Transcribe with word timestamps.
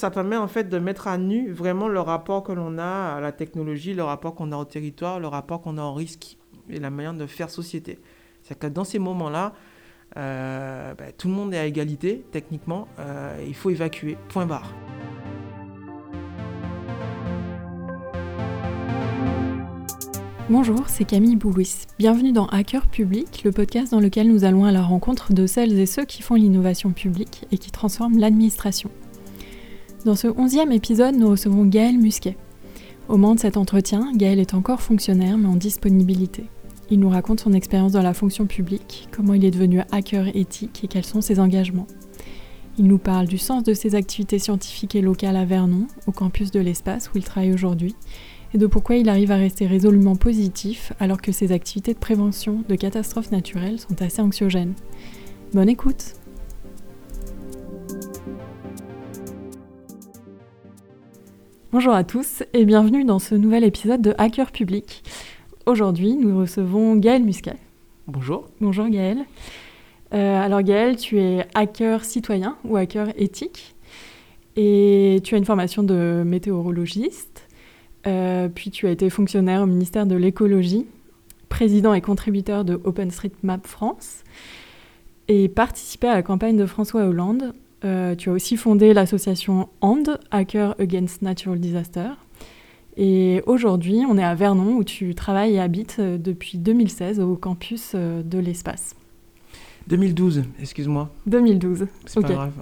ça 0.00 0.10
permet 0.10 0.38
en 0.38 0.48
fait 0.48 0.70
de 0.70 0.78
mettre 0.78 1.08
à 1.08 1.18
nu 1.18 1.52
vraiment 1.52 1.86
le 1.86 2.00
rapport 2.00 2.42
que 2.42 2.52
l'on 2.52 2.78
a 2.78 3.16
à 3.16 3.20
la 3.20 3.32
technologie, 3.32 3.92
le 3.92 4.02
rapport 4.02 4.34
qu'on 4.34 4.50
a 4.50 4.56
au 4.56 4.64
territoire, 4.64 5.20
le 5.20 5.28
rapport 5.28 5.60
qu'on 5.60 5.76
a 5.76 5.82
au 5.82 5.92
risque 5.92 6.38
et 6.70 6.80
la 6.80 6.88
manière 6.88 7.12
de 7.12 7.26
faire 7.26 7.50
société. 7.50 7.98
C'est 8.42 8.58
que 8.58 8.66
dans 8.66 8.84
ces 8.84 8.98
moments-là, 8.98 9.52
euh, 10.16 10.94
ben, 10.94 11.12
tout 11.18 11.28
le 11.28 11.34
monde 11.34 11.52
est 11.52 11.58
à 11.58 11.66
égalité 11.66 12.24
techniquement. 12.32 12.88
Euh, 12.98 13.44
il 13.46 13.54
faut 13.54 13.68
évacuer. 13.68 14.16
Point 14.30 14.46
barre. 14.46 14.72
Bonjour, 20.48 20.88
c'est 20.88 21.04
Camille 21.04 21.36
Boulouis. 21.36 21.86
Bienvenue 21.98 22.32
dans 22.32 22.46
Hacker 22.46 22.86
Public, 22.86 23.42
le 23.44 23.52
podcast 23.52 23.92
dans 23.92 24.00
lequel 24.00 24.28
nous 24.28 24.44
allons 24.44 24.64
à 24.64 24.72
la 24.72 24.82
rencontre 24.82 25.34
de 25.34 25.46
celles 25.46 25.78
et 25.78 25.86
ceux 25.86 26.06
qui 26.06 26.22
font 26.22 26.36
l'innovation 26.36 26.90
publique 26.90 27.46
et 27.52 27.58
qui 27.58 27.70
transforment 27.70 28.18
l'administration. 28.18 28.90
Dans 30.06 30.16
ce 30.16 30.28
onzième 30.28 30.72
épisode, 30.72 31.14
nous 31.14 31.28
recevons 31.28 31.66
Gaël 31.66 31.98
Musquet. 31.98 32.38
Au 33.08 33.18
moment 33.18 33.34
de 33.34 33.40
cet 33.40 33.58
entretien, 33.58 34.12
Gaël 34.14 34.38
est 34.38 34.54
encore 34.54 34.80
fonctionnaire 34.80 35.36
mais 35.36 35.46
en 35.46 35.56
disponibilité. 35.56 36.44
Il 36.90 37.00
nous 37.00 37.10
raconte 37.10 37.40
son 37.40 37.52
expérience 37.52 37.92
dans 37.92 38.00
la 38.00 38.14
fonction 38.14 38.46
publique, 38.46 39.08
comment 39.10 39.34
il 39.34 39.44
est 39.44 39.50
devenu 39.50 39.82
hacker 39.92 40.34
éthique 40.34 40.82
et 40.84 40.88
quels 40.88 41.04
sont 41.04 41.20
ses 41.20 41.38
engagements. 41.38 41.86
Il 42.78 42.86
nous 42.86 42.96
parle 42.96 43.26
du 43.26 43.36
sens 43.36 43.62
de 43.62 43.74
ses 43.74 43.94
activités 43.94 44.38
scientifiques 44.38 44.94
et 44.94 45.02
locales 45.02 45.36
à 45.36 45.44
Vernon, 45.44 45.86
au 46.06 46.12
campus 46.12 46.50
de 46.50 46.60
l'espace 46.60 47.10
où 47.10 47.18
il 47.18 47.24
travaille 47.24 47.52
aujourd'hui, 47.52 47.94
et 48.54 48.58
de 48.58 48.66
pourquoi 48.66 48.96
il 48.96 49.10
arrive 49.10 49.32
à 49.32 49.36
rester 49.36 49.66
résolument 49.66 50.16
positif 50.16 50.94
alors 50.98 51.20
que 51.20 51.30
ses 51.30 51.52
activités 51.52 51.92
de 51.92 51.98
prévention 51.98 52.64
de 52.66 52.74
catastrophes 52.74 53.32
naturelles 53.32 53.78
sont 53.78 54.00
assez 54.00 54.22
anxiogènes. 54.22 54.72
Bonne 55.52 55.68
écoute 55.68 56.14
Bonjour 61.72 61.92
à 61.92 62.02
tous 62.02 62.42
et 62.52 62.64
bienvenue 62.64 63.04
dans 63.04 63.20
ce 63.20 63.36
nouvel 63.36 63.62
épisode 63.62 64.02
de 64.02 64.12
Hacker 64.18 64.50
Public. 64.50 65.04
Aujourd'hui, 65.66 66.14
nous 66.16 66.36
recevons 66.36 66.96
Gaël 66.96 67.22
Muscat. 67.22 67.54
Bonjour. 68.08 68.48
Bonjour 68.60 68.88
Gaël. 68.88 69.18
Euh, 70.12 70.42
alors 70.42 70.62
Gaël, 70.62 70.96
tu 70.96 71.20
es 71.20 71.46
hacker 71.54 72.04
citoyen 72.04 72.56
ou 72.64 72.76
hacker 72.76 73.12
éthique 73.16 73.76
et 74.56 75.20
tu 75.22 75.36
as 75.36 75.38
une 75.38 75.44
formation 75.44 75.84
de 75.84 76.24
météorologiste. 76.26 77.46
Euh, 78.08 78.48
puis 78.48 78.72
tu 78.72 78.88
as 78.88 78.90
été 78.90 79.08
fonctionnaire 79.08 79.62
au 79.62 79.66
ministère 79.66 80.06
de 80.06 80.16
l'écologie, 80.16 80.88
président 81.48 81.94
et 81.94 82.00
contributeur 82.00 82.64
de 82.64 82.80
OpenStreetMap 82.82 83.64
France 83.64 84.24
et 85.28 85.48
participé 85.48 86.08
à 86.08 86.14
la 86.14 86.22
campagne 86.24 86.56
de 86.56 86.66
François 86.66 87.04
Hollande. 87.04 87.54
Euh, 87.84 88.14
tu 88.14 88.28
as 88.28 88.32
aussi 88.32 88.56
fondé 88.56 88.92
l'association 88.92 89.68
AND, 89.80 90.18
Hacker 90.30 90.74
Against 90.78 91.22
Natural 91.22 91.58
Disaster. 91.58 92.10
Et 92.96 93.42
aujourd'hui, 93.46 94.02
on 94.08 94.18
est 94.18 94.24
à 94.24 94.34
Vernon 94.34 94.76
où 94.76 94.84
tu 94.84 95.14
travailles 95.14 95.54
et 95.54 95.60
habites 95.60 95.96
euh, 95.98 96.18
depuis 96.18 96.58
2016 96.58 97.20
au 97.20 97.36
campus 97.36 97.94
de 97.94 98.38
l'espace. 98.38 98.96
2012, 99.86 100.44
excuse-moi. 100.60 101.10
2012. 101.26 101.86
C'est 102.06 102.20
pas 102.20 102.28
grave. 102.28 102.52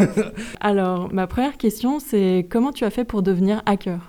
Alors, 0.60 1.12
ma 1.12 1.26
première 1.26 1.56
question, 1.56 1.98
c'est 1.98 2.46
comment 2.48 2.72
tu 2.72 2.84
as 2.84 2.90
fait 2.90 3.04
pour 3.04 3.22
devenir 3.22 3.62
hacker? 3.66 4.00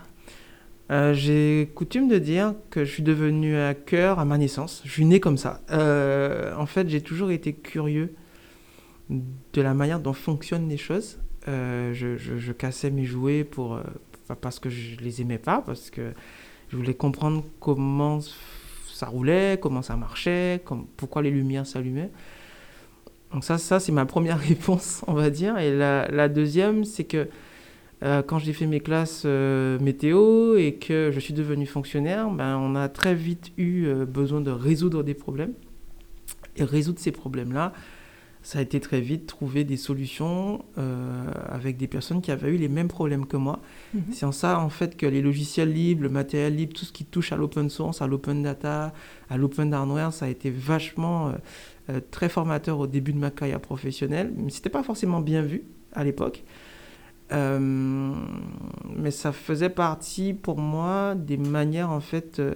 Euh, 0.92 1.14
j'ai 1.14 1.72
coutume 1.74 2.10
de 2.10 2.18
dire 2.18 2.54
que 2.70 2.84
je 2.84 2.92
suis 2.92 3.04
devenu 3.04 3.56
hacker 3.56 4.20
à 4.20 4.26
ma 4.26 4.38
naissance. 4.38 4.82
Je 4.86 4.92
suis 4.92 5.06
né 5.06 5.20
comme 5.20 5.38
ça. 5.38 5.62
Euh, 5.72 6.54
en 6.58 6.66
fait, 6.66 6.90
j'ai 6.90 7.02
toujours 7.02 7.32
été 7.32 7.54
curieux 7.54 8.14
de 9.12 9.62
la 9.62 9.74
manière 9.74 10.00
dont 10.00 10.14
fonctionnent 10.14 10.70
les 10.70 10.78
choses. 10.78 11.20
Euh, 11.48 11.94
je, 11.94 12.52
cassais 12.52 12.92
mes 12.92 13.06
jouets 13.06 13.44
pour, 13.44 13.80
pas 14.28 14.36
parce 14.36 14.60
que 14.60 14.70
je 14.70 14.98
les 14.98 15.22
aimais 15.22 15.40
pas, 15.40 15.62
parce 15.62 15.90
que 15.90 16.14
je 16.70 16.78
voulais 16.78 16.94
comprendre 16.94 17.44
comment 17.60 18.20
ça 18.94 19.08
roulait, 19.08 19.58
comment 19.62 19.82
ça 19.82 19.96
marchait, 19.96 20.64
pourquoi 20.98 21.22
les 21.22 21.32
lumières 21.32 21.66
s'allumaient. 21.66 22.12
Donc 23.34 23.44
ça, 23.44 23.58
ça 23.58 23.80
c'est 23.80 23.92
ma 23.92 24.06
première 24.06 24.40
réponse, 24.50 25.04
on 25.08 25.14
va 25.14 25.30
dire. 25.30 25.58
Et 25.58 25.76
la, 25.76 26.30
deuxième, 26.30 26.84
c'est 26.86 27.06
que 27.06 27.28
euh, 28.04 28.22
quand 28.24 28.40
j'ai 28.40 28.54
fait 28.54 28.66
mes 28.66 28.80
classes 28.80 29.24
euh, 29.26 29.80
météo 29.80 30.56
et 30.56 30.76
que 30.76 31.12
je 31.14 31.20
suis 31.20 31.34
devenu 31.34 31.66
fonctionnaire, 31.66 32.30
ben, 32.30 32.58
on 32.58 32.76
a 32.76 32.90
très 32.90 33.14
vite 33.14 33.52
eu 33.58 33.86
euh, 33.86 34.06
besoin 34.06 34.42
de 34.42 34.52
résoudre 34.52 35.04
des 35.04 35.14
problèmes. 35.14 35.54
Et 36.58 36.64
résoudre 36.64 37.00
ces 37.00 37.12
problèmes-là, 37.12 37.72
ça 38.44 38.60
a 38.60 38.62
été 38.62 38.80
très 38.80 39.02
vite 39.02 39.28
trouver 39.28 39.64
des 39.64 39.78
solutions 39.78 40.66
avec 41.48 41.78
des 41.78 41.88
personnes 41.88 42.22
qui 42.22 42.32
avaient 42.32 42.50
eu 42.50 42.58
les 42.58 42.70
mêmes 42.70 42.88
problèmes 42.88 43.26
que 43.28 43.38
moi. 43.38 43.62
Mhm. 43.94 44.02
C'est 44.12 44.26
en 44.26 44.32
ça, 44.32 44.60
en 44.60 44.70
fait, 44.70 44.98
que 44.98 45.06
les 45.06 45.22
logiciels 45.22 45.72
libres, 45.72 46.04
le 46.04 46.10
matériel 46.10 46.56
libre, 46.56 46.74
tout 46.74 46.86
ce 46.86 46.92
qui 46.92 47.06
touche 47.06 47.32
à 47.32 47.36
l'open 47.36 47.70
source, 47.70 48.02
à 48.02 48.08
l'open 48.08 48.42
data, 48.42 48.94
à 49.30 49.38
l'open 49.38 49.74
hardware, 49.74 50.12
ça 50.12 50.26
a 50.26 50.30
été 50.30 50.50
vachement 50.50 51.34
très 52.10 52.30
formateur 52.30 52.80
au 52.80 52.88
début 52.88 53.14
de 53.14 53.20
ma 53.20 53.30
carrière 53.30 53.62
professionnelle. 53.62 54.34
Mais 54.36 54.50
c'était 54.50 54.70
pas 54.70 54.84
forcément 54.84 55.20
bien 55.20 55.44
vu 55.44 55.64
à 55.94 56.04
l'époque. 56.04 56.44
Euh, 57.32 58.14
mais 58.90 59.12
ça 59.12 59.32
faisait 59.32 59.70
partie 59.70 60.34
pour 60.34 60.58
moi 60.58 61.16
des 61.16 61.38
manières 61.38 61.90
en 61.90 62.02
fait 62.02 62.40
euh, 62.40 62.56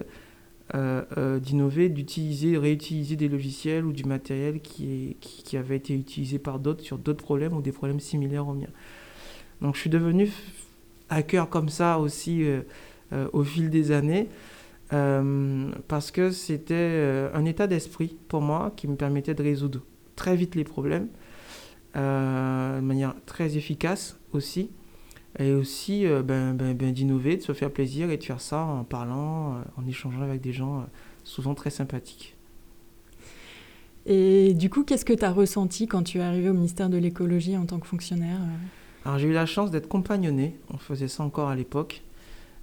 d'innover, 0.74 1.88
d'utiliser, 1.88 2.58
réutiliser 2.58 3.16
des 3.16 3.28
logiciels 3.28 3.84
ou 3.84 3.92
du 3.92 4.04
matériel 4.04 4.60
qui, 4.60 5.10
est, 5.10 5.14
qui, 5.20 5.56
avait 5.56 5.76
été 5.76 5.94
utilisé 5.94 6.38
par 6.38 6.58
d'autres 6.58 6.82
sur 6.82 6.98
d'autres 6.98 7.22
problèmes 7.22 7.52
ou 7.52 7.62
des 7.62 7.72
problèmes 7.72 8.00
similaires 8.00 8.48
aux 8.48 8.54
miens. 8.54 8.72
Donc 9.60 9.76
je 9.76 9.80
suis 9.80 9.90
devenu 9.90 10.30
hacker 11.08 11.48
comme 11.48 11.68
ça 11.68 11.98
aussi 11.98 12.44
au 13.32 13.44
fil 13.44 13.70
des 13.70 13.92
années. 13.92 14.28
parce 14.90 16.10
que 16.10 16.30
c'était 16.32 17.28
un 17.32 17.44
état 17.44 17.68
d'esprit 17.68 18.16
pour 18.28 18.42
moi 18.42 18.72
qui 18.76 18.88
me 18.88 18.96
permettait 18.96 19.34
de 19.34 19.42
résoudre 19.42 19.82
très 20.16 20.34
vite 20.34 20.56
les 20.56 20.64
problèmes 20.64 21.08
de 21.94 22.80
manière 22.80 23.14
très 23.24 23.56
efficace 23.56 24.18
aussi. 24.32 24.70
Et 25.38 25.52
aussi 25.52 26.06
euh, 26.06 26.22
ben, 26.22 26.54
ben, 26.54 26.74
ben, 26.74 26.92
d'innover, 26.92 27.36
de 27.36 27.42
se 27.42 27.52
faire 27.52 27.70
plaisir 27.70 28.10
et 28.10 28.16
de 28.16 28.24
faire 28.24 28.40
ça 28.40 28.60
en 28.60 28.84
parlant, 28.84 29.54
euh, 29.54 29.58
en 29.76 29.86
échangeant 29.86 30.22
avec 30.22 30.40
des 30.40 30.52
gens 30.52 30.78
euh, 30.78 30.84
souvent 31.24 31.54
très 31.54 31.70
sympathiques. 31.70 32.34
Et 34.06 34.54
du 34.54 34.70
coup, 34.70 34.84
qu'est-ce 34.84 35.04
que 35.04 35.12
tu 35.12 35.24
as 35.24 35.32
ressenti 35.32 35.86
quand 35.88 36.02
tu 36.04 36.18
es 36.18 36.22
arrivé 36.22 36.48
au 36.48 36.54
ministère 36.54 36.88
de 36.88 36.96
l'écologie 36.96 37.56
en 37.56 37.66
tant 37.66 37.78
que 37.78 37.86
fonctionnaire 37.86 38.38
Alors 39.04 39.18
j'ai 39.18 39.28
eu 39.28 39.32
la 39.32 39.46
chance 39.46 39.70
d'être 39.70 39.88
compagnonné, 39.88 40.56
on 40.72 40.78
faisait 40.78 41.08
ça 41.08 41.24
encore 41.24 41.48
à 41.48 41.56
l'époque, 41.56 42.02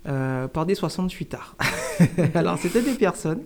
par 0.05 0.65
des 0.65 0.75
68 0.75 1.33
arts. 1.33 1.57
Alors 2.33 2.57
c'était 2.57 2.81
des 2.81 2.93
personnes 2.93 3.43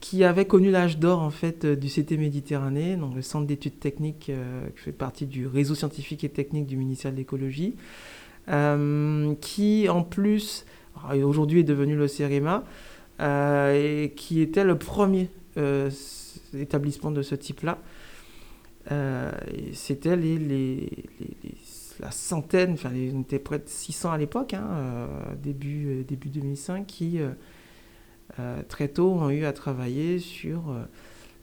qui 0.00 0.24
avait 0.24 0.46
connu 0.46 0.70
l'âge 0.70 0.98
d'or 0.98 1.20
en 1.20 1.30
fait 1.30 1.66
du 1.66 1.88
CT 1.88 2.16
Méditerranée, 2.16 2.96
donc 2.96 3.14
le 3.14 3.22
centre 3.22 3.46
d'études 3.46 3.78
techniques 3.78 4.30
euh, 4.30 4.66
qui 4.70 4.78
fait 4.84 4.92
partie 4.92 5.26
du 5.26 5.46
réseau 5.46 5.74
scientifique 5.74 6.24
et 6.24 6.30
technique 6.30 6.66
du 6.66 6.76
ministère 6.76 7.12
de 7.12 7.16
l'écologie, 7.18 7.76
qui 9.40 9.88
en 9.88 10.02
plus 10.02 10.64
aujourd'hui 11.22 11.60
est 11.60 11.64
devenu 11.64 11.96
le 11.96 12.08
CEREMA 12.08 12.64
et 13.20 14.12
qui 14.16 14.40
était 14.40 14.64
le 14.64 14.76
premier 14.76 15.28
établissement 16.56 17.10
de 17.10 17.22
ce 17.22 17.34
type-là. 17.34 17.78
C'était 19.72 20.16
les, 20.16 20.90
la 22.00 22.10
centaine, 22.10 22.72
enfin 22.72 22.90
on 23.14 23.20
était 23.20 23.38
près 23.38 23.58
de 23.58 23.68
600 23.68 24.12
à 24.12 24.18
l'époque, 24.18 24.54
hein, 24.54 25.08
début, 25.42 26.04
début 26.08 26.28
2005, 26.28 26.86
qui 26.86 27.20
euh, 28.38 28.62
très 28.68 28.88
tôt 28.88 29.12
ont 29.12 29.30
eu 29.30 29.44
à 29.44 29.52
travailler 29.52 30.18
sur 30.18 30.70
euh, 30.70 30.84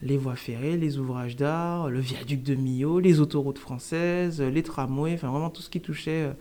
les 0.02 0.18
voies 0.18 0.36
ferrées, 0.36 0.78
les 0.78 1.00
ouvrages 1.00 1.36
d'art, 1.36 1.90
le 1.90 2.00
viaduc 2.00 2.44
de 2.44 2.56
Millau, 2.56 3.00
les 3.00 3.20
autoroutes 3.20 3.58
françaises, 3.58 4.42
les 4.42 4.64
tramways, 4.64 5.16
enfin 5.16 5.30
vraiment 5.30 5.50
tout 5.50 5.62
ce 5.62 5.70
qui 5.70 5.82
touchait 5.82 6.24
euh, 6.24 6.34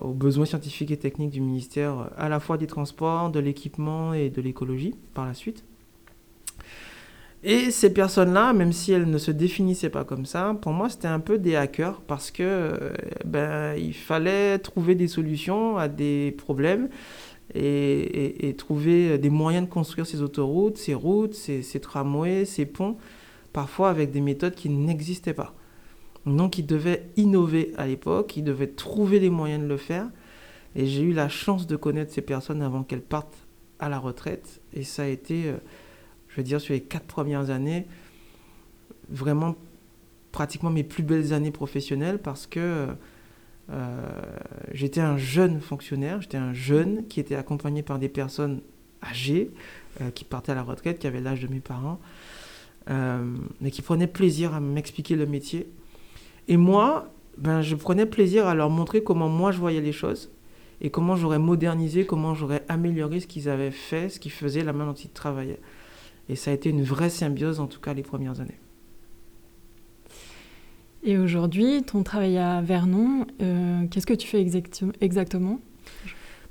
aux 0.00 0.12
besoins 0.12 0.44
scientifiques 0.44 0.90
et 0.90 0.96
techniques 0.96 1.30
du 1.30 1.40
ministère, 1.40 2.10
à 2.16 2.28
la 2.28 2.40
fois 2.40 2.58
des 2.58 2.66
transports, 2.66 3.30
de 3.30 3.40
l'équipement 3.40 4.12
et 4.12 4.28
de 4.28 4.42
l'écologie 4.42 4.94
par 5.14 5.26
la 5.26 5.34
suite. 5.34 5.64
Et 7.46 7.70
ces 7.70 7.92
personnes-là, 7.92 8.54
même 8.54 8.72
si 8.72 8.92
elles 8.92 9.08
ne 9.08 9.18
se 9.18 9.30
définissaient 9.30 9.90
pas 9.90 10.04
comme 10.04 10.24
ça, 10.24 10.56
pour 10.62 10.72
moi 10.72 10.88
c'était 10.88 11.08
un 11.08 11.20
peu 11.20 11.36
des 11.36 11.56
hackers 11.56 12.00
parce 12.00 12.30
que 12.30 12.72
ben, 13.26 13.74
il 13.76 13.92
fallait 13.92 14.58
trouver 14.58 14.94
des 14.94 15.08
solutions 15.08 15.76
à 15.76 15.88
des 15.88 16.34
problèmes 16.38 16.88
et, 17.54 18.54
trouver 18.56 19.18
des 19.18 19.28
moyens 19.28 19.66
de 19.66 19.70
construire 19.70 20.06
ces 20.06 20.22
autoroutes, 20.22 20.78
ces 20.78 20.94
routes, 20.94 21.34
ces, 21.34 21.80
tramways, 21.80 22.46
ces 22.46 22.64
ponts, 22.64 22.96
parfois 23.52 23.90
avec 23.90 24.10
des 24.10 24.22
méthodes 24.22 24.54
qui 24.54 24.70
n'existaient 24.70 25.34
pas. 25.34 25.54
Donc 26.26 26.58
ils 26.58 26.66
devaient 26.66 27.08
innover 27.16 27.72
à 27.76 27.86
l'époque, 27.86 28.36
ils 28.36 28.44
devaient 28.44 28.68
trouver 28.68 29.20
les 29.20 29.30
moyens 29.30 29.62
de 29.62 29.68
le 29.68 29.76
faire. 29.76 30.08
Et 30.76 30.86
j'ai 30.86 31.02
eu 31.02 31.12
la 31.12 31.28
chance 31.28 31.66
de 31.66 31.76
connaître 31.76 32.12
ces 32.12 32.22
personnes 32.22 32.62
avant 32.62 32.82
qu'elles 32.82 33.02
partent 33.02 33.46
à 33.78 33.88
la 33.88 33.98
retraite. 33.98 34.60
Et 34.72 34.82
ça 34.82 35.02
a 35.02 35.06
été, 35.06 35.46
euh, 35.46 35.56
je 36.28 36.36
veux 36.36 36.42
dire, 36.42 36.60
sur 36.60 36.72
les 36.72 36.80
quatre 36.80 37.06
premières 37.06 37.50
années, 37.50 37.86
vraiment 39.10 39.54
pratiquement 40.32 40.70
mes 40.70 40.82
plus 40.82 41.02
belles 41.02 41.32
années 41.32 41.52
professionnelles 41.52 42.18
parce 42.18 42.46
que 42.46 42.88
j'étais 44.72 45.00
un 45.00 45.16
jeune 45.16 45.60
fonctionnaire, 45.60 46.20
j'étais 46.20 46.36
un 46.36 46.52
jeune 46.52 47.06
qui 47.06 47.20
était 47.20 47.36
accompagné 47.36 47.82
par 47.82 47.98
des 47.98 48.08
personnes 48.08 48.60
âgées, 49.02 49.50
qui 50.14 50.24
partaient 50.24 50.52
à 50.52 50.54
la 50.56 50.62
retraite, 50.62 50.98
qui 50.98 51.06
avaient 51.06 51.20
l'âge 51.20 51.40
de 51.40 51.46
mes 51.46 51.60
parents, 51.60 52.00
mais 52.88 53.70
qui 53.70 53.80
prenaient 53.80 54.08
plaisir 54.08 54.54
à 54.54 54.60
m'expliquer 54.60 55.14
le 55.14 55.26
métier. 55.26 55.68
Et 56.48 56.56
moi, 56.56 57.08
ben, 57.38 57.62
je 57.62 57.74
prenais 57.74 58.06
plaisir 58.06 58.46
à 58.46 58.54
leur 58.54 58.70
montrer 58.70 59.02
comment 59.02 59.28
moi 59.28 59.50
je 59.50 59.58
voyais 59.58 59.80
les 59.80 59.92
choses 59.92 60.30
et 60.80 60.90
comment 60.90 61.16
j'aurais 61.16 61.38
modernisé, 61.38 62.04
comment 62.06 62.34
j'aurais 62.34 62.64
amélioré 62.68 63.20
ce 63.20 63.26
qu'ils 63.26 63.48
avaient 63.48 63.70
fait, 63.70 64.08
ce 64.08 64.20
qu'ils 64.20 64.32
faisaient, 64.32 64.62
la 64.62 64.72
main 64.72 64.86
dont 64.86 64.92
ils 64.92 65.10
travaillaient. 65.10 65.60
Et 66.28 66.36
ça 66.36 66.50
a 66.50 66.54
été 66.54 66.70
une 66.70 66.82
vraie 66.82 67.10
symbiose, 67.10 67.60
en 67.60 67.66
tout 67.66 67.80
cas 67.80 67.94
les 67.94 68.02
premières 68.02 68.40
années. 68.40 68.58
Et 71.02 71.18
aujourd'hui, 71.18 71.82
ton 71.82 72.02
travail 72.02 72.38
à 72.38 72.62
Vernon, 72.62 73.26
euh, 73.42 73.86
qu'est-ce 73.90 74.06
que 74.06 74.14
tu 74.14 74.26
fais 74.26 74.40
exactement? 75.00 75.60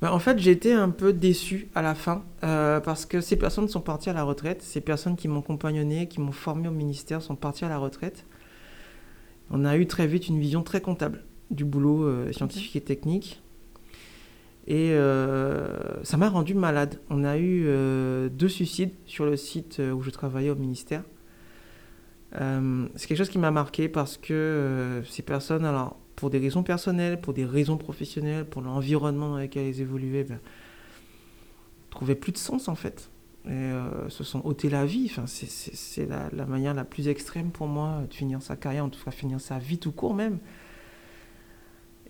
Ben, 0.00 0.12
En 0.12 0.20
fait, 0.20 0.38
j'étais 0.38 0.72
un 0.72 0.90
peu 0.90 1.12
déçu 1.12 1.68
à 1.74 1.82
la 1.82 1.96
fin 1.96 2.22
euh, 2.44 2.78
parce 2.78 3.04
que 3.04 3.20
ces 3.20 3.36
personnes 3.36 3.68
sont 3.68 3.80
parties 3.80 4.10
à 4.10 4.12
la 4.12 4.22
retraite. 4.22 4.62
Ces 4.62 4.80
personnes 4.80 5.16
qui 5.16 5.26
m'ont 5.26 5.42
compagnonné, 5.42 6.06
qui 6.06 6.20
m'ont 6.20 6.32
formé 6.32 6.68
au 6.68 6.72
ministère 6.72 7.20
sont 7.20 7.34
parties 7.34 7.64
à 7.64 7.68
la 7.68 7.78
retraite. 7.78 8.26
On 9.50 9.64
a 9.64 9.76
eu 9.76 9.86
très 9.86 10.06
vite 10.06 10.28
une 10.28 10.40
vision 10.40 10.62
très 10.62 10.80
comptable 10.80 11.22
du 11.50 11.64
boulot 11.64 12.04
euh, 12.04 12.32
scientifique 12.32 12.76
et 12.76 12.80
technique. 12.80 13.40
Et 14.66 14.92
euh, 14.92 16.02
ça 16.04 16.16
m'a 16.16 16.28
rendu 16.28 16.54
malade. 16.54 17.00
On 17.10 17.22
a 17.24 17.36
eu 17.36 17.64
euh, 17.66 18.28
deux 18.30 18.48
suicides 18.48 18.92
sur 19.06 19.26
le 19.26 19.36
site 19.36 19.80
où 19.94 20.02
je 20.02 20.10
travaillais 20.10 20.50
au 20.50 20.54
ministère. 20.54 21.02
c'est 22.32 23.06
quelque 23.06 23.18
chose 23.18 23.28
qui 23.28 23.38
m'a 23.38 23.50
marqué 23.50 23.88
parce 23.88 24.16
que 24.16 25.02
ces 25.08 25.22
personnes, 25.22 25.64
alors 25.64 25.96
pour 26.16 26.30
des 26.30 26.38
raisons 26.38 26.62
personnelles, 26.62 27.20
pour 27.20 27.34
des 27.34 27.44
raisons 27.44 27.76
professionnelles, 27.76 28.46
pour 28.46 28.62
l'environnement 28.62 29.28
dans 29.28 29.38
lequel 29.38 29.66
elles 29.66 29.80
évoluaient, 29.80 30.24
ben, 30.24 30.40
trouvaient 31.90 32.14
plus 32.14 32.32
de 32.32 32.38
sens 32.38 32.66
en 32.68 32.74
fait. 32.74 33.10
Et 33.46 33.70
se 34.08 34.24
sont 34.24 34.40
ôtés 34.46 34.70
la 34.70 34.86
vie. 34.86 35.06
Enfin, 35.10 35.24
c'est 35.26 36.06
la, 36.06 36.30
la, 36.32 36.46
manière 36.46 36.72
la 36.72 36.84
plus 36.84 37.08
extrême 37.08 37.50
pour 37.50 37.66
moi 37.66 38.02
de 38.08 38.14
finir 38.14 38.40
sa 38.40 38.56
carrière, 38.56 38.84
en 38.84 38.88
tout 38.88 39.04
cas 39.04 39.10
finir 39.10 39.40
sa 39.40 39.58
vie 39.58 39.76
tout 39.76 39.92
court 39.92 40.14
même. 40.14 40.38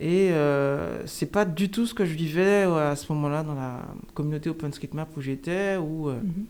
Et 0.01 0.33
euh, 0.33 1.07
c'est 1.07 1.31
pas 1.31 1.45
du 1.45 1.71
tout 1.71 1.87
ce 1.87 1.95
que 1.95 2.05
je 2.05 2.15
vivais 2.15 2.63
à 2.63 2.97
ce 2.97 3.13
moment-là 3.13 3.45
dans 3.45 3.55
la 3.55 3.83
communauté 4.15 4.51
OpenStreetMap 4.51 5.17
où 5.17 5.21
j'étais, 5.21 5.77
où 5.77 6.09
euh, 6.09 6.21
mhm. 6.21 6.47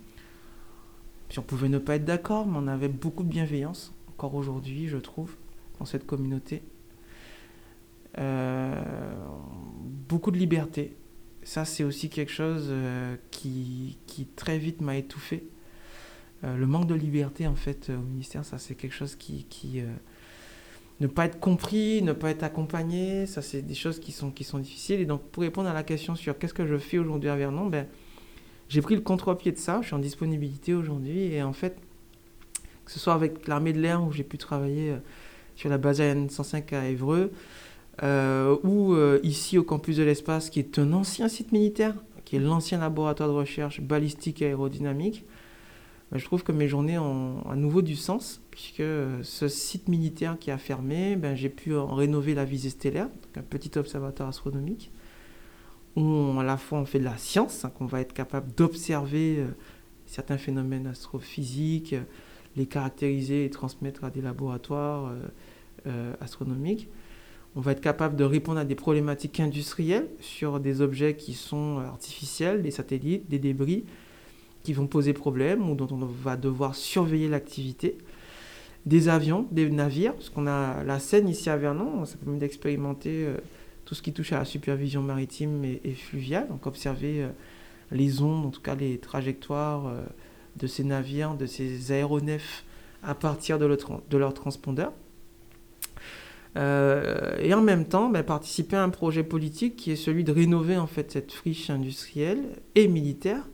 on 1.36 1.42
pouvait 1.42 1.68
ne 1.68 1.78
pas 1.78 1.96
être 1.96 2.06
d'accord, 2.06 2.46
mais 2.46 2.58
on 2.58 2.68
avait 2.68 2.88
beaucoup 2.88 3.22
de 3.22 3.28
bienveillance, 3.28 3.92
encore 4.08 4.34
aujourd'hui, 4.34 4.88
je 4.88 4.96
trouve, 4.96 5.36
dans 5.78 5.84
cette 5.84 6.06
communauté. 6.06 6.62
Euh, 8.16 8.80
beaucoup 10.08 10.30
de 10.30 10.38
liberté. 10.38 10.96
Ça, 11.44 11.64
c'est 11.64 11.84
aussi 11.84 12.08
quelque 12.08 12.32
chose 12.32 12.66
euh, 12.70 13.16
qui, 13.30 13.98
qui, 14.06 14.26
très 14.26 14.58
vite 14.58 14.80
m'a 14.80 14.96
étouffé. 14.96 15.44
le 16.42 16.66
manque 16.66 16.86
de 16.86 16.94
liberté, 16.94 17.46
en 17.46 17.54
fait, 17.54 17.90
au 17.90 18.02
ministère, 18.02 18.44
ça, 18.44 18.58
c'est 18.58 18.74
quelque 18.74 18.94
chose 18.94 19.14
qui, 19.16 19.44
qui 19.48 19.82
ne 21.00 21.06
pas 21.06 21.26
être 21.26 21.40
compris, 21.40 22.02
ne 22.02 22.12
pas 22.12 22.30
être 22.30 22.42
accompagné, 22.42 23.26
ça 23.26 23.42
c'est 23.42 23.62
des 23.62 23.74
choses 23.74 23.98
qui 23.98 24.12
sont, 24.12 24.30
qui 24.30 24.44
sont 24.44 24.58
difficiles. 24.58 25.00
Et 25.00 25.06
donc 25.06 25.22
pour 25.30 25.42
répondre 25.42 25.68
à 25.68 25.74
la 25.74 25.82
question 25.82 26.14
sur 26.14 26.38
qu'est-ce 26.38 26.54
que 26.54 26.66
je 26.66 26.78
fais 26.78 26.98
aujourd'hui 26.98 27.28
à 27.28 27.36
Vernon, 27.36 27.66
ben, 27.66 27.86
j'ai 28.68 28.80
pris 28.80 28.94
le 28.94 29.00
contre-pied 29.00 29.52
de 29.52 29.58
ça, 29.58 29.80
je 29.82 29.86
suis 29.88 29.94
en 29.94 29.98
disponibilité 29.98 30.74
aujourd'hui 30.74 31.34
et 31.34 31.42
en 31.42 31.52
fait, 31.52 31.76
que 32.84 32.92
ce 32.92 32.98
soit 32.98 33.14
avec 33.14 33.48
l'armée 33.48 33.72
de 33.72 33.80
l'air 33.80 34.02
où 34.02 34.12
j'ai 34.12 34.24
pu 34.24 34.38
travailler 34.38 34.90
euh, 34.90 34.98
sur 35.56 35.68
la 35.68 35.78
base 35.78 36.00
aérienne 36.00 36.30
105 36.30 36.72
à 36.72 36.88
Évreux, 36.88 37.32
euh, 38.02 38.56
ou 38.64 38.94
euh, 38.94 39.20
ici 39.22 39.58
au 39.58 39.62
campus 39.62 39.96
de 39.96 40.02
l'espace 40.02 40.50
qui 40.50 40.58
est 40.58 40.78
un 40.78 40.92
ancien 40.92 41.28
site 41.28 41.52
militaire, 41.52 41.94
qui 42.24 42.36
est 42.36 42.40
l'ancien 42.40 42.78
laboratoire 42.78 43.28
de 43.28 43.34
recherche 43.34 43.80
balistique 43.80 44.42
et 44.42 44.46
aérodynamique, 44.46 45.24
ben, 46.10 46.18
je 46.18 46.24
trouve 46.24 46.42
que 46.42 46.52
mes 46.52 46.68
journées 46.68 46.98
ont 46.98 47.42
à 47.48 47.56
nouveau 47.56 47.82
du 47.82 47.96
sens 47.96 48.42
puisque 48.50 48.82
ce 49.22 49.48
site 49.48 49.88
militaire 49.88 50.38
qui 50.38 50.50
a 50.50 50.58
fermé, 50.58 51.16
ben, 51.16 51.34
j'ai 51.34 51.48
pu 51.48 51.74
en 51.76 51.94
rénover 51.94 52.34
la 52.34 52.44
visée 52.44 52.70
stellaire, 52.70 53.08
un 53.36 53.42
petit 53.42 53.78
observatoire 53.78 54.28
astronomique, 54.28 54.90
où 55.96 56.38
à 56.38 56.44
la 56.44 56.56
fois 56.56 56.78
on 56.78 56.84
fait 56.84 56.98
de 56.98 57.04
la 57.04 57.16
science, 57.16 57.64
hein, 57.64 57.72
qu'on 57.76 57.86
va 57.86 58.00
être 58.00 58.12
capable 58.12 58.52
d'observer 58.54 59.38
euh, 59.38 59.46
certains 60.06 60.38
phénomènes 60.38 60.86
astrophysiques, 60.86 61.94
les 62.56 62.66
caractériser 62.66 63.44
et 63.44 63.50
transmettre 63.50 64.04
à 64.04 64.10
des 64.10 64.20
laboratoires 64.20 65.06
euh, 65.06 65.26
euh, 65.86 66.12
astronomiques. 66.20 66.88
On 67.56 67.60
va 67.60 67.72
être 67.72 67.80
capable 67.80 68.16
de 68.16 68.24
répondre 68.24 68.58
à 68.58 68.64
des 68.64 68.74
problématiques 68.74 69.38
industrielles 69.38 70.08
sur 70.20 70.58
des 70.58 70.80
objets 70.80 71.14
qui 71.14 71.34
sont 71.34 71.78
artificiels, 71.78 72.62
des 72.62 72.72
satellites, 72.72 73.28
des 73.28 73.38
débris, 73.38 73.84
qui 74.64 74.72
vont 74.72 74.86
poser 74.86 75.12
problème 75.12 75.70
ou 75.70 75.74
dont 75.74 75.88
on 75.90 76.04
va 76.04 76.36
devoir 76.36 76.74
surveiller 76.74 77.28
l'activité 77.28 77.96
des 78.86 79.08
avions, 79.08 79.46
des 79.50 79.70
navires, 79.70 80.14
parce 80.14 80.30
qu'on 80.30 80.46
a 80.46 80.82
la 80.84 80.98
Seine 80.98 81.28
ici 81.28 81.48
à 81.48 81.56
Vernon, 81.56 82.04
ça 82.04 82.16
permet 82.16 82.38
d'expérimenter 82.38 83.24
euh, 83.24 83.36
tout 83.84 83.94
ce 83.94 84.02
qui 84.02 84.12
touche 84.12 84.32
à 84.32 84.38
la 84.38 84.44
supervision 84.44 85.02
maritime 85.02 85.64
et, 85.64 85.94
fluviale, 85.94 86.48
donc 86.48 86.66
observer 86.66 87.22
euh, 87.22 87.28
les 87.92 88.20
ondes, 88.20 88.46
en 88.46 88.50
tout 88.50 88.60
cas 88.60 88.74
les 88.74 88.98
trajectoires 88.98 89.86
euh, 89.86 90.02
de 90.56 90.66
ces 90.66 90.84
navires, 90.84 91.34
de 91.34 91.46
ces 91.46 91.92
aéronefs 91.92 92.64
à 93.02 93.14
partir 93.14 93.58
de, 93.58 93.78
de 94.10 94.16
leur 94.18 94.34
transpondeur. 94.34 94.92
Et 96.56 97.52
en 97.52 97.62
même 97.62 97.84
temps, 97.86 98.10
ben, 98.10 98.22
participer 98.22 98.76
à 98.76 98.84
un 98.84 98.90
projet 98.90 99.24
politique 99.24 99.76
qui 99.76 99.90
est 99.90 99.96
celui 99.96 100.22
de 100.22 100.30
rénover 100.30 100.76
en 100.76 100.86
fait 100.86 101.10
cette 101.10 101.32
friche 101.32 101.68
industrielle 101.68 102.44
et 102.76 102.86
militaire 102.86 103.48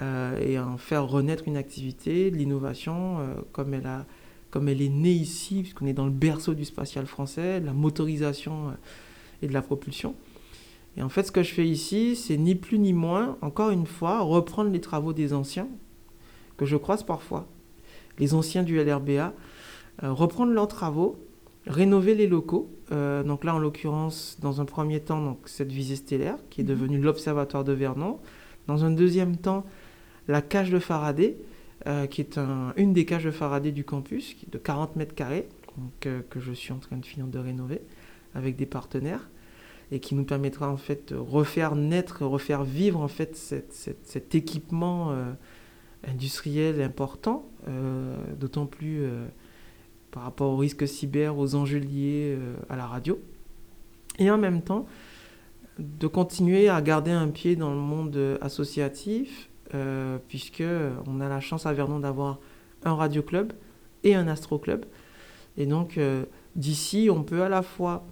et 0.00 0.58
en 0.58 0.76
faire 0.78 1.06
renaître 1.06 1.46
une 1.46 1.56
activité, 1.56 2.30
l'innovation, 2.30 3.18
comme 3.52 3.72
elle 3.72 3.86
a 3.86 4.04
comme 4.50 4.68
elle 4.68 4.80
est 4.80 4.88
née 4.88 5.12
ici, 5.12 5.60
puisqu'on 5.62 5.86
est 5.86 5.92
dans 5.92 6.06
le 6.06 6.12
berceau 6.12 6.54
du 6.54 6.64
spatial 6.64 7.06
français, 7.06 7.60
la 7.60 7.72
motorisation 7.72 8.68
euh, 8.68 8.72
et 9.42 9.46
de 9.46 9.52
la 9.52 9.62
propulsion. 9.62 10.14
Et 10.96 11.02
en 11.02 11.08
fait, 11.08 11.24
ce 11.24 11.32
que 11.32 11.42
je 11.42 11.52
fais 11.52 11.66
ici, 11.66 12.16
c'est 12.16 12.36
ni 12.36 12.54
plus 12.54 12.78
ni 12.78 12.92
moins, 12.92 13.36
encore 13.42 13.70
une 13.70 13.86
fois, 13.86 14.20
reprendre 14.20 14.70
les 14.70 14.80
travaux 14.80 15.12
des 15.12 15.32
anciens, 15.32 15.68
que 16.56 16.66
je 16.66 16.76
croise 16.76 17.02
parfois, 17.04 17.46
les 18.18 18.34
anciens 18.34 18.62
du 18.62 18.82
LRBA, 18.82 19.32
euh, 20.02 20.12
reprendre 20.12 20.52
leurs 20.52 20.68
travaux, 20.68 21.16
rénover 21.68 22.14
les 22.14 22.26
locaux. 22.26 22.70
Euh, 22.90 23.22
donc 23.22 23.44
là, 23.44 23.54
en 23.54 23.58
l'occurrence, 23.58 24.38
dans 24.40 24.60
un 24.60 24.64
premier 24.64 25.00
temps, 25.00 25.22
donc, 25.22 25.40
cette 25.46 25.70
visée 25.70 25.96
stellaire, 25.96 26.38
qui 26.50 26.62
est 26.62 26.64
mhm. 26.64 26.70
devenue 26.70 26.98
l'Observatoire 26.98 27.64
de 27.64 27.72
Vernon. 27.72 28.18
Dans 28.66 28.84
un 28.84 28.90
deuxième 28.90 29.36
temps, 29.36 29.64
la 30.26 30.42
cage 30.42 30.70
de 30.70 30.78
Faraday, 30.78 31.36
euh, 31.86 32.06
qui 32.06 32.20
est 32.20 32.38
une 32.76 32.92
des 32.92 33.04
cages 33.04 33.24
de 33.24 33.30
Faraday 33.30 33.70
du 33.70 33.84
campus, 33.84 34.34
qui 34.34 34.46
est 34.46 34.52
de 34.52 34.58
40 34.58 34.96
mètres 34.96 35.14
carrés, 35.14 35.48
euh, 36.06 36.20
que 36.28 36.40
je 36.40 36.52
suis 36.52 36.72
en 36.72 36.78
train 36.78 36.96
de 36.96 37.06
finir 37.06 37.26
de 37.26 37.38
rénover 37.38 37.80
avec 38.34 38.56
des 38.56 38.66
partenaires, 38.66 39.28
et 39.90 40.00
qui 40.00 40.14
nous 40.14 40.24
permettra 40.24 40.70
en 40.70 40.76
fait 40.76 41.12
de 41.12 41.18
refaire 41.18 41.74
naître, 41.74 42.24
refaire 42.26 42.62
vivre 42.62 43.00
en 43.00 43.08
fait 43.08 43.36
cet 43.36 44.34
équipement 44.34 45.14
industriel 46.06 46.82
important, 46.82 47.48
d'autant 48.38 48.66
plus 48.66 49.08
par 50.10 50.22
rapport 50.22 50.52
aux 50.52 50.56
risques 50.56 50.86
cyber, 50.86 51.38
aux 51.38 51.54
enjeux 51.54 51.78
liés 51.78 52.38
à 52.68 52.76
la 52.76 52.86
radio. 52.86 53.20
Et 54.18 54.30
en 54.30 54.38
même 54.38 54.62
temps, 54.62 54.86
de 55.78 56.06
continuer 56.06 56.68
à 56.68 56.80
garder 56.82 57.12
un 57.12 57.28
pied 57.28 57.56
dans 57.56 57.70
le 57.70 57.76
monde 57.76 58.38
associatif, 58.40 59.48
euh, 59.74 60.18
puisque 60.28 60.64
on 61.06 61.20
a 61.20 61.28
la 61.28 61.40
chance 61.40 61.66
à 61.66 61.72
Vernon 61.74 62.00
d'avoir 62.00 62.38
un 62.84 62.94
radio 62.94 63.22
club 63.22 63.52
et 64.02 64.14
un 64.14 64.26
astro 64.26 64.58
club. 64.58 64.86
Et 65.58 65.66
donc 65.66 65.98
euh, 65.98 66.24
d'ici, 66.56 67.08
on 67.12 67.22
peut 67.22 67.42
à 67.42 67.50
la 67.50 67.62
fois 67.62 68.06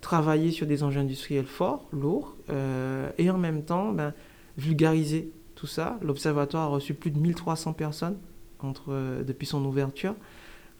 travailler 0.00 0.52
sur 0.52 0.66
des 0.66 0.84
enjeux 0.84 1.00
industriels 1.00 1.46
forts, 1.46 1.88
lourds, 1.92 2.36
euh, 2.50 3.10
et 3.18 3.28
en 3.28 3.38
même 3.38 3.64
temps 3.64 3.90
ben, 3.90 4.14
vulgariser 4.56 5.32
tout 5.56 5.66
ça. 5.66 5.98
L'observatoire 6.00 6.64
a 6.64 6.68
reçu 6.68 6.94
plus 6.94 7.10
de 7.10 7.18
1300 7.18 7.72
personnes 7.72 8.16
entre, 8.60 9.22
depuis 9.26 9.46
son 9.46 9.64
ouverture 9.64 10.14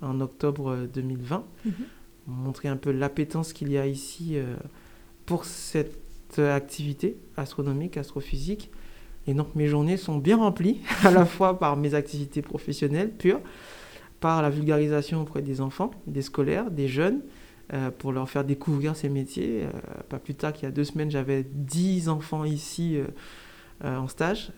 en 0.03 0.21
octobre 0.21 0.87
2020. 0.93 1.45
Mhm. 1.65 1.73
Montrer 2.27 2.69
un 2.69 2.77
peu 2.77 2.91
l'appétence 2.91 3.53
qu'il 3.53 3.73
y 3.73 3.79
a 3.79 3.87
ici 3.87 4.37
pour 5.25 5.47
cette 5.47 6.39
activité 6.39 7.17
astronomique, 7.37 7.97
astrophysique. 7.97 8.71
Et 9.27 9.35
donc 9.35 9.55
mes 9.55 9.69
journées 9.69 9.99
sont 9.99 10.17
bien 10.17 10.39
remplies, 10.39 10.81
à 11.05 11.11
la 11.11 11.25
fois 11.37 11.59
par 11.59 11.77
mes 11.77 11.95
activités 11.95 12.43
professionnelles 12.43 13.11
pures, 13.11 13.41
par 14.21 14.43
la 14.43 14.51
vulgarisation 14.51 15.23
auprès 15.23 15.43
des 15.43 15.61
enfants, 15.61 15.91
des 16.07 16.23
scolaires, 16.23 16.71
des 16.71 16.89
jeunes, 16.89 17.21
euh, 17.75 17.91
pour 17.91 18.13
leur 18.13 18.29
faire 18.31 18.45
découvrir 18.45 18.97
ces 18.97 19.11
métiers. 19.11 19.65
Euh, 19.65 20.01
pas 20.09 20.19
plus 20.19 20.35
tard 20.35 20.55
qu'il 20.55 20.65
y 20.65 20.67
a 20.67 20.71
deux 20.71 20.85
semaines, 20.85 21.11
j'avais 21.11 21.45
dix 21.45 22.09
enfants 22.09 22.45
ici 22.45 22.97
euh, 23.85 23.97
en 23.97 24.09
stage, 24.09 24.51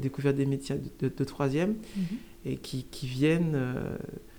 découvrir 0.00 0.34
des 0.34 0.46
métiers 0.46 0.80
de, 0.98 1.24
troisième, 1.24 1.76
mhm. 1.96 2.04
et 2.46 2.56
qui, 2.56 2.84
qui 2.84 3.06
viennent 3.06 3.56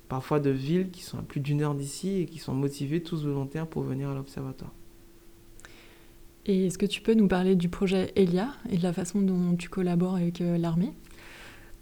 parfois 0.09 0.39
de 0.39 0.49
villes 0.49 0.89
qui 0.89 1.03
sont 1.03 1.19
à 1.19 1.21
plus 1.21 1.39
d'une 1.39 1.61
heure 1.61 1.75
d'ici 1.75 2.21
et 2.21 2.25
qui 2.25 2.39
sont 2.39 2.53
motivés, 2.53 3.01
tous 3.01 3.25
volontaires, 3.25 3.67
pour 3.67 3.83
venir 3.83 4.09
à 4.09 4.15
l'observatoire. 4.15 4.71
Et 6.45 6.67
est-ce 6.67 6.77
que 6.77 6.85
tu 6.85 7.01
peux 7.01 7.13
nous 7.13 7.27
parler 7.27 7.55
du 7.55 7.67
projet 7.67 8.13
Elia 8.15 8.49
et 8.69 8.77
de 8.77 8.83
la 8.83 8.93
façon 8.93 9.21
dont 9.21 9.55
tu 9.57 9.67
collabores 9.67 10.15
avec 10.15 10.39
l'armée? 10.39 10.93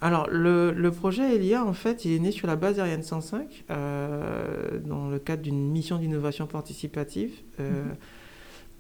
Alors, 0.02 0.28
le, 0.30 0.90
projet 0.90 1.36
ELIA, 1.36 1.66
en 1.66 1.74
fait, 1.74 2.06
il 2.06 2.12
est 2.12 2.20
né 2.20 2.32
sur 2.32 2.48
la 2.48 2.56
base 2.56 2.80
Ariane 2.80 3.02
105, 3.02 3.66
euh, 3.70 4.80
dans 4.80 5.10
le 5.10 5.20
cadre 5.20 5.42
d'une 5.42 5.72
mission 5.72 5.98
d'innovation 5.98 6.48
participative, 6.48 7.32
euh, 7.60 7.86
mhm. 7.86 7.96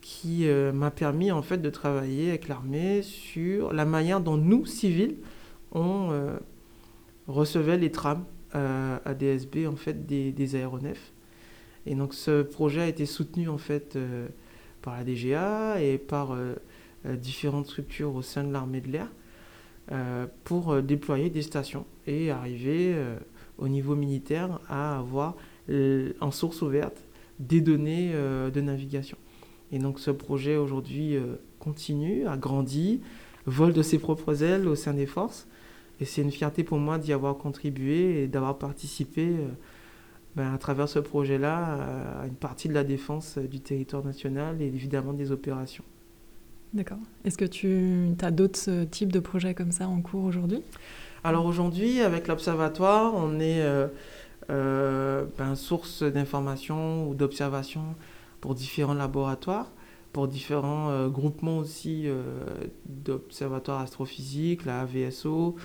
qui 0.02 0.48
euh, 0.48 0.72
m'a 0.72 0.92
permis, 0.92 1.32
en 1.32 1.42
fait, 1.42 1.58
de 1.58 1.70
travailler 1.70 2.30
avec 2.30 2.48
l'armée 2.48 3.02
sur 3.02 3.74
la 3.74 3.86
manière 3.86 4.22
dont 4.22 4.38
nous, 4.38 4.66
civils, 4.66 5.16
on 5.72 6.10
recevait 7.28 7.78
les 7.78 7.92
trams 7.92 8.24
à 8.56 9.14
DSB, 9.14 9.68
en 9.68 9.76
fait, 9.76 10.06
des, 10.06 10.56
aéronefs. 10.56 11.12
Et 11.86 11.96
donc, 11.96 12.14
ce 12.14 12.42
projet 12.42 12.82
a 12.82 12.88
été 12.88 13.06
soutenu, 13.06 13.50
en 13.50 13.58
fait, 13.58 13.98
par 14.82 14.96
la 14.96 15.04
DGA 15.04 15.82
et 15.82 15.98
par 15.98 16.38
différentes 17.04 17.66
structures 17.66 18.16
au 18.16 18.22
sein 18.22 18.44
de 18.44 18.54
l'armée 18.54 18.82
de 18.82 18.92
l'air. 18.92 19.10
Euh, 19.92 20.26
pour 20.46 20.72
euh, 20.72 20.82
déployer 20.82 21.30
des 21.30 21.44
stations 21.44 21.86
et 22.08 22.32
arriver 22.32 22.94
euh, 22.96 23.20
au 23.60 23.68
niveau 23.68 23.96
militaire 23.96 24.60
à 24.68 24.98
avoir 24.98 25.36
en 26.22 26.32
source 26.32 26.64
ouverte 26.64 27.04
des 27.40 27.60
données 27.60 28.14
de 28.14 28.62
navigation. 28.62 29.18
Et 29.72 29.80
donc 29.80 30.00
ce 30.00 30.12
projet 30.12 30.58
aujourd'hui 30.58 31.18
continue, 31.58 32.28
a 32.28 32.38
grandi, 32.38 33.02
vole 33.48 33.74
de 33.74 33.82
ses 33.82 33.98
propres 33.98 34.44
ailes 34.44 34.68
au 34.68 34.76
sein 34.76 34.94
des 34.94 35.08
forces. 35.08 35.48
Et 36.00 36.06
c'est 36.06 36.22
une 36.22 36.32
fierté 36.32 36.64
pour 36.64 36.78
moi 36.78 36.98
d'y 36.98 37.14
avoir 37.14 37.38
contribué 37.38 38.24
et 38.24 38.28
d'avoir 38.28 38.58
participé 38.58 39.34
ben, 40.36 40.54
à 40.54 40.58
travers 40.58 40.90
ce 40.90 41.00
projet-là 41.00 42.22
à 42.22 42.28
une 42.28 42.36
partie 42.36 42.68
de 42.68 42.74
la 42.74 42.84
défense 42.84 43.38
du 43.38 43.62
territoire 43.62 44.04
national 44.04 44.62
et 44.62 44.66
évidemment 44.66 45.14
des 45.14 45.32
opérations. 45.32 45.86
D'accord. 46.76 46.98
Est-ce 47.24 47.38
que 47.38 47.46
tu 47.46 48.10
as 48.22 48.32
d'autres 48.32 48.70
euh, 48.70 48.86
types 48.86 49.12
de 49.12 49.22
projets 49.22 49.54
comme 49.54 49.72
ça 49.72 49.88
en 49.88 50.02
cours 50.02 50.26
aujourd'hui? 50.26 50.62
Alors 51.24 51.46
aujourd'hui, 51.46 52.02
avec 52.02 52.28
l'Observatoire, 52.28 53.14
on 53.16 53.40
est 53.40 53.62
euh, 53.62 53.88
euh, 54.50 55.24
ben, 55.38 55.56
source 55.56 56.04
d'information 56.04 57.08
ou 57.08 57.16
d'observation 57.16 57.96
pour 58.42 58.56
différents 58.56 58.94
laboratoires, 58.94 59.72
pour 60.12 60.28
différents 60.28 61.08
groupements 61.08 61.58
aussi 61.58 62.08
d'observatoires 62.86 63.82
astrophysiques, 63.82 64.66
la 64.66 64.86
VSO, 64.86 65.56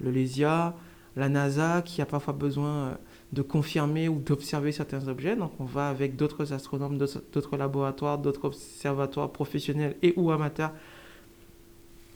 le 0.00 0.10
LESIA, 0.10 0.74
la 1.16 1.28
NASA, 1.28 1.82
qui 1.82 2.00
a 2.02 2.06
parfois 2.06 2.34
besoin 2.34 2.98
de 3.32 3.42
confirmer 3.42 4.08
ou 4.08 4.18
d'observer 4.18 4.72
certains 4.72 5.08
objets. 5.08 5.36
Donc 5.36 5.52
on 5.60 5.64
va 5.64 5.88
avec 5.88 6.16
d'autres 6.16 6.52
astronomes, 6.52 6.98
d'autres 6.98 7.56
laboratoires, 7.56 8.18
d'autres 8.18 8.46
observatoires 8.46 9.30
professionnels 9.30 9.96
et 10.02 10.14
ou 10.16 10.30
amateurs 10.30 10.72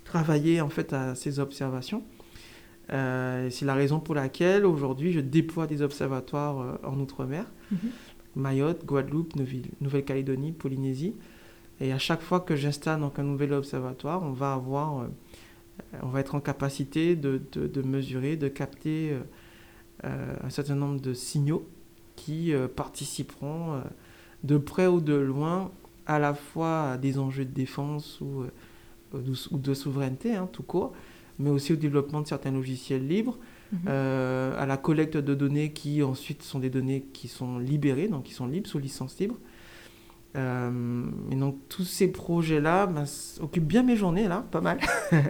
travailler 0.04 0.60
en 0.60 0.68
fait 0.68 0.92
à 0.92 1.14
ces 1.14 1.38
observations. 1.40 2.02
Euh, 2.92 3.48
c'est 3.50 3.64
la 3.64 3.74
raison 3.74 3.98
pour 3.98 4.14
laquelle 4.14 4.66
aujourd'hui 4.66 5.12
je 5.12 5.20
déploie 5.20 5.66
des 5.66 5.80
observatoires 5.82 6.60
euh, 6.60 6.76
en 6.84 7.00
Outre-mer, 7.00 7.46
mhm. 7.72 7.78
Mayotte, 8.36 8.84
Guadeloupe, 8.84 9.34
Nouvelle-Calédonie, 9.80 10.52
Polynésie. 10.52 11.14
Et 11.80 11.92
à 11.92 11.98
chaque 11.98 12.20
fois 12.20 12.40
que 12.40 12.54
j'installe 12.54 13.00
donc 13.00 13.18
un 13.18 13.22
nouvel 13.22 13.52
observatoire, 13.52 14.22
on 14.22 14.32
va 14.32 14.52
avoir, 14.52 15.00
euh, 15.00 15.06
on 16.02 16.08
va 16.08 16.20
être 16.20 16.34
en 16.34 16.40
capacité 16.40 17.16
de, 17.16 17.40
de, 17.52 17.66
de 17.66 17.82
mesurer, 17.82 18.36
de 18.36 18.48
capter 18.48 19.16
euh, 20.04 20.34
un 20.42 20.50
certain 20.50 20.74
nombre 20.74 21.00
de 21.00 21.14
signaux 21.14 21.66
qui 22.16 22.52
euh, 22.52 22.68
participeront 22.68 23.74
euh, 23.74 23.80
de 24.42 24.58
près 24.58 24.86
ou 24.86 25.00
de 25.00 25.14
loin 25.14 25.70
à 26.04 26.18
la 26.18 26.34
fois 26.34 26.90
à 26.90 26.98
des 26.98 27.18
enjeux 27.18 27.46
de 27.46 27.52
défense 27.52 28.20
ou, 28.20 28.44
ou 29.14 29.58
de 29.58 29.72
souveraineté, 29.74 30.34
hein, 30.34 30.48
tout 30.52 30.64
court, 30.64 30.92
mais 31.38 31.48
aussi 31.48 31.72
au 31.72 31.76
développement 31.76 32.20
de 32.20 32.26
certains 32.26 32.50
logiciels 32.50 33.06
libres, 33.06 33.38
mhm. 33.72 33.88
à 33.88 34.66
la 34.66 34.76
collecte 34.76 35.16
de 35.16 35.34
données 35.34 35.72
qui 35.72 36.02
ensuite 36.02 36.42
sont 36.42 36.58
des 36.58 36.68
données 36.68 37.06
qui 37.14 37.26
sont 37.26 37.58
libérées, 37.58 38.08
donc 38.08 38.24
qui 38.24 38.34
sont 38.34 38.46
libres 38.46 38.68
sous 38.68 38.78
licence 38.78 39.18
libre, 39.18 39.38
euh, 40.36 41.04
et 41.30 41.36
donc 41.36 41.56
tous 41.68 41.84
ces 41.84 42.08
projets-là 42.08 42.86
ben, 42.86 43.04
occupent 43.40 43.66
bien 43.66 43.82
mes 43.82 43.96
journées, 43.96 44.26
là, 44.26 44.44
pas 44.50 44.60
mal. 44.60 44.78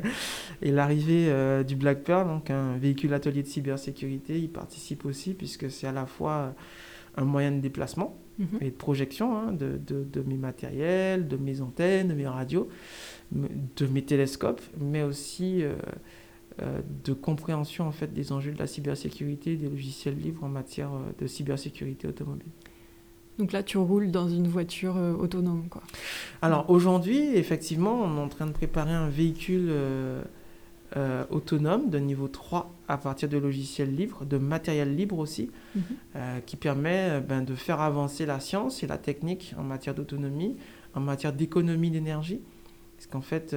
et 0.62 0.70
l'arrivée 0.70 1.26
euh, 1.28 1.62
du 1.62 1.76
Black 1.76 2.04
Pearl, 2.04 2.26
donc 2.26 2.50
un 2.50 2.76
véhicule 2.78 3.12
atelier 3.12 3.42
de 3.42 3.48
cybersécurité, 3.48 4.38
il 4.38 4.48
participe 4.48 5.04
aussi 5.04 5.34
puisque 5.34 5.70
c'est 5.70 5.86
à 5.86 5.92
la 5.92 6.06
fois 6.06 6.54
un 7.16 7.24
moyen 7.24 7.52
de 7.52 7.60
déplacement 7.60 8.16
mhm. 8.38 8.58
et 8.62 8.70
de 8.70 8.76
projection 8.76 9.36
hein, 9.36 9.52
de, 9.52 9.78
de, 9.86 10.04
de, 10.04 10.22
mes 10.22 10.36
matériels, 10.36 11.28
de 11.28 11.36
mes 11.36 11.60
antennes, 11.60 12.08
de 12.08 12.14
mes 12.14 12.26
radios, 12.26 12.68
de 13.32 13.86
mes 13.86 14.02
télescopes, 14.02 14.62
mais 14.80 15.02
aussi 15.02 15.62
euh, 16.62 16.80
de 17.04 17.12
compréhension 17.12 17.86
en 17.86 17.92
fait 17.92 18.12
des 18.12 18.32
enjeux 18.32 18.52
de 18.52 18.58
la 18.58 18.66
cybersécurité, 18.66 19.56
des 19.56 19.68
logiciels 19.68 20.16
libres 20.16 20.44
en 20.44 20.48
matière 20.48 20.90
de 21.18 21.26
cybersécurité 21.26 22.08
automobile. 22.08 22.48
Donc 23.38 23.52
là, 23.52 23.62
tu 23.62 23.78
roules 23.78 24.10
dans 24.10 24.28
une 24.28 24.46
voiture 24.46 24.96
euh, 24.96 25.14
autonome, 25.14 25.68
quoi. 25.68 25.82
Alors 26.40 26.70
aujourd'hui, 26.70 27.18
effectivement, 27.34 28.02
on 28.02 28.16
est 28.16 28.20
en 28.20 28.28
train 28.28 28.46
de 28.46 28.52
préparer 28.52 28.92
un 28.92 29.08
véhicule 29.08 29.66
euh, 29.70 30.22
euh, 30.96 31.24
autonome 31.30 31.90
de 31.90 31.98
niveau 31.98 32.28
3 32.28 32.72
à 32.86 32.96
partir 32.96 33.28
de 33.28 33.36
logiciels 33.36 33.94
libres, 33.94 34.24
de 34.24 34.38
matériel 34.38 34.94
libre 34.94 35.18
aussi, 35.18 35.50
mhm. 35.74 35.82
qui 36.46 36.56
permet 36.56 37.20
ben, 37.20 37.42
de 37.42 37.54
faire 37.54 37.80
avancer 37.80 38.26
la 38.26 38.38
science 38.38 38.82
et 38.82 38.86
la 38.86 38.98
technique 38.98 39.54
en 39.58 39.62
matière 39.62 39.94
d'autonomie, 39.94 40.56
en 40.94 41.00
matière 41.00 41.32
d'économie 41.32 41.90
d'énergie. 41.90 42.40
Parce 42.96 43.06
qu'en 43.06 43.22
fait, 43.22 43.56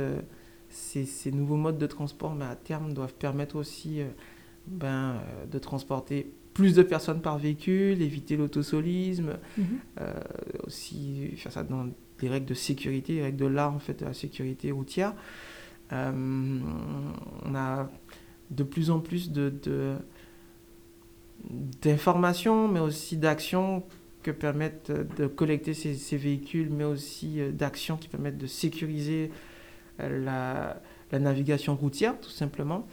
ces, 0.69 1.05
ces, 1.05 1.31
nouveaux 1.31 1.57
modes 1.57 1.77
de 1.77 1.85
transport, 1.85 2.33
mais 2.33 2.45
ben, 2.45 2.51
à 2.51 2.55
terme, 2.55 2.93
doivent 2.93 3.13
permettre 3.13 3.57
aussi 3.57 3.99
ben, 4.65 5.17
de 5.51 5.59
transporter 5.59 6.31
plus 6.57 6.73
de 6.73 6.81
personnes 6.81 7.21
par 7.21 7.37
véhicule, 7.37 8.01
éviter 8.01 8.35
l'autosolisme, 8.35 9.37
mhm. 9.59 9.65
euh, 10.01 10.13
aussi 10.65 11.33
faire 11.35 11.51
ça 11.51 11.63
dans 11.63 11.87
des 12.17 12.29
règles 12.29 12.47
de 12.47 12.55
sécurité, 12.55 13.13
des 13.13 13.21
règles 13.21 13.37
de 13.37 13.45
l'art 13.45 13.75
en 13.75 13.77
fait 13.77 13.99
de 13.99 14.05
la 14.05 14.15
sécurité 14.15 14.71
routière. 14.71 15.13
Euh, 15.93 16.11
on 17.45 17.53
a 17.53 17.87
de 18.49 18.63
plus 18.63 18.89
en 18.89 18.99
plus 18.99 19.31
de, 19.31 19.53
d'informations, 21.83 22.67
mais 22.67 22.79
aussi 22.79 23.17
d'actions 23.17 23.83
que 24.23 24.31
permettent 24.31 24.91
de 25.15 25.27
collecter 25.27 25.75
ces, 25.75 26.17
véhicules, 26.17 26.71
mais 26.71 26.85
aussi 26.85 27.39
euh, 27.39 27.51
d'actions 27.51 27.97
qui 27.97 28.07
permettent 28.07 28.39
de 28.39 28.47
sécuriser 28.47 29.29
la, 29.99 30.81
la, 31.11 31.19
navigation 31.19 31.75
routière, 31.75 32.19
tout 32.19 32.31
simplement. 32.31 32.87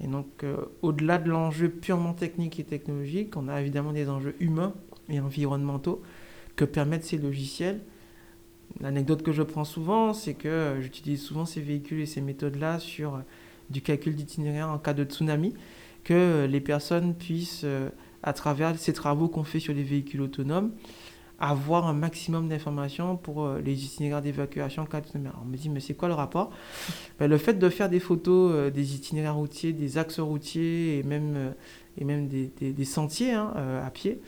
Et 0.00 0.06
donc, 0.06 0.26
euh, 0.42 0.56
au-delà 0.82 1.18
de 1.18 1.30
l'enjeu 1.30 1.68
purement 1.68 2.14
technique 2.14 2.58
et 2.58 2.64
technologique, 2.64 3.36
on 3.36 3.48
a 3.48 3.60
évidemment 3.60 3.92
des 3.92 4.08
enjeux 4.08 4.34
humains 4.40 4.74
et 5.08 5.20
environnementaux 5.20 6.02
que 6.56 6.64
permettent 6.64 7.04
ces 7.04 7.18
logiciels. 7.18 7.80
L'anecdote 8.80 9.22
que 9.22 9.32
je 9.32 9.42
prends 9.42 9.64
souvent, 9.64 10.12
c'est 10.12 10.34
que 10.34 10.48
euh, 10.48 10.80
j'utilise 10.80 11.22
souvent 11.22 11.46
ces 11.46 11.60
véhicules 11.60 12.00
et 12.00 12.06
ces 12.06 12.20
méthodes-là 12.20 12.78
sur 12.80 13.16
euh, 13.16 13.20
du 13.70 13.82
calcul 13.82 14.14
d'itinéraire 14.14 14.68
en 14.68 14.78
cas 14.78 14.94
de 14.94 15.04
tsunami, 15.04 15.54
que 16.02 16.44
les 16.44 16.60
personnes 16.60 17.14
puissent, 17.14 17.64
à 18.22 18.32
travers 18.34 18.78
ces 18.78 18.92
travaux 18.92 19.26
qu'on 19.26 19.42
fait 19.42 19.58
sur 19.58 19.72
les 19.72 19.82
véhicules 19.82 20.20
autonomes, 20.20 20.72
avoir 21.38 21.86
un 21.86 21.92
maximum 21.92 22.48
d'informations 22.48 23.16
pour 23.16 23.44
euh, 23.44 23.60
les 23.60 23.84
itinéraires 23.84 24.22
d'évacuation 24.22 24.86
on 25.42 25.44
me 25.44 25.56
dit, 25.56 25.68
mais 25.68 25.80
c'est 25.80 25.94
quoi 25.94 26.08
le 26.08 26.14
rapport? 26.14 26.50
Ben, 27.18 27.28
Le 27.28 27.38
fait 27.38 27.54
de 27.54 27.68
faire 27.68 27.88
des 27.88 28.00
photos 28.00 28.52
euh, 28.54 28.70
des 28.70 28.94
itinéraires 28.94 29.34
routiers, 29.34 29.72
des 29.72 29.98
axes 29.98 30.20
routiers 30.20 30.98
et 30.98 31.02
même, 31.02 31.34
euh, 31.36 31.50
et 31.98 32.04
même 32.04 32.28
des, 32.28 32.46
des, 32.46 32.84
sentiers 32.84 33.32
hein, 33.32 33.52
à 33.84 33.90
pied, 33.90 34.20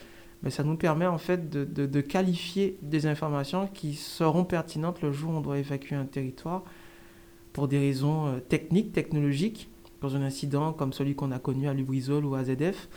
ben, 0.43 0.51
ça 0.51 0.65
nous 0.65 0.77
permet 0.77 1.07
en 1.07 1.19
fait 1.19 1.49
de, 1.49 1.65
de, 1.65 1.87
de, 1.87 2.01
qualifier 2.01 2.79
des 2.83 3.07
informations 3.07 3.69
qui 3.73 3.95
seront 3.95 4.45
pertinentes 4.45 5.01
le 5.03 5.13
jour 5.13 5.31
où 5.31 5.37
on 5.37 5.41
doit 5.41 5.59
évacuer 5.59 5.97
un 5.97 6.05
territoire 6.05 6.65
pour 7.53 7.69
des 7.69 7.79
raisons 7.79 8.41
techniques, 8.49 8.93
technologiques, 8.93 9.71
dans 10.03 10.15
un 10.15 10.23
incident 10.23 10.73
comme 10.73 10.93
celui 10.93 11.15
qu'on 11.15 11.33
a 11.33 11.39
connu 11.39 11.69
à 11.69 11.73
Lubrizol 11.73 12.25
ou 12.27 12.35
à 12.35 12.45
ZF, 12.45 12.89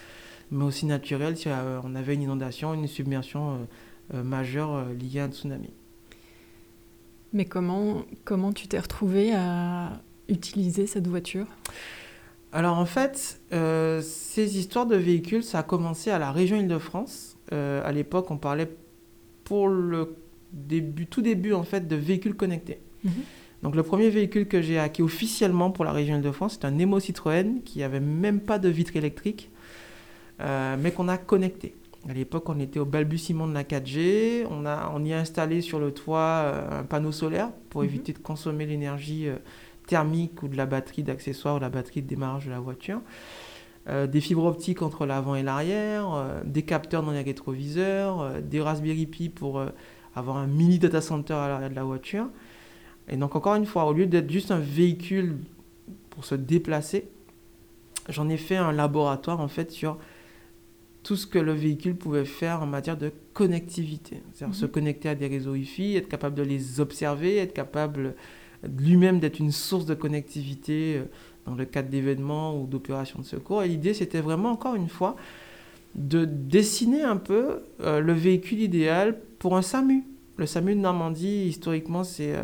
mais 0.51 0.65
aussi 0.65 0.85
naturel 0.85 1.37
si 1.37 1.47
on 1.47 1.95
avait 1.95 2.15
une 2.15 2.23
inondation, 2.23 2.73
une 2.73 2.87
submersion 2.87 3.67
euh, 4.13 4.23
majeur 4.23 4.73
euh, 4.73 4.93
lié 4.93 5.19
à 5.19 5.25
un 5.25 5.29
tsunami. 5.29 5.69
Mais 7.31 7.45
comment, 7.45 8.05
comment 8.23 8.51
tu 8.51 8.67
t'es 8.67 8.79
retrouvé 8.79 9.33
à 9.35 10.01
utiliser 10.27 10.87
cette 10.87 11.05
voiture? 11.05 11.45
Alors 12.51 12.79
en 12.79 12.85
fait, 12.85 13.39
euh, 13.53 14.01
ces 14.01 14.57
histoires 14.57 14.87
de 14.87 14.95
véhicules, 14.95 15.43
ça 15.43 15.59
a 15.59 15.63
commencé 15.63 16.09
à 16.09 16.17
la 16.17 16.31
région 16.31 16.57
Île-de-France. 16.57 17.37
à 17.51 17.91
l'époque, 17.91 18.31
on 18.31 18.37
parlait 18.37 18.69
pour 19.43 19.67
le 19.67 20.15
début, 20.51 21.05
tout 21.05 21.21
début 21.21 21.53
en 21.53 21.63
fait 21.63 21.87
de 21.87 21.95
véhicules 21.95 22.35
connectés. 22.35 22.81
Mhm. 23.03 23.11
Donc 23.61 23.75
le 23.75 23.83
premier 23.83 24.09
véhicule 24.09 24.47
que 24.47 24.61
j'ai 24.61 24.79
acquis 24.79 25.03
officiellement 25.03 25.69
pour 25.69 25.85
la 25.85 25.91
région 25.91 26.15
Île-de-France, 26.15 26.57
c'est 26.59 26.65
un 26.65 26.71
Nemo 26.71 26.99
Citroën 26.99 27.61
qui 27.63 27.83
avait 27.83 27.99
même 27.99 28.39
pas 28.39 28.57
de 28.57 28.69
vitre 28.69 28.95
électrique, 28.95 29.51
mais 30.39 30.91
qu'on 30.91 31.07
a 31.09 31.17
connecté. 31.17 31.75
À 32.07 32.13
l'époque, 32.13 32.47
on 32.47 32.59
était 32.59 32.79
au 32.79 32.85
balbutiement 32.85 33.47
de 33.47 33.53
la 33.53 33.63
4G. 33.63 34.45
On, 34.49 34.65
a, 34.65 34.91
on 34.95 35.03
y 35.03 35.13
a 35.13 35.19
installé 35.19 35.61
sur 35.61 35.79
le 35.79 35.91
toit 35.91 36.53
un 36.71 36.83
panneau 36.83 37.11
solaire 37.11 37.51
pour 37.69 37.81
mhm. 37.81 37.87
éviter 37.87 38.13
de 38.13 38.19
consommer 38.19 38.65
l'énergie 38.65 39.27
thermique 39.85 40.41
ou 40.43 40.47
de 40.47 40.55
la 40.55 40.65
batterie 40.65 41.03
d'accessoires 41.03 41.55
ou 41.55 41.59
la 41.59 41.69
batterie 41.69 42.01
de 42.01 42.07
démarrage 42.07 42.45
de 42.45 42.51
la 42.51 42.59
voiture. 42.59 43.01
Euh, 43.87 44.05
des 44.05 44.21
fibres 44.21 44.45
optiques 44.45 44.83
entre 44.83 45.05
l'avant 45.07 45.35
et 45.35 45.41
l'arrière, 45.41 46.13
euh, 46.13 46.41
des 46.45 46.61
capteurs 46.61 47.01
dans 47.01 47.11
les 47.11 47.23
rétroviseurs, 47.23 48.21
euh, 48.21 48.41
des 48.41 48.61
Raspberry 48.61 49.07
Pi 49.07 49.29
pour 49.29 49.63
avoir 50.15 50.37
un 50.37 50.45
mini 50.45 50.77
data 50.77 51.01
center 51.01 51.33
à 51.33 51.47
l'arrière 51.47 51.69
de 51.71 51.75
la 51.75 51.83
voiture. 51.83 52.27
Et 53.07 53.17
donc 53.17 53.35
encore 53.35 53.55
une 53.55 53.65
fois, 53.65 53.85
au 53.85 53.93
lieu 53.93 54.05
d'être 54.05 54.29
juste 54.29 54.51
un 54.51 54.59
véhicule 54.59 55.37
pour 56.11 56.23
se 56.23 56.35
déplacer, 56.35 57.09
j'en 58.09 58.29
ai 58.29 58.37
fait 58.37 58.57
un 58.57 58.71
laboratoire 58.71 59.39
en 59.39 59.47
fait 59.47 59.71
sur 59.71 59.97
tout 61.09 61.15
ce 61.15 61.25
que 61.25 61.39
le 61.39 61.53
véhicule 61.53 61.95
pouvait 61.95 62.23
faire 62.23 62.61
en 62.61 62.67
matière 62.67 62.95
de 62.95 63.11
connectivité. 63.33 64.21
C'est-à-dire 64.31 64.55
se 64.55 64.65
mhm. 64.65 64.71
connecter 64.71 65.09
à 65.09 65.15
des 65.15 65.25
réseaux 65.25 65.53
Wi-Fi, 65.53 65.95
être 65.95 66.07
capable 66.07 66.35
de 66.35 66.43
les 66.43 66.79
observer, 66.79 67.37
être 67.37 67.53
capable 67.53 68.13
lui-même 68.77 69.19
d'être 69.19 69.39
une 69.39 69.51
source 69.51 69.87
de 69.87 69.95
connectivité 69.95 70.97
euh, 70.97 71.05
dans 71.47 71.55
le 71.55 71.65
cadre 71.65 71.89
d'événements 71.89 72.55
ou 72.55 72.67
d'opérations 72.67 73.17
de 73.17 73.25
secours. 73.25 73.63
Et 73.63 73.69
l'idée, 73.69 73.95
c'était 73.95 74.21
vraiment, 74.21 74.51
encore 74.51 74.75
une 74.75 74.87
fois, 74.87 75.15
de 75.95 76.25
dessiner 76.25 77.01
un 77.01 77.17
peu 77.17 77.63
euh, 77.81 78.01
le 78.01 78.13
véhicule 78.13 78.61
idéal 78.61 79.19
pour 79.39 79.57
un 79.57 79.63
SAMU. 79.63 80.03
Le 80.37 80.45
SAMU 80.45 80.75
de 80.75 80.81
Normandie, 80.81 81.47
historiquement, 81.47 82.03
c'est 82.03 82.35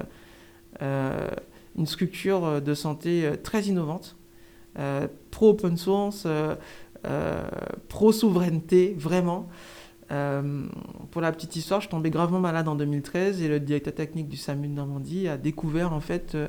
euh, 0.81 1.29
une 1.77 1.85
structure 1.85 2.63
de 2.63 2.73
santé 2.73 3.29
très 3.43 3.65
innovante, 3.65 4.17
pro-open 5.29 5.77
source, 5.77 6.27
pro-souveraineté, 7.87 8.95
vraiment. 8.97 9.49
Euh, 10.11 10.67
pour 11.11 11.21
la 11.21 11.31
petite 11.31 11.55
histoire, 11.55 11.81
je 11.81 11.89
tombais 11.89 12.09
gravement 12.09 12.39
malade 12.39 12.67
en 12.67 12.75
2013 12.75 13.41
et 13.41 13.47
le 13.47 13.59
directeur 13.59 13.93
technique 13.93 14.27
du 14.27 14.37
SAMU 14.37 14.67
de 14.67 14.73
Normandie 14.73 15.27
a 15.27 15.37
découvert 15.37 15.93
en 15.93 15.99
fait 15.99 16.35
euh, 16.35 16.47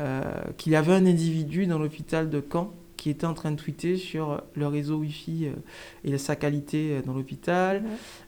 euh, 0.00 0.22
qu'il 0.56 0.72
y 0.72 0.76
avait 0.76 0.92
un 0.92 1.06
individu 1.06 1.66
dans 1.66 1.78
l'hôpital 1.78 2.30
de 2.30 2.42
Caen 2.52 2.72
qui 2.96 3.10
était 3.10 3.26
en 3.26 3.34
train 3.34 3.50
de 3.50 3.56
tweeter 3.56 3.96
sur 3.96 4.42
le 4.54 4.66
réseau 4.66 4.96
Wi-Fi 4.96 5.48
et 6.04 6.16
sa 6.16 6.36
qualité 6.36 7.02
dans 7.04 7.12
l'hôpital, 7.12 7.82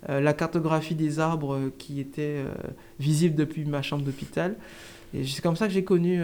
la 0.06 0.34
cartographie 0.34 0.94
des 0.94 1.18
arbres 1.18 1.70
qui 1.78 1.98
était 1.98 2.44
visible 3.00 3.36
depuis 3.36 3.64
ma 3.64 3.80
chambre 3.80 4.02
d'hôpital. 4.04 4.56
Et 5.14 5.24
c'est 5.24 5.40
comme 5.40 5.56
ça 5.56 5.66
que 5.66 5.72
j'ai 5.72 5.84
connu 5.84 6.20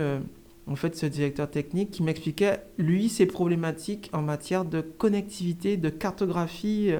en 0.66 0.76
fait 0.76 0.96
ce 0.96 1.06
directeur 1.06 1.50
technique 1.50 1.90
qui 1.90 2.02
m'expliquait 2.02 2.62
lui 2.78 3.08
ses 3.08 3.26
problématiques 3.26 4.10
en 4.12 4.22
matière 4.22 4.64
de 4.64 4.80
connectivité, 4.80 5.76
de 5.76 5.88
cartographie 5.88 6.92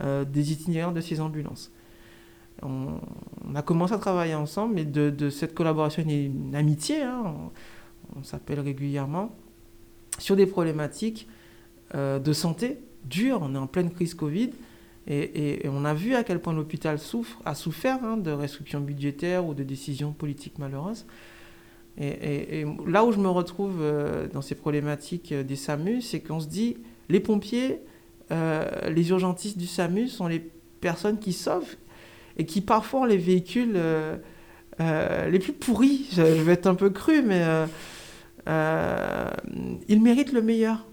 euh, 0.00 0.24
des 0.24 0.52
itinéraires 0.52 0.92
de 0.92 1.00
ces 1.00 1.20
ambulances. 1.20 1.72
On, 2.62 2.98
a 3.54 3.62
commencé 3.62 3.94
à 3.94 3.98
travailler 3.98 4.34
ensemble, 4.34 4.74
mais 4.74 4.84
de, 4.84 5.30
cette 5.30 5.54
collaboration, 5.54 6.02
une 6.02 6.54
amitié, 6.54 7.02
hein. 7.02 7.34
on, 8.16 8.22
s'appelle 8.22 8.60
régulièrement, 8.60 9.34
sur 10.18 10.36
des 10.36 10.46
problématiques 10.46 11.28
euh, 11.94 12.18
de 12.18 12.32
santé 12.32 12.78
dures. 13.04 13.40
On 13.42 13.54
est 13.54 13.58
en 13.58 13.66
pleine 13.66 13.90
crise 13.90 14.14
Covid. 14.14 14.50
Et, 15.08 15.62
on 15.66 15.84
a 15.84 15.94
vu 15.94 16.14
à 16.14 16.24
quel 16.24 16.40
point 16.40 16.52
l'hôpital 16.52 16.98
souffre, 16.98 17.40
a 17.44 17.54
souffert 17.54 18.02
hein, 18.02 18.16
de 18.16 18.32
restrictions 18.32 18.80
budgétaires 18.80 19.46
ou 19.46 19.54
de 19.54 19.62
décisions 19.62 20.12
politiques 20.12 20.58
malheureuses. 20.58 21.06
Et, 21.98 22.66
là 22.86 23.04
où 23.04 23.12
je 23.12 23.18
me 23.18 23.28
retrouve 23.28 23.78
euh, 23.80 24.28
dans 24.28 24.42
ces 24.42 24.54
problématiques 24.54 25.32
des 25.32 25.56
SAMU, 25.56 26.02
c'est 26.02 26.20
qu'on 26.20 26.40
se 26.40 26.46
dit, 26.46 26.76
les 27.08 27.20
pompiers, 27.20 27.80
euh, 28.32 28.90
les 28.90 29.10
urgentistes 29.10 29.58
du 29.58 29.66
SAMU 29.66 30.08
sont 30.08 30.26
les 30.26 30.40
personnes 30.80 31.18
qui 31.18 31.32
sauvent 31.32 31.76
et 32.36 32.44
qui 32.44 32.60
parfois 32.60 33.02
ont 33.02 33.04
les 33.04 33.16
véhicules 33.16 33.74
euh, 33.76 34.16
euh, 34.80 35.28
les 35.28 35.38
plus 35.38 35.52
pourris. 35.52 36.08
Je, 36.12 36.22
vais 36.22 36.52
être 36.52 36.66
un 36.66 36.74
peu 36.74 36.90
cru, 36.90 37.22
mais 37.22 37.44
ils 39.88 40.02
méritent 40.02 40.32
le 40.32 40.42
meilleur. 40.42 40.86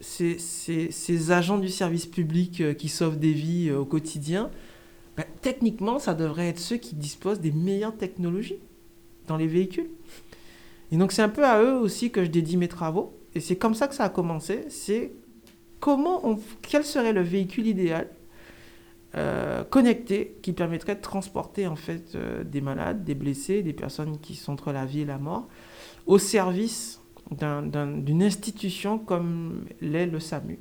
Ces, 0.00 0.36
ces, 0.38 1.30
agents 1.30 1.56
du 1.56 1.70
service 1.70 2.04
public 2.04 2.76
qui 2.76 2.88
sauvent 2.88 3.18
des 3.18 3.32
vies 3.32 3.70
au 3.70 3.86
quotidien, 3.86 4.50
ben, 5.16 5.24
techniquement, 5.40 5.98
ça 5.98 6.12
devrait 6.12 6.48
être 6.48 6.58
ceux 6.58 6.76
qui 6.76 6.94
disposent 6.94 7.40
des 7.40 7.52
meilleures 7.52 7.96
technologies 7.96 8.58
dans 9.28 9.38
les 9.38 9.46
véhicules. 9.46 9.88
Et 10.92 10.96
donc 10.96 11.12
c'est 11.12 11.22
un 11.22 11.28
peu 11.28 11.44
à 11.44 11.62
eux 11.62 11.74
aussi 11.74 12.10
que 12.10 12.24
je 12.24 12.30
dédie 12.30 12.56
mes 12.56 12.68
travaux. 12.68 13.18
Et 13.34 13.40
c'est 13.40 13.56
comme 13.56 13.74
ça 13.74 13.88
que 13.88 13.94
ça 13.94 14.04
a 14.04 14.08
commencé. 14.08 14.64
C'est 14.68 15.12
comment 15.80 16.26
on, 16.26 16.38
quel 16.62 16.84
serait 16.84 17.12
le 17.12 17.22
véhicule 17.22 17.66
idéal 17.66 18.08
euh, 19.16 19.62
connecté 19.62 20.38
qui 20.42 20.52
permettrait 20.52 20.96
de 20.96 21.00
transporter 21.00 21.68
en 21.68 21.76
fait 21.76 22.16
euh, 22.16 22.42
des 22.42 22.60
malades, 22.60 23.04
des 23.04 23.14
blessés, 23.14 23.62
des 23.62 23.72
personnes 23.72 24.18
qui 24.18 24.34
sont 24.34 24.54
entre 24.54 24.72
la 24.72 24.86
vie 24.86 25.02
et 25.02 25.04
la 25.04 25.18
mort 25.18 25.46
au 26.06 26.18
service 26.18 27.00
d'une 27.30 28.22
institution 28.22 28.98
comme 28.98 29.66
l'est 29.80 30.06
le 30.06 30.18
SAMU. 30.18 30.58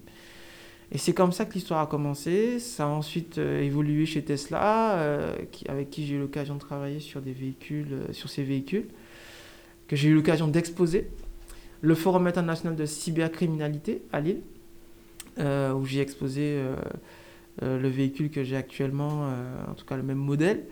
Et 0.91 0.99
c'est 0.99 1.13
comme 1.13 1.31
ça 1.31 1.45
que 1.45 1.53
l'histoire 1.53 1.79
a 1.79 1.87
commencé. 1.87 2.59
Ça 2.59 2.83
a 2.83 2.87
ensuite 2.87 3.39
euh, 3.39 3.63
évolué 3.63 4.05
chez 4.05 4.23
Tesla, 4.23 5.33
avec 5.67 5.89
qui 5.89 6.05
j'ai 6.05 6.15
eu 6.15 6.19
l'occasion 6.19 6.53
de 6.53 6.59
travailler 6.59 6.99
sur 6.99 7.21
des 7.21 7.33
véhicules, 7.33 8.01
sur 8.11 8.29
ces 8.29 8.43
véhicules, 8.43 8.89
que 9.87 9.95
j'ai 9.95 10.09
eu 10.09 10.15
l'occasion 10.15 10.47
d'exposer. 10.47 11.09
Le 11.81 11.95
Forum 11.95 12.27
international 12.27 12.75
de 12.75 12.85
cybercriminalité 12.85 14.03
à 14.11 14.21
Lille, 14.21 14.41
euh, 15.39 15.73
où 15.73 15.85
j'ai 15.85 15.99
exposé 15.99 16.41
euh, 16.41 16.75
euh, 17.61 17.79
le 17.79 17.89
véhicule 17.89 18.29
que 18.29 18.43
j'ai 18.43 18.55
actuellement, 18.55 19.27
en 19.69 19.73
tout 19.73 19.85
cas 19.85 19.97
le 19.97 20.03
même 20.03 20.17
modèle. 20.17 20.65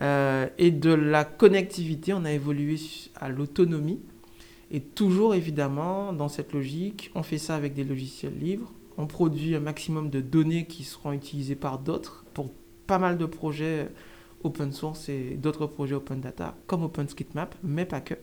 et 0.00 0.70
de 0.70 0.92
la 0.92 1.24
connectivité, 1.24 2.12
on 2.12 2.24
a 2.24 2.32
évolué 2.32 2.76
à 3.16 3.28
l'autonomie. 3.28 4.00
Et 4.70 4.80
toujours 4.80 5.34
évidemment, 5.34 6.12
dans 6.12 6.28
cette 6.28 6.52
logique, 6.52 7.10
on 7.14 7.22
fait 7.22 7.38
ça 7.38 7.56
avec 7.56 7.72
des 7.74 7.84
logiciels 7.84 8.38
libres. 8.38 8.72
On 8.98 9.06
produit 9.06 9.54
un 9.54 9.60
maximum 9.60 10.10
de 10.10 10.20
données 10.20 10.66
qui 10.66 10.84
seront 10.84 11.12
utilisées 11.12 11.56
par 11.56 11.78
d'autres 11.78 12.26
pour 12.34 12.52
pas 12.86 12.98
mal 12.98 13.16
de 13.16 13.26
projets 13.26 13.88
open 14.44 14.72
source 14.72 15.08
et 15.08 15.36
d'autres 15.36 15.66
projets 15.66 15.94
open 15.94 16.20
data, 16.20 16.56
comme 16.66 16.84
OpenStreetMap, 16.84 17.54
mais 17.62 17.84
pas 17.84 18.00
que. 18.00 18.14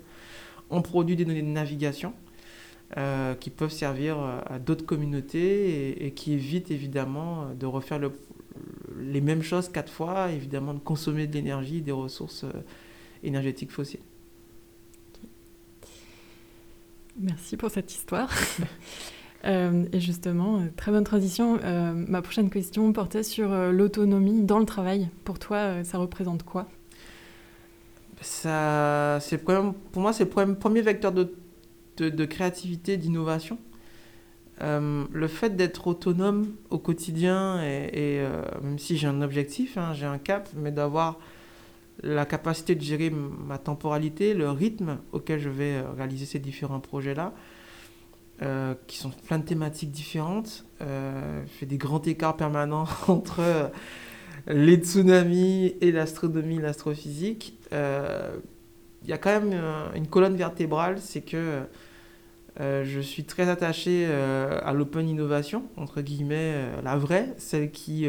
On 0.69 0.81
produit 0.81 1.15
des 1.15 1.25
données 1.25 1.41
de 1.41 1.47
navigation 1.47 2.13
euh, 2.97 3.33
qui 3.35 3.49
peuvent 3.49 3.71
servir 3.71 4.19
euh, 4.19 4.39
à 4.45 4.59
d'autres 4.59 4.85
communautés 4.85 6.05
et, 6.05 6.11
qui 6.11 6.33
évitent 6.33 6.71
évidemment 6.71 7.43
euh, 7.43 7.53
de 7.53 7.65
refaire 7.65 7.99
les 8.97 9.21
mêmes 9.21 9.41
choses 9.41 9.69
quatre 9.69 9.91
fois, 9.91 10.31
évidemment 10.31 10.73
de 10.73 10.79
consommer 10.79 11.27
de 11.27 11.33
l'énergie, 11.33 11.81
des 11.81 11.91
ressources 11.91 12.45
énergétiques 13.23 13.71
fossiles. 13.71 14.01
Merci 17.17 17.57
pour 17.57 17.71
cette 17.71 17.91
histoire. 17.91 18.29
et 19.45 19.99
justement, 19.99 20.61
très 20.75 20.91
bonne 20.91 21.03
transition. 21.03 21.59
ma 21.93 22.21
prochaine 22.21 22.49
question 22.49 22.91
portait 22.93 23.23
sur 23.23 23.49
l'autonomie 23.71 24.41
dans 24.43 24.59
le 24.59 24.65
travail. 24.65 25.09
Pour 25.23 25.37
toi, 25.37 25.83
ça 25.83 25.97
représente 25.97 26.43
quoi? 26.43 26.67
Ça, 28.21 29.19
Pour 29.91 30.01
moi, 30.01 30.13
c'est 30.13 30.35
le 30.35 30.55
premier 30.55 30.81
vecteur 30.81 31.11
de 31.11 32.25
créativité, 32.25 32.97
d'innovation. 32.97 33.59
Euh, 34.61 35.03
le 35.11 35.27
fait 35.27 35.55
d'être 35.55 35.87
autonome 35.87 36.47
au 36.69 36.77
quotidien, 36.77 37.61
et, 37.61 38.19
euh, 38.19 38.41
même 38.63 38.79
si 38.79 38.97
j'ai 38.97 39.07
un 39.07 39.21
objectif, 39.21 39.77
hein, 39.77 39.93
j'ai 39.93 40.05
un 40.05 40.17
cap, 40.17 40.49
mais 40.55 40.71
d'avoir 40.71 41.19
la 42.03 42.25
capacité 42.25 42.75
de 42.75 42.81
gérer 42.81 43.09
ma 43.09 43.57
temporalité, 43.57 44.33
le 44.33 44.49
rythme 44.49 44.97
auquel 45.11 45.39
je 45.39 45.49
vais 45.49 45.75
euh, 45.75 45.91
réaliser 45.97 46.25
ces 46.25 46.39
différents 46.39 46.79
projets-là, 46.79 47.33
qui 48.87 48.97
sont 48.97 49.11
plein 49.27 49.39
de 49.39 49.45
thématiques 49.45 49.91
différentes. 49.91 50.65
je 50.81 51.51
fais 51.59 51.65
des 51.65 51.77
grands 51.77 52.01
écarts 52.01 52.35
permanents 52.35 52.87
entre 53.07 53.71
les 54.47 54.75
tsunamis 54.75 55.75
et 55.81 55.91
l'astronomie, 55.91 56.59
l'astrophysique. 56.59 57.57
Il 57.71 59.09
y 59.09 59.13
a 59.13 59.17
quand 59.17 59.39
même 59.39 59.59
une 59.95 60.07
colonne 60.07 60.35
vertébrale, 60.35 60.99
c'est 60.99 61.21
que 61.21 61.63
euh, 62.61 62.85
je 62.85 63.01
suis 63.01 63.25
très 63.25 63.49
attaché 63.49 64.05
euh, 64.07 64.59
à 64.63 64.71
l'open 64.71 65.09
innovation, 65.09 65.63
entre 65.75 66.01
guillemets, 66.01 66.53
euh, 66.55 66.81
la 66.83 66.95
vraie, 66.95 67.33
celle 67.37 67.69
qui 67.71 68.07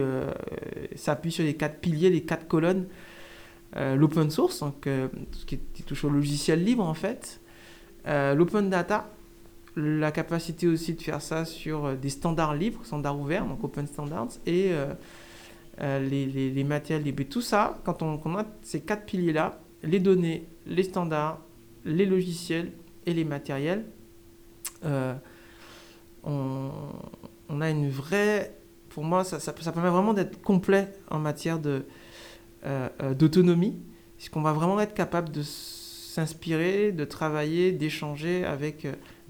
s'appuie 0.94 1.32
sur 1.32 1.44
les 1.44 1.54
quatre 1.54 1.78
piliers, 1.78 2.10
les 2.10 2.22
quatre 2.22 2.46
colonnes. 2.46 2.86
l'open 3.74 4.30
source, 4.30 4.60
donc 4.60 4.82
tout 4.82 5.38
ce 5.38 5.44
qui, 5.44 5.58
touche 5.58 6.04
au 6.04 6.10
logiciel 6.10 6.64
libre 6.64 6.84
en 6.84 6.94
fait. 6.94 7.40
l'open 8.06 8.70
data, 8.70 9.10
la 9.76 10.10
capacité 10.10 10.66
aussi 10.66 10.94
de 10.94 11.02
faire 11.02 11.20
ça 11.20 11.44
sur 11.44 11.96
des 11.96 12.08
standards 12.08 12.54
libres, 12.54 12.84
standards 12.84 13.18
ouverts, 13.18 13.44
donc 13.44 13.62
open 13.62 13.86
standards, 13.86 14.28
et 14.46 14.72
les, 15.78 16.26
les, 16.26 16.50
les, 16.50 16.64
matériels 16.64 17.04
libres. 17.04 17.24
Tout 17.28 17.42
ça, 17.42 17.78
quand 17.84 18.02
on, 18.02 18.16
quand 18.16 18.34
a 18.38 18.46
ces 18.62 18.80
quatre 18.80 19.04
piliers-là, 19.04 19.60
les 19.82 20.00
données, 20.00 20.48
les 20.66 20.82
standards, 20.82 21.40
les 21.84 22.06
logiciels 22.06 22.72
et 23.04 23.12
les 23.12 23.24
matériels, 23.24 23.84
euh, 24.84 25.14
on, 26.24 27.60
a 27.60 27.70
une 27.70 27.88
vraie 27.88 28.52
pour 28.88 29.04
moi, 29.04 29.24
ça, 29.24 29.40
ça, 29.40 29.52
permet 29.52 29.90
vraiment 29.90 30.14
d'être 30.14 30.40
complet 30.40 30.88
en 31.10 31.18
matière 31.18 31.58
de, 31.58 31.84
d'autonomie, 33.14 33.76
puisqu'on 34.16 34.40
va 34.40 34.52
vraiment 34.52 34.80
être 34.80 34.94
capable 34.94 35.30
de 35.30 35.42
s'inspirer, 35.42 36.92
de 36.92 37.04
travailler, 37.04 37.72
d'échanger 37.72 38.44
avec 38.44 38.86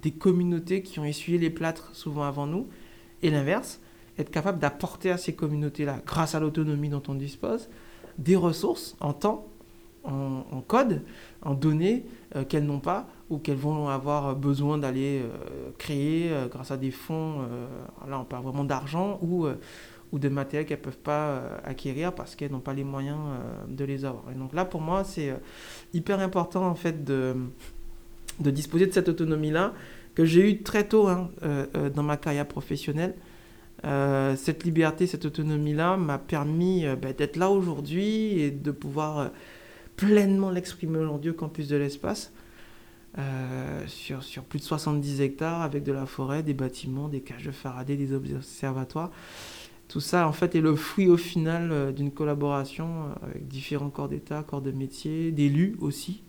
des 0.07 0.13
communautés 0.13 0.83
qui 0.83 1.01
ont 1.01 1.05
essuyé 1.05 1.37
les 1.37 1.51
plâtres 1.51 1.91
souvent 1.93 2.23
avant 2.23 2.47
nous, 2.47 2.69
et 3.23 3.31
l'inverse, 3.31 3.81
être 4.19 4.31
capable 4.31 4.61
d'apporter 4.61 5.11
à 5.11 5.19
ces 5.19 5.35
communautés-là, 5.35 5.99
grâce 6.07 6.37
à 6.37 6.39
l'autonomie 6.39 6.89
dont 6.89 7.03
on 7.09 7.17
dispose, 7.17 7.69
des 8.17 8.37
ressources 8.37 8.97
en 9.01 9.13
temps, 9.13 9.49
en, 10.05 10.63
code, 10.65 11.03
en 11.43 11.55
données 11.55 12.07
euh, 12.37 12.45
qu'elles 12.45 12.65
n'ont 12.65 12.79
pas 12.79 13.09
ou 13.31 13.39
qu'elles 13.39 13.57
vont 13.57 13.89
avoir 13.89 14.37
besoin 14.37 14.79
d'aller 14.79 15.23
euh, 15.25 15.71
créer 15.77 16.31
euh, 16.31 16.47
grâce 16.47 16.71
à 16.71 16.77
des 16.77 16.93
fonds, 16.93 17.41
là 18.09 18.21
on 18.21 18.25
parle 18.25 18.45
vraiment 18.45 18.63
d'argent, 18.63 19.19
ou, 19.23 19.49
ou 20.13 20.19
de 20.21 20.29
matériel 20.29 20.67
qu'elles 20.67 20.79
ne 20.79 20.85
peuvent 20.85 20.99
pas 20.99 21.43
acquérir 21.65 22.15
parce 22.15 22.37
qu'elles 22.37 22.53
n'ont 22.53 22.61
pas 22.61 22.75
les 22.75 22.85
moyens 22.85 23.19
de 23.69 23.85
les 23.85 24.05
avoir. 24.05 24.23
Et 24.31 24.39
donc 24.39 24.53
là 24.53 24.65
pour 24.65 24.81
moi 24.81 25.03
c'est 25.03 25.35
hyper 25.93 26.21
important 26.21 26.65
en 26.65 26.77
fait 26.77 27.03
de, 27.03 27.35
de 28.39 28.51
disposer 28.53 28.87
de 28.87 28.93
cette 28.93 29.09
autonomie-là 29.09 29.73
que 30.17 30.25
j'ai 30.25 30.51
eu 30.51 30.63
très 30.63 30.89
tôt 30.89 31.07
hein, 31.07 31.31
dans 31.95 32.03
ma 32.03 32.17
carrière 32.17 32.49
professionnelle. 32.49 33.15
Euh, 33.85 34.37
cette 34.37 34.65
liberté, 34.65 35.07
cette 35.07 35.27
autonomie-là 35.27 35.97
m'a 35.97 36.19
permis 36.19 36.87
euh, 36.87 36.97
bah, 36.97 37.13
d'être 37.13 37.37
là 37.37 37.51
aujourd'hui 37.51 38.41
et 38.41 38.51
de 38.51 38.71
pouvoir 38.71 39.19
euh, 39.19 39.29
pleinement 39.97 40.51
l'exprimer 40.51 40.99
aujourd'hui 40.99 41.31
au 41.31 41.35
campus 41.35 41.69
de 41.69 41.77
l'espace, 41.77 42.33
sur, 43.87 44.23
sur, 44.23 44.45
plus 44.45 44.59
de 44.59 44.65
70 44.65 45.23
hectares, 45.23 45.63
avec 45.63 45.85
de 45.85 45.93
la 45.93 46.05
forêt, 46.05 46.43
des 46.43 46.53
bâtiments, 46.53 47.09
des 47.09 47.23
cages 47.23 47.45
de 47.45 47.51
Faraday, 47.51 47.97
des 47.97 48.13
observatoires. 48.13 49.11
Tout 49.89 50.01
ça, 50.01 50.29
en 50.29 50.33
fait, 50.33 50.55
est 50.55 50.61
le 50.61 50.77
fruit 50.77 51.09
au 51.09 51.17
final 51.17 51.95
d'une 51.95 52.11
collaboration 52.11 53.07
avec 53.23 53.49
différents 53.49 53.89
corps 53.89 54.11
d'État, 54.11 54.43
corps 54.43 54.61
de 54.61 54.71
métier, 54.71 55.33
d'élus 55.33 55.77
aussi, 55.81 56.25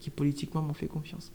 qui 0.00 0.10
politiquement 0.10 0.62
m'ont 0.62 0.74
fait 0.74 0.88
confiance. 0.88 1.30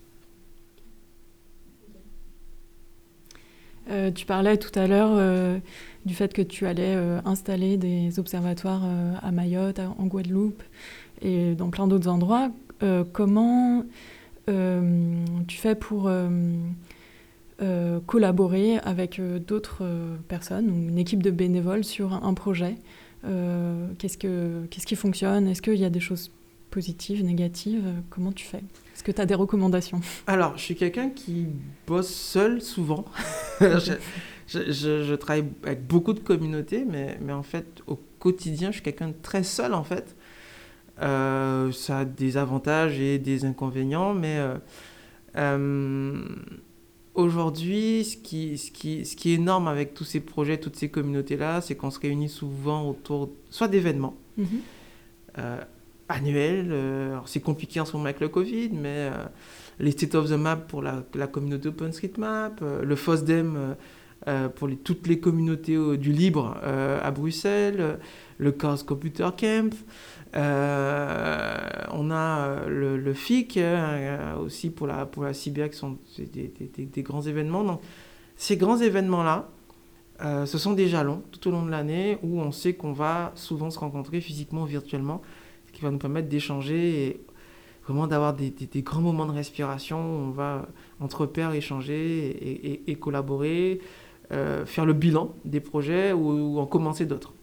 Euh, 3.89 4.11
tu 4.11 4.25
parlais 4.25 4.57
tout 4.57 4.77
à 4.77 4.87
l'heure 4.87 5.11
euh, 5.13 5.59
du 6.05 6.15
fait 6.15 6.33
que 6.33 6.41
tu 6.41 6.65
allais 6.65 6.95
euh, 6.95 7.19
installer 7.25 7.77
des 7.77 8.19
observatoires 8.19 8.83
à 9.21 9.31
Mayotte, 9.31 9.79
en 9.79 10.05
Guadeloupe 10.05 10.63
et 11.21 11.55
dans 11.55 11.69
plein 11.69 11.87
d'autres 11.87 12.09
endroits. 12.09 12.51
comment 13.13 13.83
tu 14.47 15.57
fais 15.57 15.75
pour 15.75 16.11
collaborer 18.05 18.77
avec 18.79 19.21
d'autres 19.47 19.83
personnes 20.27 20.69
ou 20.69 20.89
une 20.89 20.97
équipe 20.97 21.23
de 21.23 21.31
bénévoles 21.31 21.83
sur 21.83 22.13
un 22.13 22.33
projet 22.33 22.75
Qu'est-ce 23.23 24.17
qui 24.85 24.95
fonctionne? 24.95 25.47
Est-ce 25.47 25.61
qu'il 25.61 25.75
y 25.75 25.85
a 25.85 25.89
des 25.89 25.99
choses 26.01 26.31
positives, 26.69 27.23
négatives? 27.23 27.85
Comment 28.09 28.33
tu 28.33 28.45
fais? 28.45 28.61
Est-ce 28.95 29.03
que 29.03 29.11
tu 29.11 29.19
as 29.19 29.25
des 29.25 29.35
recommandations? 29.35 29.99
Alors, 30.25 30.57
je 30.57 30.63
suis 30.63 30.75
quelqu'un 30.75 31.09
qui 31.09 31.47
bosse 31.85 32.13
seul 32.13 32.61
souvent. 32.61 33.03
je, 33.59 33.91
je, 34.47 35.15
travaille 35.15 35.43
avec 35.65 35.85
beaucoup 35.85 36.13
de 36.13 36.21
communautés, 36.21 36.85
mais, 36.89 37.17
mais 37.21 37.33
en 37.33 37.43
fait, 37.43 37.81
au 37.87 37.99
quotidien, 38.19 38.69
je 38.69 38.75
suis 38.75 38.83
quelqu'un 38.83 39.09
de 39.09 39.15
très 39.21 39.43
seul, 39.43 39.73
en 39.73 39.83
fait. 39.83 40.15
Euh, 41.01 41.73
ça 41.73 41.99
a 41.99 42.05
des 42.05 42.37
avantages 42.37 42.97
et 43.01 43.19
des 43.19 43.43
inconvénients, 43.43 44.13
mais 44.13 44.37
euh, 44.37 44.55
euh, 45.35 46.23
aujourd'hui, 47.15 48.05
ce 48.05 48.15
qui, 48.15 48.57
ce, 48.57 48.71
qui, 48.71 49.05
ce 49.05 49.17
qui 49.17 49.31
est 49.31 49.35
énorme 49.35 49.67
avec 49.67 49.93
tous 49.93 50.05
ces 50.05 50.21
projets, 50.21 50.57
toutes 50.57 50.77
ces 50.77 50.87
communautés-là, 50.87 51.59
c'est 51.59 51.75
qu'on 51.75 51.91
se 51.91 51.99
réunit 51.99 52.29
souvent 52.29 52.87
autour 52.89 53.29
soit 53.49 53.67
d'événements. 53.67 54.15
Mm-hmm 54.39 55.65
annuel. 56.09 56.69
Euh, 56.71 57.17
c'est 57.25 57.41
compliqué 57.41 57.79
en 57.79 57.85
ce 57.85 57.93
moment 57.93 58.05
avec 58.05 58.19
le 58.19 58.29
Covid, 58.29 58.69
mais 58.69 59.09
euh, 59.11 59.25
les 59.79 59.91
State 59.91 60.15
of 60.15 60.29
the 60.29 60.33
Map 60.33 60.57
pour 60.57 60.81
la, 60.81 61.03
communauté 61.27 61.69
OpenStreetMap, 61.69 62.59
euh, 62.61 62.83
le 62.83 62.95
FOSDEM 62.95 63.75
pour 64.55 64.69
toutes 64.83 65.05
les 65.05 65.19
communautés 65.19 65.77
du 65.97 66.11
libre 66.11 66.57
à 66.63 67.11
Bruxelles, 67.11 67.99
le 68.39 68.51
Chaos 68.51 68.77
Computer 68.83 69.27
Camp. 69.37 69.71
on 70.33 70.39
a 72.11 72.65
le, 72.67 73.13
FIC 73.13 73.59
aussi 74.39 74.71
pour 74.71 74.87
la, 74.87 75.05
pour 75.05 75.25
la 75.25 75.33
qui 75.33 75.77
sont 75.77 75.99
des, 76.17 77.03
grands 77.03 77.21
événements. 77.21 77.63
Donc, 77.63 77.81
ces 78.35 78.57
grands 78.57 78.79
événements-là, 78.79 79.47
ce 80.19 80.57
sont 80.57 80.73
des 80.73 80.87
jalons 80.87 81.21
tout 81.31 81.47
au 81.49 81.51
long 81.51 81.63
de 81.63 81.69
l'année 81.69 82.17
où 82.23 82.39
on 82.41 82.51
sait 82.51 82.73
qu'on 82.73 82.93
va 82.93 83.31
souvent 83.35 83.69
se 83.69 83.77
rencontrer 83.77 84.21
physiquement 84.21 84.63
ou 84.63 84.65
virtuellement 84.65 85.21
qui 85.75 85.83
va 85.83 85.91
nous 85.91 85.99
permettre 85.99 86.29
d'échanger 86.29 87.05
et 87.05 87.21
vraiment 87.83 88.07
d'avoir 88.07 88.33
des, 88.33 88.51
grands 88.77 89.01
moments 89.01 89.27
de 89.27 89.31
respiration 89.31 89.99
où 89.99 90.19
on 90.27 90.31
va 90.31 90.67
entre 90.99 91.27
pairs 91.27 91.53
échanger 91.53 92.81
et, 92.87 92.95
collaborer, 92.95 93.79
euh, 94.31 94.65
faire 94.65 94.85
le 94.85 94.93
bilan 94.93 95.35
des 95.45 95.59
projets 95.59 96.11
ou, 96.13 96.57
en 96.57 96.65
commencer 96.65 97.05
d'autres. 97.05 97.33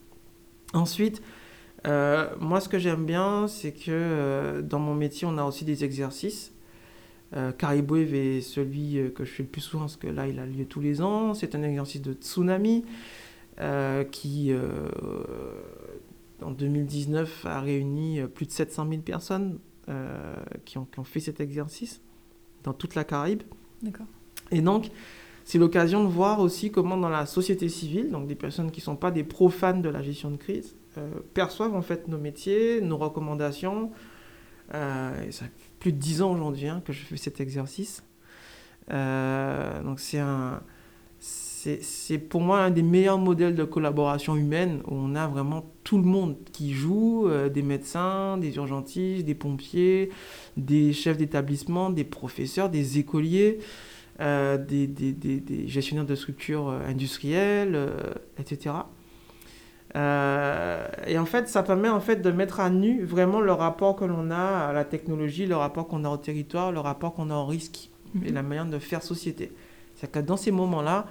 Ensuite, 0.75 1.23
euh, 1.87 2.31
moi 2.41 2.61
ce 2.61 2.69
que 2.69 2.79
j'aime 2.79 3.05
bien, 3.05 3.47
c'est 3.47 3.73
que 3.73 3.91
euh, 3.91 4.63
dans 4.63 4.79
mon 4.79 4.95
métier, 4.95 5.29
on 5.31 5.39
a 5.39 5.45
aussi 5.45 5.65
des 5.65 5.85
exercices. 5.85 6.53
Euh, 7.35 7.53
Cariboué 7.53 8.03
est 8.03 8.41
celui 8.41 9.13
que 9.15 9.25
je 9.25 9.31
fais 9.31 9.43
le 9.43 9.49
plus 9.49 9.63
souvent 9.63 9.85
parce 9.85 9.97
que 9.97 10.09
là, 10.09 10.27
il 10.27 10.39
a 10.39 10.47
lieu 10.47 10.65
tous 10.65 10.81
les 10.81 11.03
ans. 11.03 11.35
C'est 11.35 11.55
un 11.55 11.63
exercice 11.63 12.03
de 12.03 12.15
tsunami 12.15 12.85
qui 14.11 14.53
en 16.43 16.51
2019 16.51 17.47
a 17.47 17.61
réuni 17.61 18.21
euh, 18.21 18.27
plus 18.27 18.47
de 18.47 18.53
700 18.53 18.89
000 18.89 19.03
personnes 19.03 19.59
euh, 19.89 20.35
qui, 20.65 20.79
ont, 20.79 20.87
fait 21.05 21.21
cet 21.21 21.41
exercice 21.41 22.01
dans 22.63 22.73
toute 22.73 22.95
la 22.95 23.05
Caraïbe. 23.05 23.43
D'accord. 23.83 24.07
Et 24.51 24.61
donc, 24.61 24.91
c'est 25.45 25.59
l'occasion 25.59 26.05
de 26.05 26.09
voir 26.09 26.41
aussi 26.41 26.71
comment 26.71 26.97
dans 26.97 27.09
la 27.09 27.27
société 27.27 27.69
civile, 27.69 28.11
donc 28.11 28.27
des 28.27 28.35
personnes 28.35 28.71
qui 28.71 28.81
ne 28.81 28.85
sont 28.85 28.97
pas 28.97 29.11
des 29.11 29.25
profanes 29.25 29.83
de 29.83 29.89
la 29.89 30.03
gestion 30.03 30.31
de 30.31 30.37
crise, 30.37 30.77
euh, 30.99 31.09
perçoivent 31.35 31.75
en 31.75 31.83
fait 31.83 32.09
nos 32.09 32.19
métiers, 32.19 32.81
nos 32.81 32.99
recommandations. 32.99 33.91
ça 34.71 35.13
fait 35.31 35.51
plus 35.81 35.93
de 35.93 35.99
10 35.99 36.23
ans 36.23 36.33
aujourd'hui 36.33 36.69
hein, 36.69 36.83
que 36.85 36.93
je 36.93 37.01
fais 37.01 37.17
cet 37.17 37.41
exercice. 37.41 38.05
donc 38.89 39.99
c'est 39.99 40.21
un, 40.21 40.63
c'est 41.81 42.19
pour 42.19 42.41
moi 42.41 42.61
un 42.61 42.71
des 42.71 42.83
meilleurs 42.83 43.19
modèles 43.19 43.55
de 43.55 43.65
collaboration 43.65 44.37
humaine 44.37 44.81
où 44.87 44.95
on 44.95 45.15
a 45.15 45.27
vraiment 45.27 45.65
tout 45.85 45.97
le 45.97 46.05
monde 46.05 46.37
qui 46.53 46.73
joue, 46.73 47.29
euh, 47.29 47.49
des 47.49 47.63
médecins, 47.63 48.37
des 48.39 48.57
urgentistes, 48.57 49.25
des 49.25 49.35
pompiers, 49.35 50.11
des 50.57 50.93
chefs 50.93 51.19
d'établissement, 51.19 51.91
des 51.91 52.05
professeurs, 52.05 52.69
des 52.69 52.99
écoliers, 52.99 53.59
euh, 54.21 54.59
des, 54.59 54.87
des, 54.87 55.13
des, 55.13 55.69
gestionnaires 55.69 56.05
de 56.05 56.15
structures 56.15 56.69
euh, 56.69 56.81
industrielles, 56.89 57.79
etc. 58.39 58.75
et 59.95 61.19
en 61.19 61.27
fait, 61.27 61.49
ça 61.49 61.63
permet 61.63 61.89
en 61.89 62.01
fait 62.01 62.23
de 62.23 62.31
mettre 62.31 62.61
à 62.61 62.71
nu 62.71 63.05
vraiment 63.05 63.41
le 63.41 63.53
rapport 63.53 63.95
que 63.95 64.05
l'on 64.05 64.31
a 64.31 64.69
à 64.69 64.73
la 64.73 64.85
technologie, 64.85 65.47
le 65.47 65.57
rapport 65.57 65.87
qu'on 65.87 66.05
a 66.05 66.09
au 66.09 66.17
territoire, 66.17 66.73
le 66.73 66.81
rapport 66.81 67.15
qu'on 67.15 67.31
a 67.31 67.35
au 67.35 67.45
risque 67.47 67.91
et 68.25 68.29
mhm. 68.29 68.35
la 68.35 68.43
manière 68.43 68.67
de 68.67 68.79
faire 68.79 69.03
société. 69.03 69.53
C'est-à-dire 69.95 70.23
que 70.23 70.27
dans 70.27 70.37
ces 70.37 70.51
moments-là, 70.51 71.07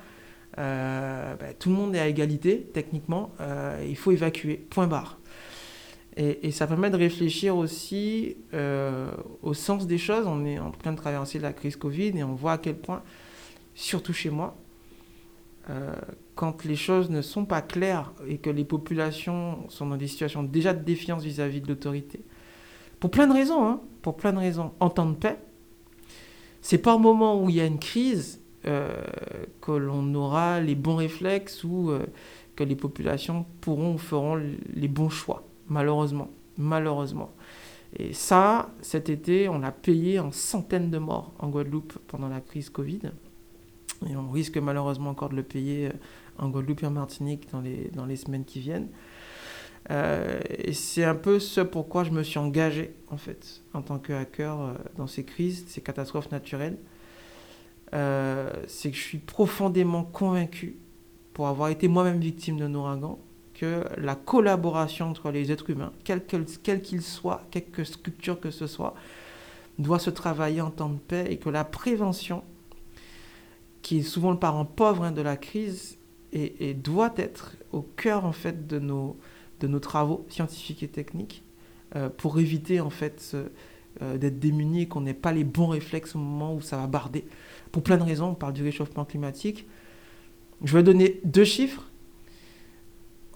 euh, 0.57 1.35
ben, 1.35 1.53
tout 1.57 1.69
le 1.69 1.75
monde 1.75 1.95
est 1.95 1.99
à 1.99 2.07
égalité, 2.07 2.67
techniquement, 2.73 3.31
euh, 3.39 3.83
il 3.87 3.95
faut 3.95 4.11
évacuer, 4.11 4.57
point 4.57 4.87
barre. 4.87 5.17
Et, 6.17 6.51
ça 6.51 6.67
permet 6.67 6.89
de 6.89 6.97
réfléchir 6.97 7.55
aussi 7.55 8.35
euh, 8.53 9.09
au 9.41 9.53
sens 9.53 9.87
des 9.87 9.97
choses. 9.97 10.27
On 10.27 10.45
est 10.45 10.59
en 10.59 10.71
train 10.71 10.91
de 10.91 10.97
traverser 10.97 11.39
la 11.39 11.53
crise 11.53 11.77
Covid 11.77 12.17
et 12.17 12.23
on 12.23 12.35
voit 12.35 12.53
à 12.53 12.57
quel 12.57 12.75
point, 12.75 13.01
surtout 13.75 14.13
chez 14.13 14.29
moi, 14.29 14.55
quand 16.35 16.65
les 16.65 16.75
choses 16.75 17.09
ne 17.09 17.21
sont 17.21 17.45
pas 17.45 17.61
claires 17.61 18.11
et 18.27 18.39
que 18.39 18.49
les 18.49 18.65
populations 18.65 19.69
sont 19.69 19.85
dans 19.85 19.95
des 19.95 20.07
situations 20.07 20.43
déjà 20.43 20.73
de 20.73 20.83
défiance 20.83 21.23
vis-à-vis 21.23 21.61
de 21.61 21.67
l'autorité, 21.67 22.25
pour 22.99 23.09
plein 23.09 23.25
de 23.25 23.33
raisons, 23.33 23.65
hein, 23.65 23.79
pour 24.01 24.17
plein 24.17 24.33
de 24.33 24.39
raisons, 24.39 24.73
en 24.81 24.89
temps 24.89 25.05
de 25.05 25.15
paix, 25.15 25.37
c'est 26.61 26.79
pas 26.79 26.93
au 26.93 26.99
moment 26.99 27.41
où 27.41 27.49
il 27.49 27.55
y 27.55 27.61
a 27.61 27.65
une 27.65 27.79
crise 27.79 28.40
que 28.63 29.71
l'on 29.71 30.13
aura 30.13 30.59
les 30.59 30.75
bons 30.75 30.95
réflexes 30.95 31.63
ou 31.63 31.91
euh, 31.91 32.05
que 32.55 32.63
les 32.63 32.75
populations 32.75 33.45
pourront 33.61 33.95
ou 33.95 33.97
feront 33.97 34.35
les 34.35 34.87
bons 34.87 35.09
choix, 35.09 35.43
malheureusement. 35.67 36.29
Malheureusement. 36.57 37.31
Et 37.97 38.13
ça, 38.13 38.69
cet 38.81 39.09
été, 39.09 39.49
on 39.49 39.63
a 39.63 39.71
payé 39.71 40.19
en 40.19 40.31
centaines 40.31 40.91
de 40.91 40.97
morts 40.97 41.33
en 41.39 41.49
Guadeloupe 41.49 41.97
pendant 42.07 42.29
la 42.29 42.41
crise 42.41 42.69
Covid. 42.69 43.11
Et 44.09 44.15
on 44.15 44.29
risque 44.29 44.57
malheureusement 44.57 45.11
encore 45.11 45.29
de 45.29 45.35
le 45.35 45.43
payer 45.43 45.87
euh, 45.87 45.91
en 46.37 46.49
Guadeloupe 46.49 46.83
et 46.83 46.87
en 46.87 46.91
Martinique 46.91 47.49
dans 47.51 47.61
les, 47.61 47.89
dans 47.93 48.05
les 48.05 48.15
semaines 48.15 48.45
qui 48.45 48.59
viennent. 48.59 48.89
et 49.89 50.73
c'est 50.73 51.03
un 51.03 51.15
peu 51.15 51.39
ce 51.39 51.61
pourquoi 51.61 52.03
je 52.03 52.11
me 52.11 52.23
suis 52.23 52.39
engagé, 52.39 52.93
en 53.09 53.17
fait, 53.17 53.61
en 53.73 53.81
tant 53.81 53.99
que 53.99 54.13
hacker 54.13 54.75
dans 54.95 55.07
ces 55.07 55.23
crises, 55.23 55.65
ces 55.67 55.81
catastrophes 55.81 56.31
naturelles. 56.31 56.77
Euh, 57.93 58.51
c'est 58.67 58.89
que 58.91 58.97
je 58.97 59.01
suis 59.01 59.17
profondément 59.17 60.03
convaincu 60.03 60.77
pour 61.33 61.47
avoir 61.47 61.69
été 61.69 61.87
moi-même 61.87 62.19
victime 62.19 62.57
d'un 62.57 62.73
ouragan, 62.73 63.19
que 63.53 63.85
la 63.97 64.15
collaboration 64.15 65.09
entre 65.09 65.31
les 65.31 65.51
êtres 65.51 65.69
humains, 65.69 65.91
quel 66.03 66.81
qu'ils 66.81 67.01
soient, 67.01 67.43
quelque 67.51 67.83
structure 67.83 68.39
que 68.39 68.49
ce 68.49 68.67
soit, 68.67 68.95
doit 69.77 69.99
se 69.99 70.09
travailler 70.09 70.61
en 70.61 70.71
temps 70.71 70.89
de 70.89 70.97
paix 70.97 71.27
et 71.29 71.37
que 71.37 71.49
la 71.49 71.63
prévention, 71.63 72.43
qui 73.81 73.99
est 73.99 74.03
souvent 74.03 74.31
le 74.31 74.39
parent 74.39 74.65
pauvre 74.65 75.03
hein, 75.03 75.11
de 75.11 75.21
la 75.21 75.37
crise, 75.37 75.97
et, 76.33 76.73
doit 76.73 77.13
être 77.17 77.57
au 77.73 77.81
cœur 77.81 78.23
en 78.23 78.31
fait 78.31 78.65
de 78.65 78.79
nos, 78.79 79.17
de 79.59 79.67
nos 79.67 79.79
travaux 79.79 80.25
scientifiques 80.29 80.81
et 80.81 80.87
techniques 80.87 81.43
euh, 81.97 82.07
pour 82.07 82.39
éviter 82.39 82.79
en 82.79 82.89
fait 82.89 83.35
euh, 84.01 84.17
d'être 84.17 84.39
démunis 84.39 84.83
et 84.83 84.87
qu'on 84.87 85.01
n'ait 85.01 85.13
pas 85.13 85.31
les 85.31 85.43
bons 85.43 85.67
réflexes 85.67 86.15
au 86.15 86.19
moment 86.19 86.55
où 86.55 86.61
ça 86.61 86.77
va 86.77 86.87
barder. 86.87 87.25
Pour 87.71 87.83
plein 87.83 87.97
de 87.97 88.03
raisons, 88.03 88.29
on 88.29 88.35
parle 88.35 88.53
du 88.53 88.63
réchauffement 88.63 89.05
climatique. 89.05 89.67
Je 90.63 90.77
vais 90.77 90.83
donner 90.83 91.19
deux 91.23 91.43
chiffres. 91.43 91.89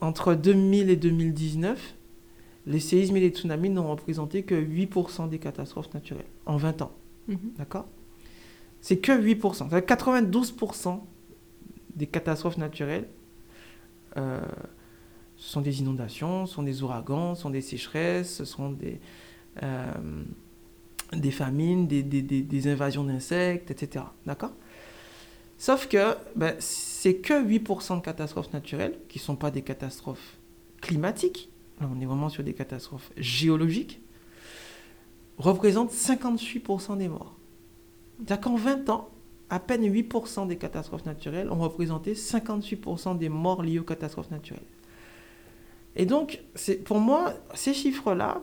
Entre 0.02 0.36
2000 0.36 0.90
et 0.90 0.96
2019, 0.96 1.96
les 2.68 2.80
séismes 2.80 3.18
et 3.18 3.22
les 3.22 3.30
tsunamis 3.30 3.70
n'ont 3.70 3.90
représenté 3.90 4.44
que 4.44 4.56
8% 4.56 5.30
des 5.30 5.40
catastrophes 5.40 5.94
naturelles 5.94 6.26
en 6.46 6.58
20 6.58 6.82
ans. 6.82 6.92
Mhm. 7.28 7.38
D'accord? 7.58 7.88
C'est 8.82 8.98
que 8.98 9.12
8%. 9.12 9.70
92% 9.70 11.00
des 11.96 12.08
catastrophes 12.08 12.58
naturelles 12.58 13.08
euh, 14.18 14.40
ce 15.38 15.52
sont 15.52 15.62
des 15.62 15.82
inondations, 15.82 16.46
ce 16.46 16.56
sont 16.56 16.64
des 16.64 16.82
ouragans, 16.82 17.36
ce 17.36 17.42
sont 17.42 17.50
des 17.50 17.62
sécheresses, 17.62 18.36
ce 18.36 18.46
sont 18.46 18.72
des, 18.72 19.00
euh, 19.64 19.92
des 21.14 21.32
famines, 21.32 21.88
des, 21.88 22.04
des, 22.04 22.22
des 22.22 22.68
invasions 22.68 23.04
d'insectes, 23.04 23.72
etc. 23.72 24.06
D'accord? 24.26 24.52
Sauf 25.58 25.88
que 25.88 26.16
ben, 26.36 26.56
c'est 26.60 27.16
que 27.16 27.34
8% 27.34 27.98
de 27.98 28.02
catastrophes 28.02 28.52
naturelles, 28.54 29.00
qui 29.08 29.20
ne 29.20 29.24
sont 29.24 29.36
pas 29.36 29.52
des 29.52 29.62
catastrophes 29.62 30.38
climatiques, 30.82 31.50
on 31.82 32.00
est 32.02 32.06
vraiment 32.06 32.30
sur 32.30 32.44
des 32.44 32.54
catastrophes 32.54 33.12
géologiques, 33.18 34.02
représentent 35.38 35.92
58% 35.92 36.98
des 36.98 37.08
morts. 37.08 37.36
C'est-à-dire 38.18 38.42
qu'en 38.42 38.56
20 38.56 38.90
ans, 38.90 39.10
à 39.50 39.60
peine 39.60 39.84
8% 39.84 40.48
des 40.48 40.58
catastrophes 40.58 41.06
naturelles 41.06 41.52
ont 41.52 41.60
représenté 41.60 42.14
58% 42.14 43.18
des 43.18 43.30
morts 43.30 43.62
liées 43.62 43.80
aux 43.80 43.84
catastrophes 43.84 44.32
naturelles. 44.32 44.64
Et 45.96 46.06
donc, 46.06 46.42
pour 46.84 47.00
moi, 47.00 47.34
ces 47.54 47.74
chiffres-là, 47.74 48.42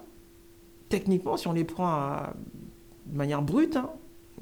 techniquement, 0.92 1.38
si 1.38 1.48
on 1.48 1.54
les 1.54 1.64
prend 1.64 2.18
de 3.06 3.16
manière 3.16 3.40
brute, 3.40 3.76
hein, 3.76 3.88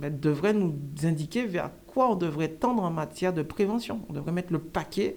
ben, 0.00 0.18
devraient 0.18 0.52
nous 0.52 0.74
indiquer 1.04 1.46
vers 1.46 1.70
quoi 1.86 2.10
on 2.10 2.16
devrait 2.16 2.48
tendre 2.48 2.82
en 2.82 2.90
matière 2.90 3.32
de 3.32 3.42
prévention. 3.42 4.00
On 4.08 4.12
devrait 4.12 4.32
mettre 4.32 4.52
le 4.52 4.58
paquet 4.58 5.14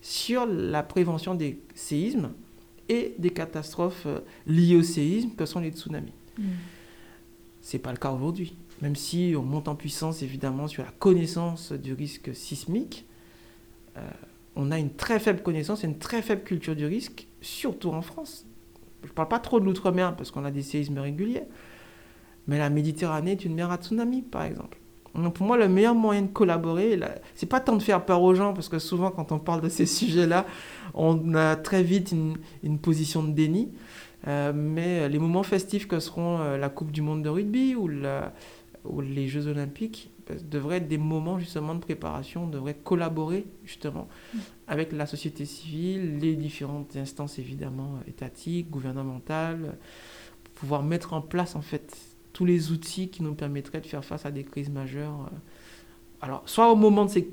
sur 0.00 0.46
la 0.46 0.84
prévention 0.84 1.34
des 1.34 1.60
séismes 1.74 2.30
et 2.88 3.16
des 3.18 3.30
catastrophes 3.30 4.06
euh, 4.06 4.20
liées 4.46 4.76
au 4.76 4.84
séisme 4.84 5.30
que 5.30 5.44
sont 5.44 5.58
les 5.58 5.70
tsunamis. 5.72 6.12
Ce 6.36 6.42
mm. 6.42 6.46
C'est 7.60 7.78
pas 7.80 7.90
le 7.90 7.98
cas 7.98 8.12
aujourd'hui. 8.12 8.56
Même 8.80 8.94
si 8.94 9.34
on 9.36 9.42
monte 9.42 9.66
en 9.66 9.74
puissance 9.74 10.22
évidemment 10.22 10.68
sur 10.68 10.84
la 10.84 10.92
connaissance 10.92 11.72
du 11.72 11.94
risque 11.94 12.32
sismique, 12.32 13.06
euh, 13.96 14.08
on 14.54 14.70
a 14.70 14.78
une 14.78 14.92
très 14.92 15.18
faible 15.18 15.42
connaissance 15.42 15.82
et 15.82 15.88
une 15.88 15.98
très 15.98 16.22
faible 16.22 16.44
culture 16.44 16.76
du 16.76 16.86
risque, 16.86 17.26
surtout 17.40 17.90
en 17.90 18.02
France. 18.02 18.46
Je 19.04 19.12
parle 19.12 19.28
pas 19.28 19.38
trop 19.38 19.60
de 19.60 19.64
l'outre-mer 19.64 20.16
parce 20.16 20.30
qu'on 20.30 20.44
a 20.44 20.50
des 20.50 20.62
séismes 20.62 20.98
réguliers, 20.98 21.44
mais 22.46 22.58
la 22.58 22.70
Méditerranée 22.70 23.32
est 23.32 23.44
une 23.44 23.54
mer 23.54 23.70
à 23.70 23.76
tsunami, 23.76 24.22
par 24.22 24.44
exemple. 24.44 24.78
Donc 25.14 25.34
pour 25.34 25.46
moi, 25.46 25.56
le 25.56 25.68
meilleur 25.68 25.94
moyen 25.94 26.22
de 26.22 26.26
collaborer, 26.28 26.98
c'est 27.36 27.46
pas 27.46 27.60
tant 27.60 27.76
de 27.76 27.82
faire 27.82 28.04
peur 28.04 28.22
aux 28.22 28.34
gens, 28.34 28.52
parce 28.52 28.68
que 28.68 28.78
souvent 28.78 29.10
quand 29.10 29.30
on 29.30 29.38
parle 29.38 29.60
de 29.60 29.68
ces 29.68 29.86
sujets-là, 29.86 30.46
on 30.94 31.34
a 31.34 31.56
très 31.56 31.82
vite 31.82 32.12
une, 32.62 32.78
position 32.78 33.22
de 33.22 33.32
déni. 33.32 33.72
Euh, 34.26 34.52
mais 34.54 35.08
les 35.08 35.18
moments 35.18 35.42
festifs 35.42 35.86
que 35.86 36.00
seront 36.00 36.40
euh, 36.40 36.56
la 36.56 36.70
Coupe 36.70 36.90
du 36.90 37.02
Monde 37.02 37.22
de 37.22 37.28
rugby 37.28 37.74
ou, 37.74 37.88
les 39.00 39.28
Jeux 39.28 39.46
Olympiques 39.46 40.10
devraient 40.50 40.78
être 40.78 40.88
des 40.88 40.98
moments 40.98 41.38
justement 41.38 41.74
de 41.74 41.80
préparation, 41.80 42.44
on 42.44 42.48
devrait 42.48 42.74
collaborer 42.74 43.46
justement 43.64 44.08
avec 44.66 44.92
la 44.92 45.06
société 45.06 45.44
civile, 45.44 46.18
les 46.18 46.36
différentes 46.36 46.96
instances 46.96 47.38
évidemment 47.38 48.00
étatiques, 48.06 48.70
gouvernementales, 48.70 49.76
pour 50.44 50.54
pouvoir 50.54 50.82
mettre 50.82 51.12
en 51.12 51.20
place 51.20 51.56
en 51.56 51.62
fait 51.62 51.96
tous 52.32 52.44
les 52.44 52.72
outils 52.72 53.08
qui 53.08 53.22
nous 53.22 53.34
permettraient 53.34 53.80
de 53.80 53.86
faire 53.86 54.04
face 54.04 54.26
à 54.26 54.30
des 54.30 54.44
crises 54.44 54.70
majeures. 54.70 55.30
Alors, 56.20 56.42
soit 56.46 56.70
au 56.70 56.76
moment 56.76 57.04
de 57.04 57.10
ces 57.10 57.28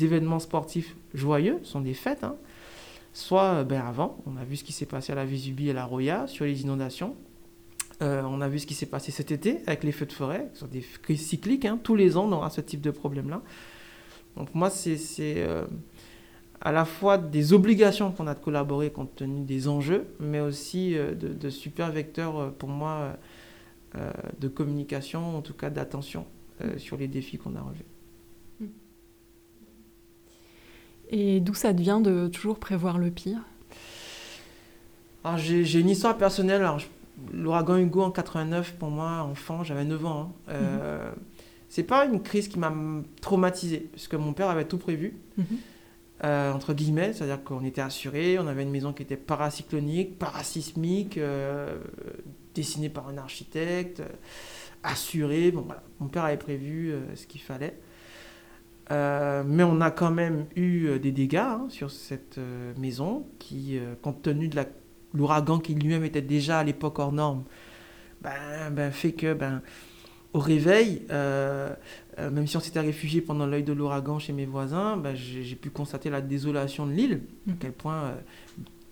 événements 0.00 0.38
sportifs 0.38 0.96
joyeux, 1.14 1.58
ce 1.62 1.72
sont 1.72 1.80
des 1.80 1.94
fêtes, 1.94 2.24
hein, 2.24 2.36
soit 3.12 3.64
ben, 3.64 3.80
avant, 3.80 4.18
on 4.26 4.36
a 4.36 4.44
vu 4.44 4.56
ce 4.56 4.64
qui 4.64 4.72
s'est 4.72 4.86
passé 4.86 5.12
à 5.12 5.16
la 5.16 5.24
Vésubie 5.24 5.68
et 5.68 5.70
à 5.70 5.74
la 5.74 5.84
Roya 5.84 6.26
sur 6.26 6.44
les 6.44 6.62
inondations. 6.62 7.16
Euh, 8.00 8.22
on 8.24 8.40
a 8.40 8.48
vu 8.48 8.60
ce 8.60 8.66
qui 8.66 8.74
s'est 8.74 8.86
passé 8.86 9.10
cet 9.10 9.32
été 9.32 9.58
avec 9.66 9.82
les 9.82 9.90
feux 9.90 10.06
de 10.06 10.12
forêt, 10.12 10.48
ce 10.54 10.60
sont 10.60 10.66
des 10.66 10.84
crises 11.02 11.26
cycliques, 11.26 11.64
hein. 11.64 11.80
tous 11.82 11.96
les 11.96 12.16
ans 12.16 12.26
on 12.28 12.32
aura 12.32 12.48
ce 12.48 12.60
type 12.60 12.80
de 12.80 12.92
problème-là. 12.92 13.42
Donc 14.36 14.54
moi, 14.54 14.70
c'est 14.70 15.44
à 16.60 16.70
la 16.70 16.84
fois 16.84 17.18
des 17.18 17.52
obligations 17.52 18.12
qu'on 18.12 18.28
a 18.28 18.34
de 18.34 18.38
collaborer 18.38 18.90
compte 18.90 19.16
tenu 19.16 19.44
des 19.44 19.66
enjeux, 19.66 20.06
mais 20.20 20.38
aussi 20.38 20.94
de, 20.94 21.28
de 21.28 21.50
super 21.50 21.90
vecteurs 21.90 22.52
pour 22.54 22.68
moi 22.68 23.16
euh, 23.96 24.10
de 24.38 24.48
communication, 24.48 25.38
en 25.38 25.40
tout 25.40 25.54
cas 25.54 25.70
d'attention 25.70 26.26
euh, 26.60 26.74
mm. 26.74 26.78
sur 26.78 26.98
les 26.98 27.08
défis 27.08 27.38
qu'on 27.38 27.56
a 27.56 27.62
relevés. 27.62 27.86
Mm. 28.60 28.66
Et 31.08 31.40
d'où 31.40 31.54
ça 31.54 31.72
devient 31.72 32.00
de 32.04 32.28
toujours 32.28 32.58
prévoir 32.58 32.98
le 32.98 33.10
pire? 33.10 33.38
J'ai 35.36 35.80
une 35.80 35.88
histoire 35.88 36.18
personnelle. 36.18 36.66
L'ouragan 37.32 37.78
Hugo 37.78 38.02
en 38.02 38.10
89, 38.10 38.74
pour 38.78 38.90
moi, 38.90 39.26
enfant, 39.30 39.64
j'avais 39.64 39.84
9 39.84 40.06
ans. 40.06 40.20
Hein. 40.20 40.50
Euh, 40.50 41.10
mm-hmm. 41.10 41.14
C'est 41.68 41.82
pas 41.82 42.06
une 42.06 42.22
crise 42.22 42.48
qui 42.48 42.58
m'a 42.58 42.72
traumatisé, 43.20 43.88
puisque 43.92 44.14
mon 44.14 44.32
père 44.32 44.48
avait 44.48 44.64
tout 44.64 44.78
prévu. 44.78 45.16
Mm-hmm. 45.38 46.52
entre 46.52 46.72
guillemets, 46.74 47.12
c'est-à-dire 47.12 47.44
qu'on 47.44 47.64
était 47.64 47.80
assuré, 47.80 48.38
on 48.38 48.46
avait 48.46 48.62
une 48.62 48.70
maison 48.70 48.92
qui 48.92 49.02
était 49.02 49.16
paracyclonique, 49.16 50.18
parasismique, 50.18 51.18
dessiné 52.58 52.88
par 52.88 53.08
un 53.08 53.18
architecte, 53.18 54.00
euh, 54.00 54.08
assuré. 54.82 55.52
Bon, 55.52 55.62
voilà. 55.62 55.82
Mon 56.00 56.08
père 56.08 56.24
avait 56.24 56.36
prévu 56.36 56.90
euh, 56.90 57.14
ce 57.14 57.26
qu'il 57.26 57.40
fallait. 57.40 57.78
Euh, 58.90 59.44
mais 59.46 59.62
on 59.62 59.80
a 59.80 59.90
quand 59.90 60.10
même 60.10 60.46
eu 60.56 60.98
des 60.98 61.12
dégâts 61.12 61.36
hein, 61.36 61.66
sur 61.68 61.90
cette 61.90 62.40
maison 62.78 63.26
qui, 63.38 63.78
compte 64.00 64.22
tenu 64.22 64.48
de 64.48 64.56
l'ouragan 65.14 65.58
qui 65.58 65.74
lui-même 65.74 66.04
était 66.04 66.22
déjà 66.22 66.60
à 66.60 66.64
l'époque 66.64 66.98
hors 66.98 67.12
norme, 67.12 67.44
ben, 68.20 68.70
ben, 68.72 68.90
fait 68.90 69.12
que 69.12 69.34
ben, 69.34 69.62
au 70.32 70.40
réveil, 70.40 71.02
même 71.10 72.46
si 72.46 72.56
on 72.56 72.60
s'était 72.60 72.80
réfugié 72.80 73.20
pendant 73.22 73.46
l'œil 73.46 73.62
de 73.62 73.72
l'ouragan 73.72 74.18
chez 74.18 74.32
mes 74.32 74.44
voisins, 74.44 74.96
ben, 74.96 75.14
j'ai 75.16 75.56
pu 75.56 75.70
constater 75.70 76.10
la 76.10 76.20
désolation 76.20 76.86
de 76.86 76.92
l'île, 76.92 77.22
à 77.48 77.54
quel 77.58 77.72
point 77.72 78.14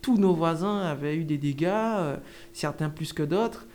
tous 0.07 0.17
nos 0.17 0.33
voisins 0.33 0.77
avaient 0.77 1.17
eu 1.17 1.25
des 1.25 1.37
dégâts, 1.37 1.67
euh, 1.67 2.15
certains 2.53 2.89
plus 2.89 3.11
que 3.11 3.23
d'autres. 3.23 3.67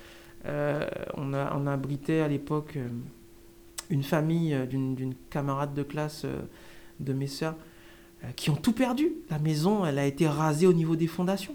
Euh, 0.47 0.89
on, 1.13 1.35
a, 1.35 1.55
on 1.55 1.67
abritait 1.67 2.21
à 2.21 2.29
l'époque 2.29 2.77
euh, 2.79 2.89
une 3.91 4.03
famille 4.03 4.57
d'une 4.67 5.15
camarade 5.29 5.75
de 5.75 5.83
classe 5.83 6.25
de 7.01 7.13
mes 7.13 7.27
sœurs 7.27 7.57
qui 8.35 8.49
ont 8.49 8.57
tout 8.57 8.73
perdu. 8.73 9.13
La 9.29 9.39
maison, 9.39 9.85
elle 9.85 9.99
a 9.99 10.07
été 10.07 10.27
rasée 10.27 10.67
au 10.67 10.73
niveau 10.73 10.97
des 10.97 11.07
fondations. 11.07 11.55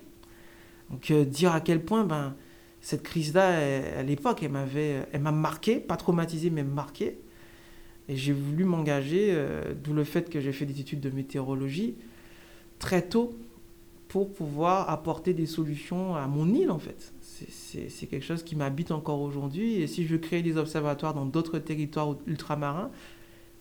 Donc 0.90 1.12
dire 1.12 1.54
à 1.54 1.62
quel 1.62 1.84
point 1.84 2.04
ben, 2.04 2.36
cette 2.82 3.04
crise-là, 3.04 4.00
à 4.00 4.04
l'époque, 4.04 4.44
elle 4.44 4.52
m'avait, 4.52 5.06
elle 5.12 5.22
m'a 5.22 5.32
marqué, 5.32 5.80
pas 5.80 5.98
traumatisé, 5.98 6.50
mais 6.50 6.64
marqué. 6.64 7.18
Et 8.10 8.16
j'ai 8.16 8.32
voulu 8.32 8.64
m'engager, 8.64 9.38
d'où 9.84 9.94
le 9.94 10.06
fait 10.06 10.30
que 10.30 10.40
j'ai 10.40 10.54
fait 10.54 10.66
des 10.66 10.80
études 10.80 11.02
de 11.02 11.10
météorologie 11.10 11.96
très 12.80 13.02
tôt 13.02 13.36
pour 14.08 14.32
pouvoir 14.32 14.90
apporter 14.90 15.34
des 15.34 15.46
solutions 15.46 16.16
à 16.16 16.28
mon 16.28 16.54
île, 16.54 16.72
en 16.72 16.80
fait. 16.80 17.14
C'est 17.22 18.08
quelque 18.08 18.26
chose 18.26 18.44
qui 18.44 18.56
m'habite 18.56 18.92
encore 18.92 19.22
aujourd'hui. 19.22 19.82
Et 19.82 19.88
si 19.88 20.08
je 20.08 20.16
créer 20.16 20.42
des 20.42 20.58
observatoires 20.58 21.14
dans 21.14 21.26
d'autres 21.26 21.60
territoires 21.60 22.16
ultramarins, 22.26 22.90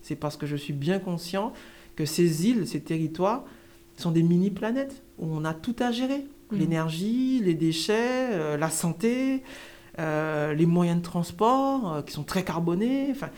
c'est 0.02 0.16
parce 0.16 0.36
que 0.36 0.46
je 0.46 0.56
suis 0.56 0.72
bien 0.72 0.98
conscient 0.98 1.52
que 1.96 2.04
ces 2.04 2.46
îles, 2.48 2.68
ces 2.68 2.80
territoires, 2.80 3.44
sont 3.96 4.12
des 4.12 4.22
mini-planètes 4.22 5.02
où 5.18 5.26
on 5.26 5.44
a 5.44 5.54
tout 5.54 5.74
à 5.80 5.90
gérer. 5.90 6.24
Mmh. 6.50 6.56
L'énergie, 6.56 7.40
les 7.42 7.54
déchets, 7.54 8.28
euh, 8.30 8.56
la 8.56 8.70
santé, 8.70 9.42
euh, 9.98 10.54
les 10.54 10.66
moyens 10.66 10.98
de 10.98 11.02
transport 11.02 11.92
euh, 11.92 12.02
qui 12.02 12.12
sont 12.12 12.22
très 12.22 12.44
carbonés. 12.44 13.08
Enfin, 13.10 13.30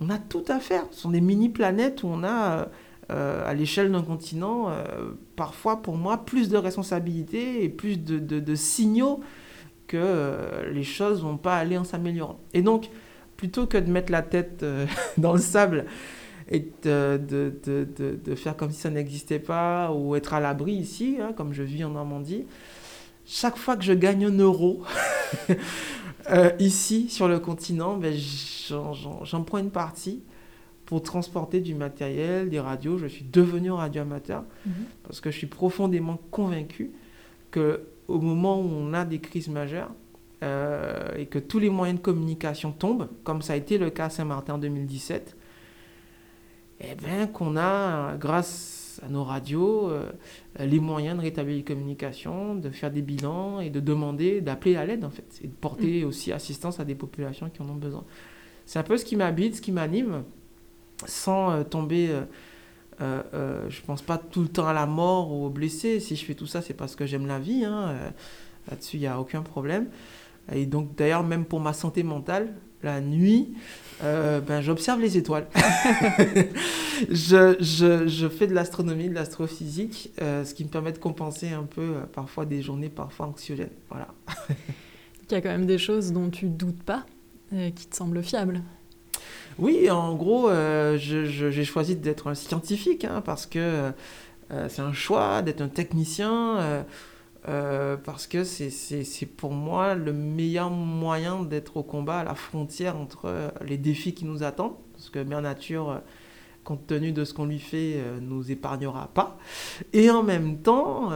on 0.00 0.10
a 0.10 0.18
tout 0.18 0.44
à 0.48 0.58
faire. 0.58 0.84
Ce 0.90 1.02
sont 1.02 1.10
des 1.10 1.20
mini-planètes 1.20 2.02
où 2.02 2.08
on 2.08 2.24
a 2.24 2.68
à 3.12 3.54
l'échelle 3.54 3.90
d'un 3.90 4.02
continent, 4.02 4.68
parfois 5.34 5.82
pour 5.82 5.96
moi, 5.96 6.24
plus 6.24 6.48
de 6.48 6.56
responsabilités 6.56 7.64
et 7.64 7.68
plus 7.68 7.96
de, 7.98 8.54
signaux 8.54 9.20
que 9.88 10.64
les 10.72 10.84
choses 10.84 11.20
vont 11.20 11.36
pas 11.36 11.56
aller 11.56 11.76
en 11.76 11.82
s'améliorant. 11.82 12.38
Et 12.54 12.62
donc, 12.62 12.88
plutôt 13.36 13.66
que 13.66 13.76
de 13.76 13.90
mettre 13.90 14.12
la 14.12 14.22
tête 14.22 14.64
dans 15.18 15.32
le 15.32 15.40
sable 15.40 15.86
et 16.50 16.68
de, 16.82 17.20
de, 17.28 17.54
de, 17.64 18.18
de, 18.24 18.34
faire 18.34 18.56
comme 18.56 18.72
si 18.72 18.80
ça 18.80 18.90
n'existait 18.90 19.38
pas 19.38 19.92
ou 19.92 20.16
être 20.16 20.34
à 20.34 20.40
l'abri 20.40 20.72
ici, 20.72 21.16
hein, 21.20 21.32
comme 21.36 21.52
je 21.52 21.62
vis 21.62 21.84
en 21.84 21.90
Normandie. 21.90 22.44
Chaque 23.24 23.56
fois 23.56 23.76
que 23.76 23.84
je 23.84 23.92
gagne 23.92 24.26
un 24.26 24.36
euro 24.38 24.82
euh, 26.30 26.50
ici 26.58 27.08
sur 27.08 27.28
le 27.28 27.38
continent, 27.38 27.96
ben, 27.96 28.12
j'en 28.12 29.44
prends 29.44 29.58
une 29.58 29.70
partie 29.70 30.22
pour 30.86 31.02
transporter 31.04 31.60
du 31.60 31.76
matériel, 31.76 32.50
des 32.50 32.58
radios. 32.58 32.98
Je 32.98 33.06
suis 33.06 33.24
devenu 33.24 33.70
radioamateur 33.70 34.42
mhm. 34.66 34.72
parce 35.04 35.20
que 35.20 35.30
je 35.30 35.38
suis 35.38 35.46
profondément 35.46 36.18
convaincu 36.32 36.90
que 37.52 37.82
au 38.08 38.20
moment 38.20 38.60
où 38.60 38.68
on 38.68 38.92
a 38.92 39.04
des 39.04 39.20
crises 39.20 39.48
majeures 39.48 39.92
euh, 40.42 41.14
et 41.16 41.26
que 41.26 41.38
tous 41.38 41.60
les 41.60 41.70
moyens 41.70 42.00
de 42.00 42.02
communication 42.04 42.72
tombent, 42.72 43.08
comme 43.22 43.40
ça 43.40 43.52
a 43.52 43.56
été 43.56 43.78
le 43.78 43.90
cas 43.90 44.06
à 44.06 44.10
Saint-Martin 44.10 44.54
en 44.54 44.58
2017, 44.58 45.36
eh 46.80 46.94
bien 46.94 47.26
qu'on 47.26 47.56
a, 47.56 48.16
grâce 48.16 49.00
à 49.04 49.08
nos 49.08 49.24
radios, 49.24 49.90
euh, 49.90 50.10
les 50.58 50.80
moyens 50.80 51.16
de 51.16 51.22
rétablir 51.22 51.56
les 51.56 51.64
communications, 51.64 52.54
de 52.54 52.70
faire 52.70 52.90
des 52.90 53.02
bilans 53.02 53.60
et 53.60 53.70
de 53.70 53.80
demander, 53.80 54.40
d'appeler 54.40 54.76
à 54.76 54.84
l'aide 54.84 55.04
en 55.04 55.10
fait, 55.10 55.40
et 55.42 55.46
de 55.46 55.52
porter 55.52 56.02
mhm. 56.02 56.08
aussi 56.08 56.32
assistance 56.32 56.80
à 56.80 56.84
des 56.84 56.94
populations 56.94 57.48
qui 57.50 57.62
en 57.62 57.68
ont 57.68 57.76
besoin. 57.76 58.04
C'est 58.66 58.78
un 58.78 58.82
peu 58.82 58.96
ce 58.96 59.04
qui 59.04 59.16
m'habite, 59.16 59.56
ce 59.56 59.60
qui 59.60 59.72
m'anime 59.72 60.24
sans 61.06 61.50
euh, 61.50 61.62
tomber, 61.64 62.10
euh, 62.10 62.22
euh, 63.00 63.22
euh, 63.34 63.70
je 63.70 63.80
pense 63.82 64.02
pas 64.02 64.18
tout 64.18 64.42
le 64.42 64.48
temps 64.48 64.66
à 64.66 64.72
la 64.72 64.86
mort 64.86 65.32
ou 65.32 65.46
au 65.46 65.50
blessé. 65.50 66.00
Si 66.00 66.16
je 66.16 66.24
fais 66.24 66.34
tout 66.34 66.46
ça, 66.46 66.62
c'est 66.62 66.74
parce 66.74 66.96
que 66.96 67.06
j'aime 67.06 67.26
la 67.26 67.38
vie. 67.38 67.64
Hein. 67.64 67.94
Là-dessus, 68.68 68.96
il 68.96 69.00
n'y 69.00 69.06
a 69.06 69.18
aucun 69.20 69.42
problème. 69.42 69.88
Et 70.52 70.66
donc, 70.66 70.94
d'ailleurs, 70.96 71.22
même 71.22 71.44
pour 71.44 71.60
ma 71.60 71.72
santé 71.72 72.02
mentale, 72.02 72.54
la 72.82 73.00
nuit, 73.00 73.54
ben, 74.02 74.60
j'observe 74.60 75.00
les 75.00 75.16
étoiles. 75.16 75.46
je, 77.10 77.56
je, 77.60 78.08
je, 78.08 78.28
fais 78.28 78.46
de 78.46 78.54
l'astronomie, 78.54 79.08
de 79.08 79.14
l'astrophysique, 79.14 80.10
ce 80.18 80.54
qui 80.54 80.64
me 80.64 80.70
permet 80.70 80.92
de 80.92 80.98
compenser 80.98 81.50
un 81.50 81.64
peu 81.64 81.94
parfois 82.12 82.46
des 82.46 82.62
journées 82.62 82.88
parfois 82.88 83.26
anxiogènes. 83.26 83.68
Voilà. 83.90 84.08
il 85.30 85.32
y 85.32 85.34
a 85.34 85.40
quand 85.40 85.50
même 85.50 85.66
des 85.66 85.78
choses 85.78 86.12
dont 86.12 86.30
tu 86.30 86.46
doutes 86.46 86.82
pas, 86.82 87.04
qui 87.50 87.86
te 87.86 87.96
semblent 87.96 88.22
fiables. 88.22 88.62
Oui, 89.60 89.90
en 89.90 90.14
gros, 90.14 90.48
euh, 90.48 90.96
j'ai 90.96 91.64
choisi 91.64 91.94
d'être 91.94 92.28
un 92.28 92.34
scientifique 92.34 93.04
hein, 93.04 93.22
parce 93.24 93.44
que 93.44 93.92
euh, 94.50 94.68
c'est 94.68 94.80
un 94.80 94.94
choix 94.94 95.42
d'être 95.42 95.60
un 95.60 95.68
technicien. 95.68 96.84
Euh, 97.48 97.96
parce 97.96 98.26
que 98.26 98.44
c'est 98.44 99.26
pour 99.26 99.52
moi 99.52 99.94
le 99.94 100.12
meilleur 100.12 100.70
moyen 100.70 101.42
d'être 101.42 101.78
au 101.78 101.82
combat 101.82 102.18
à 102.18 102.24
la 102.24 102.34
frontière 102.34 102.96
entre 102.96 103.52
les 103.64 103.78
défis 103.78 104.14
qui 104.14 104.24
nous 104.24 104.42
attendent, 104.42 104.76
parce 104.92 105.08
que 105.08 105.18
Mère 105.20 105.40
Nature, 105.40 106.02
compte 106.64 106.86
tenu 106.86 107.12
de 107.12 107.24
ce 107.24 107.32
qu'on 107.32 107.46
lui 107.46 107.58
fait, 107.58 107.96
nous 108.20 108.50
épargnera 108.50 109.08
pas, 109.14 109.38
et 109.94 110.10
en 110.10 110.22
même 110.22 110.58
temps 110.58 111.10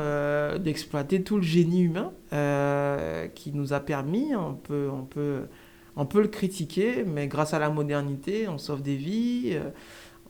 d'exploiter 0.58 1.22
tout 1.22 1.36
le 1.36 1.42
génie 1.42 1.82
humain 1.82 2.12
qui 3.34 3.52
nous 3.52 3.74
a 3.74 3.80
permis, 3.80 4.34
on 4.34 4.54
peut, 4.54 4.88
on 4.90 5.02
peut 5.02 5.42
on 5.96 6.06
peut 6.06 6.20
le 6.20 6.28
critiquer, 6.28 7.04
mais 7.04 7.28
grâce 7.28 7.54
à 7.54 7.58
la 7.58 7.70
modernité, 7.70 8.48
on 8.48 8.58
sauve 8.58 8.82
des 8.82 8.96
vies, 8.96 9.56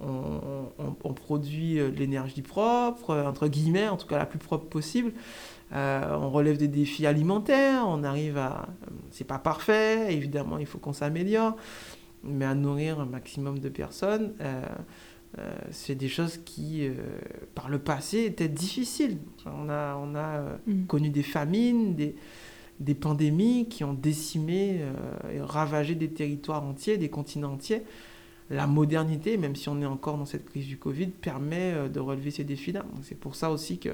euh, 0.02 0.62
on, 1.04 1.12
produit 1.14 1.78
euh, 1.78 1.90
de 1.90 1.96
l'énergie 1.96 2.42
propre, 2.42 3.10
euh, 3.10 3.26
entre 3.26 3.48
guillemets, 3.48 3.88
en 3.88 3.96
tout 3.96 4.06
cas 4.06 4.18
la 4.18 4.26
plus 4.26 4.38
propre 4.38 4.66
possible. 4.66 5.12
On 5.74 6.30
relève 6.30 6.56
des 6.56 6.68
défis 6.68 7.06
alimentaires, 7.06 7.84
on 7.86 8.04
arrive 8.04 8.38
à... 8.38 8.68
C'est 9.10 9.26
pas 9.26 9.38
parfait, 9.38 10.14
évidemment, 10.14 10.58
il 10.58 10.66
faut 10.66 10.78
qu'on 10.78 10.92
s'améliore, 10.92 11.56
mais 12.22 12.44
à 12.44 12.54
nourrir 12.54 13.00
un 13.00 13.06
maximum 13.06 13.58
de 13.58 13.68
personnes, 13.68 14.34
c'est 15.70 15.96
des 15.96 16.08
choses 16.08 16.38
qui, 16.44 16.88
par 17.56 17.68
le 17.68 17.80
passé, 17.80 18.24
étaient 18.24 18.48
difficiles. 18.48 19.18
On 19.46 19.68
a, 19.68 19.96
on 19.96 20.14
a 20.14 20.58
mm. 20.66 20.86
connu 20.86 21.10
des 21.10 21.24
famines, 21.24 21.96
des 21.96 22.14
des 22.80 22.94
pandémies 22.94 23.68
qui 23.68 23.84
ont 23.84 23.94
décimé 23.94 24.80
euh, 24.80 25.32
et 25.32 25.40
ravagé 25.40 25.94
des 25.94 26.08
territoires 26.08 26.64
entiers, 26.64 26.98
des 26.98 27.08
continents 27.08 27.52
entiers. 27.52 27.82
La 28.50 28.66
modernité, 28.66 29.38
même 29.38 29.56
si 29.56 29.68
on 29.68 29.80
est 29.80 29.86
encore 29.86 30.18
dans 30.18 30.26
cette 30.26 30.44
crise 30.44 30.66
du 30.66 30.76
Covid, 30.76 31.06
permet 31.06 31.72
euh, 31.72 31.88
de 31.88 32.00
relever 32.00 32.30
ces 32.30 32.44
défis-là. 32.44 32.84
C'est 33.02 33.18
pour 33.18 33.36
ça 33.36 33.50
aussi 33.50 33.78
que, 33.78 33.90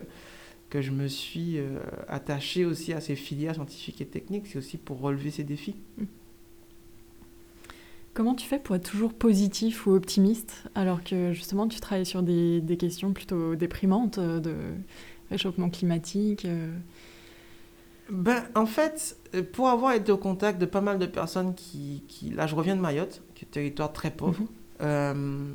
que 0.71 0.81
je 0.81 0.93
me 0.93 1.09
suis 1.09 1.59
euh, 1.59 1.79
attaché 2.09 2.65
aussi 2.65 2.93
à 2.93 3.01
ces 3.01 3.17
filières 3.17 3.55
scientifiques 3.55 4.01
et 4.01 4.07
techniques. 4.07 4.47
C'est 4.47 4.59
aussi 4.59 4.79
pour 4.79 5.01
relever 5.01 5.31
ces 5.31 5.45
défis. 5.45 5.77
Mmh. 5.99 6.05
Comment 8.15 8.35
tu 8.35 8.47
fais 8.47 8.59
pour 8.59 8.75
être 8.77 8.91
toujours 8.91 9.13
positif 9.13 9.87
ou 9.87 9.93
optimiste 9.93 10.65
alors 10.75 11.05
que 11.05 11.33
justement 11.33 11.69
tu 11.69 11.79
travailles 11.79 12.07
sur 12.07 12.23
des, 12.23 12.61
des 12.61 12.77
questions 12.77 13.13
plutôt 13.13 13.55
déprimantes 13.55 14.19
de 14.19 14.55
réchauffement 15.31 15.71
climatique 15.71 16.45
ben, 18.11 18.43
en 18.57 18.67
fait, 18.67 19.17
pour 19.53 19.69
avoir 19.69 19.93
été 19.93 20.11
au 20.11 20.17
contact 20.17 20.61
de 20.61 20.67
pas 20.67 20.81
mal 20.81 20.99
de 20.99 21.07
personnes 21.07 21.55
qui, 21.55 22.03
qui 22.09 22.31
là 22.31 22.47
je 22.47 22.55
reviens 22.55 22.75
de 22.75 22.81
Mayotte, 22.81 23.23
qui 23.35 23.45
est 23.45 23.49
un 23.49 23.53
territoire 23.53 23.93
très 23.93 24.11
pauvre, 24.11 24.41
mhm. 24.41 24.49
euh, 24.83 25.55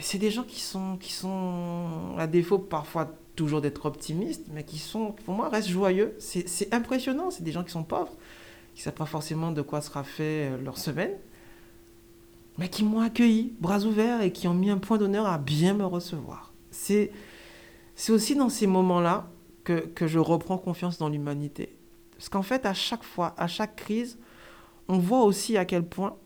c'est 0.00 0.18
des 0.18 0.30
gens 0.30 0.44
qui 0.44 0.60
sont, 0.60 0.96
qui 0.96 1.12
sont, 1.12 2.14
à 2.16 2.26
défaut 2.26 2.58
parfois 2.58 3.14
toujours 3.36 3.60
d'être 3.60 3.86
optimistes, 3.86 4.46
mais 4.52 4.64
qui 4.64 4.78
sont, 4.78 5.12
pour 5.24 5.34
moi, 5.34 5.48
restent 5.48 5.68
joyeux. 5.68 6.14
C'est 6.18 6.72
impressionnant, 6.72 7.30
c'est 7.30 7.42
des 7.42 7.52
gens 7.52 7.64
qui 7.64 7.70
sont 7.70 7.84
pauvres, 7.84 8.14
qui 8.74 8.80
ne 8.80 8.84
savent 8.84 8.94
pas 8.94 9.06
forcément 9.06 9.52
de 9.52 9.62
quoi 9.62 9.80
sera 9.80 10.04
fait 10.04 10.50
euh, 10.50 10.62
leur 10.62 10.78
semaine, 10.78 11.12
mais 12.58 12.68
qui 12.68 12.84
m'ont 12.84 13.00
accueilli, 13.00 13.54
bras 13.60 13.80
ouverts, 13.80 14.22
et 14.22 14.32
qui 14.32 14.48
ont 14.48 14.54
mis 14.54 14.70
un 14.70 14.78
point 14.78 14.98
d'honneur 14.98 15.26
à 15.26 15.38
bien 15.38 15.74
me 15.74 15.84
recevoir. 15.84 16.52
C'est 16.70 17.10
aussi 18.08 18.34
dans 18.34 18.48
ces 18.48 18.66
moments-là 18.66 19.30
que, 19.64 19.80
que 19.80 20.06
je 20.06 20.18
reprends 20.18 20.58
confiance 20.58 20.98
dans 20.98 21.08
l'humanité. 21.08 21.76
Parce 22.16 22.28
qu'en 22.28 22.42
fait, 22.42 22.66
à 22.66 22.74
chaque 22.74 23.04
fois, 23.04 23.34
à 23.36 23.46
chaque 23.46 23.76
crise, 23.76 24.18
on 24.88 24.98
voit 24.98 25.24
aussi 25.24 25.56
à 25.56 25.64
quel 25.64 25.84
point 25.84 26.16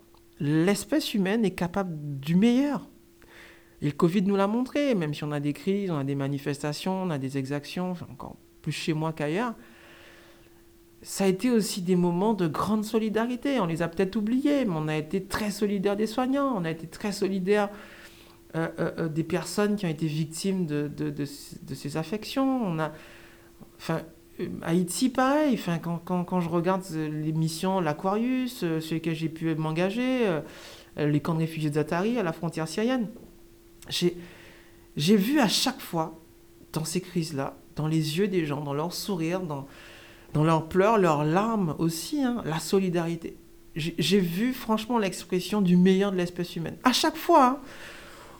l'espèce 0.40 1.14
humaine 1.14 1.44
est 1.44 1.54
capable 1.54 1.96
du 2.20 2.34
meilleur. 2.36 2.88
Et 3.82 3.86
le 3.86 3.92
Covid 3.92 4.22
nous 4.22 4.36
l'a 4.36 4.46
montré, 4.46 4.94
même 4.94 5.14
si 5.14 5.24
on 5.24 5.32
a 5.32 5.40
des 5.40 5.52
crises, 5.52 5.90
on 5.90 5.98
a 5.98 6.04
des 6.04 6.14
manifestations, 6.14 7.02
on 7.02 7.10
a 7.10 7.18
des 7.18 7.38
exactions, 7.38 7.94
encore 8.10 8.36
plus 8.62 8.72
chez 8.72 8.94
moi 8.94 9.12
qu'ailleurs, 9.12 9.54
ça 11.02 11.24
a 11.24 11.26
été 11.26 11.50
aussi 11.50 11.82
des 11.82 11.94
moments 11.94 12.34
de 12.34 12.48
grande 12.48 12.84
solidarité. 12.84 13.60
On 13.60 13.66
les 13.66 13.82
a 13.82 13.88
peut-être 13.88 14.16
oubliés, 14.16 14.64
mais 14.64 14.74
on 14.74 14.88
a 14.88 14.96
été 14.96 15.22
très 15.22 15.50
solidaires 15.50 15.96
des 15.96 16.06
soignants, 16.06 16.52
on 16.56 16.64
a 16.64 16.70
été 16.70 16.86
très 16.86 17.12
solidaires 17.12 17.68
euh, 18.56 18.68
euh, 18.78 18.90
euh, 18.98 19.08
des 19.08 19.24
personnes 19.24 19.76
qui 19.76 19.84
ont 19.84 19.90
été 19.90 20.06
victimes 20.06 20.66
de, 20.66 21.24
ces 21.24 21.96
affections. 21.96 22.76
Enfin, 23.76 24.00
Haïti, 24.62 25.08
pareil. 25.08 25.54
Enfin, 25.54 25.78
quand, 25.78 26.40
je 26.40 26.48
regarde 26.48 26.82
les 26.92 27.32
missions, 27.32 27.80
l'Aquarius, 27.80 28.62
euh, 28.62 28.80
sur 28.80 28.94
lesquelles 28.94 29.14
j'ai 29.14 29.28
pu 29.28 29.54
m'engager, 29.54 30.40
les 30.96 31.20
camps 31.20 31.34
de 31.34 31.40
réfugiés 31.40 31.68
de 31.68 31.74
Zatari 31.74 32.18
à 32.18 32.22
la 32.22 32.32
frontière 32.32 32.66
syrienne, 32.66 33.08
j'ai 33.88 35.16
vu 35.16 35.40
à 35.40 35.48
chaque 35.48 35.80
fois, 35.80 36.18
dans 36.72 36.84
ces 36.84 37.00
crises-là, 37.00 37.56
dans 37.76 37.86
les 37.86 38.18
yeux 38.18 38.28
des 38.28 38.46
gens, 38.46 38.62
dans 38.62 38.74
leurs 38.74 38.92
sourires, 38.92 39.40
dans, 39.40 39.66
dans 40.32 40.44
leurs 40.44 40.68
pleurs, 40.68 40.98
leurs 40.98 41.24
larmes 41.24 41.74
aussi, 41.78 42.22
hein, 42.22 42.42
la 42.44 42.58
solidarité. 42.58 43.36
J'ai 43.74 44.20
vu 44.20 44.54
franchement 44.54 44.98
l'expression 44.98 45.60
du 45.60 45.76
meilleur 45.76 46.10
de 46.10 46.16
l'espèce 46.16 46.56
humaine. 46.56 46.78
À 46.82 46.92
chaque 46.92 47.16
fois, 47.16 47.44
hein, 47.44 47.58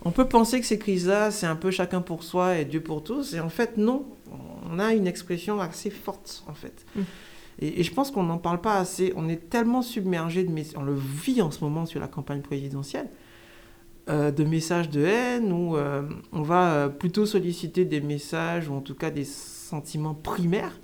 on 0.02 0.11
peut 0.11 0.26
penser 0.26 0.61
que 0.61 0.66
ces 0.66 0.78
crises-là, 0.78 1.30
c'est 1.30 1.46
un 1.46 1.56
peu 1.56 1.70
chacun 1.70 2.00
pour 2.00 2.22
soi 2.22 2.59
et 2.59 2.64
Dieu 2.64 2.80
pour 2.80 3.04
tous. 3.04 3.35
Et 3.35 3.40
en 3.40 3.50
fait, 3.50 3.76
non 3.76 4.06
on 4.70 4.78
a 4.78 4.92
une 4.92 5.06
expression 5.06 5.61
assez 5.61 5.90
forte, 5.90 6.44
en 6.48 6.54
fait. 6.54 6.85
Mm. 6.94 7.02
Et, 7.61 7.82
je 7.82 7.92
pense 7.92 8.11
qu'on 8.11 8.22
n'en 8.22 8.38
parle 8.38 8.61
pas 8.61 8.78
assez. 8.78 9.12
On 9.16 9.28
est 9.28 9.48
tellement 9.48 9.82
submergé 9.82 10.44
de 10.44 10.52
on 10.76 10.82
le 10.82 10.94
vit 10.94 11.40
en 11.40 11.50
ce 11.50 11.62
moment 11.64 11.87
sur 11.87 12.00
la 12.00 12.09
campagne 12.09 12.42
présidentielle, 12.42 13.09
euh, 14.09 14.31
de 14.31 14.45
messages 14.45 14.88
de 14.88 15.05
haine, 15.05 15.53
où 15.53 15.77
euh, 15.77 16.03
on 16.31 16.42
va 16.42 16.73
euh, 16.75 16.88
plutôt 16.88 17.27
solliciter 17.27 17.85
des 17.85 18.01
messages, 18.01 18.68
ou 18.68 18.74
en 18.74 18.80
tout 18.80 18.95
cas 18.95 19.11
des 19.11 19.24
sentiments 19.24 20.14
primaires 20.14 20.78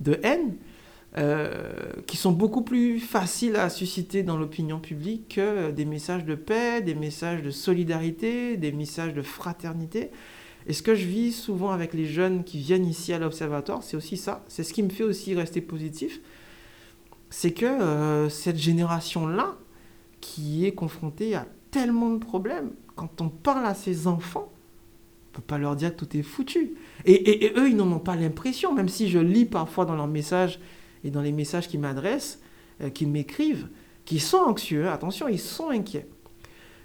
de 0.00 0.20
haine, 0.22 0.56
qui 2.06 2.16
sont 2.16 2.30
beaucoup 2.30 2.62
plus 2.62 3.00
faciles 3.00 3.56
à 3.56 3.68
susciter 3.68 4.22
dans 4.22 4.36
l'opinion 4.36 4.78
publique 4.78 5.34
que 5.34 5.72
des 5.72 5.84
messages 5.84 6.24
de 6.24 6.36
paix, 6.36 6.82
des 6.82 6.94
messages 6.94 7.42
de 7.42 7.50
solidarité, 7.50 8.56
des 8.56 8.70
messages 8.70 9.12
de 9.12 9.20
fraternité. 9.20 10.12
Et 10.68 10.72
ce 10.72 10.84
que 10.84 10.94
je 10.94 11.06
vis 11.06 11.32
souvent 11.32 11.70
avec 11.70 11.94
les 11.94 12.04
jeunes 12.04 12.44
qui 12.44 12.58
viennent 12.58 12.86
ici 12.86 13.12
à 13.12 13.18
l'observatoire, 13.18 13.82
c'est 13.82 13.96
aussi 13.96 14.16
ça. 14.16 14.44
C'est 14.46 14.62
ce 14.62 14.72
qui 14.72 14.84
me 14.84 14.88
fait 14.88 15.02
aussi 15.02 15.34
rester 15.34 15.60
positif. 15.60 16.20
C'est 17.28 17.54
que 17.54 18.28
cette 18.30 18.58
génération-là, 18.58 19.56
qui 20.20 20.64
est 20.64 20.72
confrontée 20.72 21.34
à 21.34 21.48
tellement 21.70 22.10
de 22.10 22.18
problèmes, 22.18 22.72
quand 22.96 23.20
on 23.20 23.28
parle 23.28 23.66
à 23.66 23.74
ses 23.74 24.06
enfants, 24.06 24.50
on 24.50 25.30
ne 25.30 25.36
peut 25.36 25.46
pas 25.46 25.58
leur 25.58 25.76
dire 25.76 25.94
que 25.94 26.04
tout 26.04 26.16
est 26.16 26.22
foutu. 26.22 26.74
Et, 27.04 27.52
eux, 27.56 27.68
ils 27.68 27.76
n'en 27.76 27.90
ont 27.92 28.00
pas 28.00 28.16
l'impression, 28.16 28.74
même 28.74 28.88
si 28.88 29.08
je 29.08 29.18
lis 29.18 29.44
parfois 29.44 29.84
dans 29.84 29.94
leurs 29.94 30.08
messages 30.08 30.60
et 31.04 31.10
dans 31.10 31.22
les 31.22 31.32
messages 31.32 31.68
qu'ils 31.68 31.80
m'adressent, 31.80 32.40
euh, 32.82 32.90
qu'ils 32.90 33.08
m'écrivent, 33.08 33.68
qu'ils 34.04 34.20
sont 34.20 34.38
anxieux, 34.38 34.88
attention, 34.88 35.28
ils 35.28 35.38
sont 35.38 35.70
inquiets. 35.70 36.06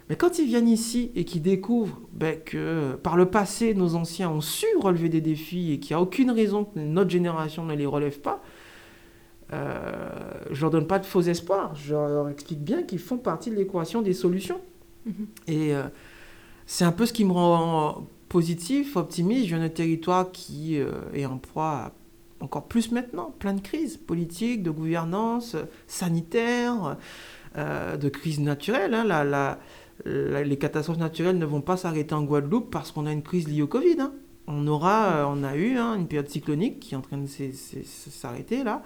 Mais 0.09 0.15
quand 0.15 0.37
ils 0.37 0.45
viennent 0.45 0.67
ici 0.67 1.11
et 1.15 1.25
qu'ils 1.25 1.41
découvrent 1.41 1.99
ben, 2.13 2.39
que 2.39 2.95
par 3.01 3.17
le 3.17 3.25
passé, 3.25 3.73
nos 3.73 3.95
anciens 3.95 4.29
ont 4.29 4.41
su 4.41 4.67
relever 4.79 5.09
des 5.09 5.21
défis 5.21 5.71
et 5.71 5.79
qu'il 5.79 5.95
n'y 5.95 5.99
a 5.99 6.01
aucune 6.01 6.29
raison 6.29 6.65
que 6.65 6.77
notre 6.77 7.09
génération 7.09 7.65
ne 7.65 7.73
les 7.73 7.87
relève 7.87 8.19
pas, 8.19 8.43
euh, 9.53 9.91
je 10.51 10.61
leur 10.61 10.69
donne 10.69 10.87
pas 10.87 10.99
de 10.99 11.05
faux 11.05 11.21
espoirs. 11.21 11.75
Je 11.75 11.93
leur 11.93 12.29
explique 12.29 12.63
bien 12.63 12.83
qu'ils 12.83 12.99
font 12.99 13.17
partie 13.17 13.49
de 13.49 13.55
l'équation 13.55 14.03
des 14.03 14.13
solutions. 14.13 14.61
Mhm. 15.05 15.27
Et 15.47 15.75
euh, 15.75 15.83
c'est 16.65 16.85
un 16.85 16.91
peu 16.91 17.05
ce 17.05 17.13
qui 17.13 17.25
me 17.25 17.31
rend 17.31 18.07
positif, 18.29 18.95
optimiste. 18.95 19.45
Je 19.45 19.55
viens 19.55 19.59
d'un 19.59 19.69
territoire 19.69 20.31
qui 20.31 20.79
euh, 20.79 20.91
est 21.13 21.25
en 21.25 21.37
proie 21.37 21.93
encore 22.39 22.67
plus 22.67 22.91
maintenant, 22.91 23.33
plein 23.39 23.53
de 23.53 23.61
crises 23.61 23.97
politiques, 23.97 24.61
de 24.61 24.69
gouvernance, 24.69 25.55
sanitaire, 25.87 26.97
de 27.55 28.09
crises 28.09 28.41
naturelles. 28.41 28.93
Hein. 28.93 29.57
Les 30.05 30.57
catastrophes 30.57 30.97
naturelles 30.97 31.39
ne 31.39 31.45
vont 31.45 31.61
pas 31.61 31.77
s'arrêter 31.77 32.13
en 32.13 32.23
Guadeloupe 32.23 32.69
parce 32.69 32.91
qu'on 32.91 33.05
a 33.05 33.13
une 33.13 33.23
crise 33.23 33.47
liée 33.47 33.61
au 33.61 33.67
Covid. 33.67 33.95
Hein. 33.99 34.13
On, 34.47 34.67
aura, 34.67 35.27
on 35.33 35.43
a 35.43 35.55
eu 35.55 35.77
hein, 35.77 35.95
une 35.95 36.07
période 36.07 36.29
cyclonique 36.29 36.81
qui 36.81 36.93
est 36.93 36.97
en 36.97 37.01
train 37.01 37.17
de 37.17 37.27
s'arrêter 37.85 38.63
là. 38.63 38.83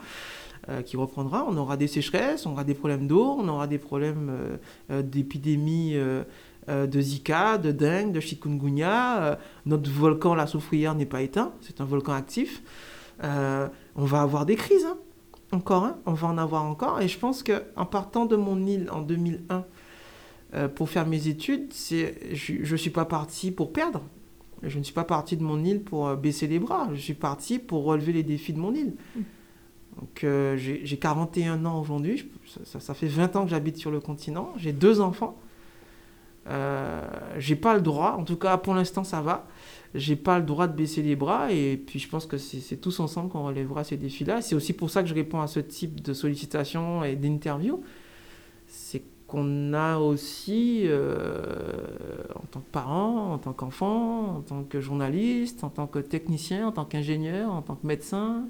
Euh, 0.68 0.82
qui 0.82 0.98
reprendra. 0.98 1.46
On 1.48 1.56
aura 1.56 1.78
des 1.78 1.88
sécheresses, 1.88 2.46
on 2.46 2.52
aura 2.52 2.66
des 2.66 2.74
problèmes 2.74 3.08
d'eau, 3.08 3.38
on 3.40 3.48
aura 3.48 3.66
des 3.66 3.78
problèmes 3.78 4.30
euh, 4.30 4.58
euh, 4.92 5.02
d'épidémie 5.02 5.96
de 6.68 7.02
Zika, 7.02 7.58
de 7.58 7.72
dengue, 7.72 8.12
de 8.12 8.20
chikungunya. 8.20 9.40
notre 9.66 9.90
volcan, 9.90 10.36
la 10.36 10.48
soufrière, 10.48 10.94
n'est 10.96 11.06
pas 11.06 11.22
éteint, 11.22 11.54
c'est 11.62 11.80
un 11.82 11.86
volcan 11.86 12.12
actif. 12.12 12.62
on 13.24 14.06
va 14.06 14.22
avoir 14.22 14.46
des 14.46 14.56
crises, 14.56 14.86
hein. 14.86 14.98
encore, 15.54 15.86
hein. 15.86 15.98
on 16.06 16.14
va 16.14 16.28
en 16.28 16.38
avoir 16.38 16.66
encore. 16.66 17.02
Et 17.02 17.08
je 17.08 17.18
pense 17.18 17.42
qu'en 17.42 17.86
partant 17.86 18.26
de 18.26 18.36
mon 18.36 18.68
île 18.68 18.90
en 18.92 19.02
2001 19.02 19.66
pour 20.76 20.90
faire 20.90 21.08
mes 21.08 21.28
études, 21.30 21.72
je 21.74 22.72
ne 22.72 22.78
suis 22.78 22.92
pas 22.92 23.06
parti 23.06 23.50
pour 23.50 23.72
perdre. 23.72 24.04
Je 24.62 24.78
ne 24.78 24.84
suis 24.84 24.94
pas 24.94 25.06
parti 25.06 25.38
de 25.38 25.44
mon 25.44 25.64
île 25.64 25.82
pour 25.82 26.14
baisser 26.18 26.46
les 26.48 26.60
bras. 26.60 26.90
Je 26.94 27.00
suis 27.00 27.14
parti 27.14 27.58
pour 27.60 27.86
relever 27.86 28.12
les 28.12 28.24
défis 28.24 28.54
de 28.54 28.60
mon 28.60 28.76
île. 28.76 28.94
Mmh. 29.16 29.22
Donc 30.00 30.24
euh, 30.24 30.56
j'ai 30.58 30.98
41 30.98 31.66
ans 31.66 31.80
aujourd'hui, 31.80 32.30
ça, 32.64 32.94
fait 32.94 33.08
20 33.08 33.36
ans 33.36 33.44
que 33.44 33.50
j'habite 33.50 33.78
sur 33.78 33.92
le 33.92 34.00
continent, 34.00 34.54
j'ai 34.56 34.72
deux 34.72 35.02
enfants. 35.02 35.38
Euh, 36.48 37.06
j'ai 37.38 37.58
pas 37.58 37.76
le 37.76 37.82
droit, 37.82 38.16
en 38.18 38.24
tout 38.24 38.38
cas 38.38 38.58
pour 38.58 38.74
l'instant 38.74 39.04
ça 39.04 39.22
va, 39.22 39.46
j'ai 39.94 40.16
pas 40.16 40.40
le 40.40 40.46
droit 40.46 40.68
de 40.68 40.74
baisser 40.74 41.02
les 41.02 41.16
bras 41.16 41.52
et 41.52 41.76
puis 41.76 42.00
je 42.00 42.08
pense 42.08 42.26
que 42.26 42.38
c'est 42.38 42.78
tous 42.78 43.00
ensemble 43.02 43.30
qu'on 43.30 43.44
relèvera 43.44 43.84
ces 43.84 43.98
défis-là. 43.98 44.42
C'est 44.42 44.56
aussi 44.56 44.74
pour 44.74 44.90
ça 44.90 45.04
que 45.04 45.10
je 45.10 45.14
réponds 45.14 45.42
à 45.42 45.48
ce 45.48 45.60
type 45.60 46.02
de 46.02 46.14
sollicitations 46.14 47.04
et 47.04 47.16
d'interviews. 47.16 47.84
C'est 48.68 49.04
qu'on 49.28 49.74
a 49.74 49.98
aussi, 49.98 50.84
euh, 50.86 51.44
en 52.36 52.46
tant 52.50 52.62
que 52.62 52.72
parent, 52.72 53.34
en 53.34 53.38
tant 53.38 53.54
qu'enfant, 53.54 54.38
en 54.38 54.42
tant 54.42 54.64
que 54.64 54.82
journaliste, 54.82 55.64
en 55.64 55.70
tant 55.70 55.86
que 55.86 56.00
technicien, 56.00 56.68
en 56.68 56.72
tant 56.72 56.86
qu'ingénieur, 56.86 57.52
en 57.52 57.62
tant 57.62 57.76
que 57.76 57.86
médecin, 57.86 58.48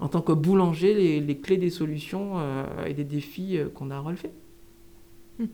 en 0.00 0.08
tant 0.08 0.20
que 0.20 0.32
boulanger 0.32 1.20
les, 1.20 1.36
clés 1.38 1.56
des 1.56 1.70
solutions 1.70 2.32
euh, 2.36 2.64
et 2.86 2.94
des 2.94 3.04
défis 3.04 3.58
euh, 3.58 3.68
qu'on 3.72 3.90
a 3.90 4.00
relevés. 4.00 4.32
Hmm. 5.38 5.46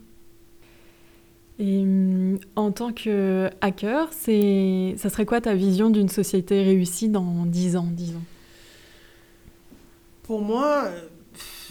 Et 1.58 1.82
hum, 1.82 2.38
en 2.56 2.72
tant 2.72 2.92
que 2.92 3.50
hacker, 3.60 4.08
c'est, 4.12 4.94
ça 4.96 5.10
serait 5.10 5.26
quoi 5.26 5.40
ta 5.40 5.54
vision 5.54 5.90
d'une 5.90 6.08
société 6.08 6.62
réussie 6.62 7.08
dans 7.08 7.44
10 7.46 7.76
ans, 7.76 7.88
disons 7.90 8.22
Pour 10.22 10.42
moi, 10.42 10.84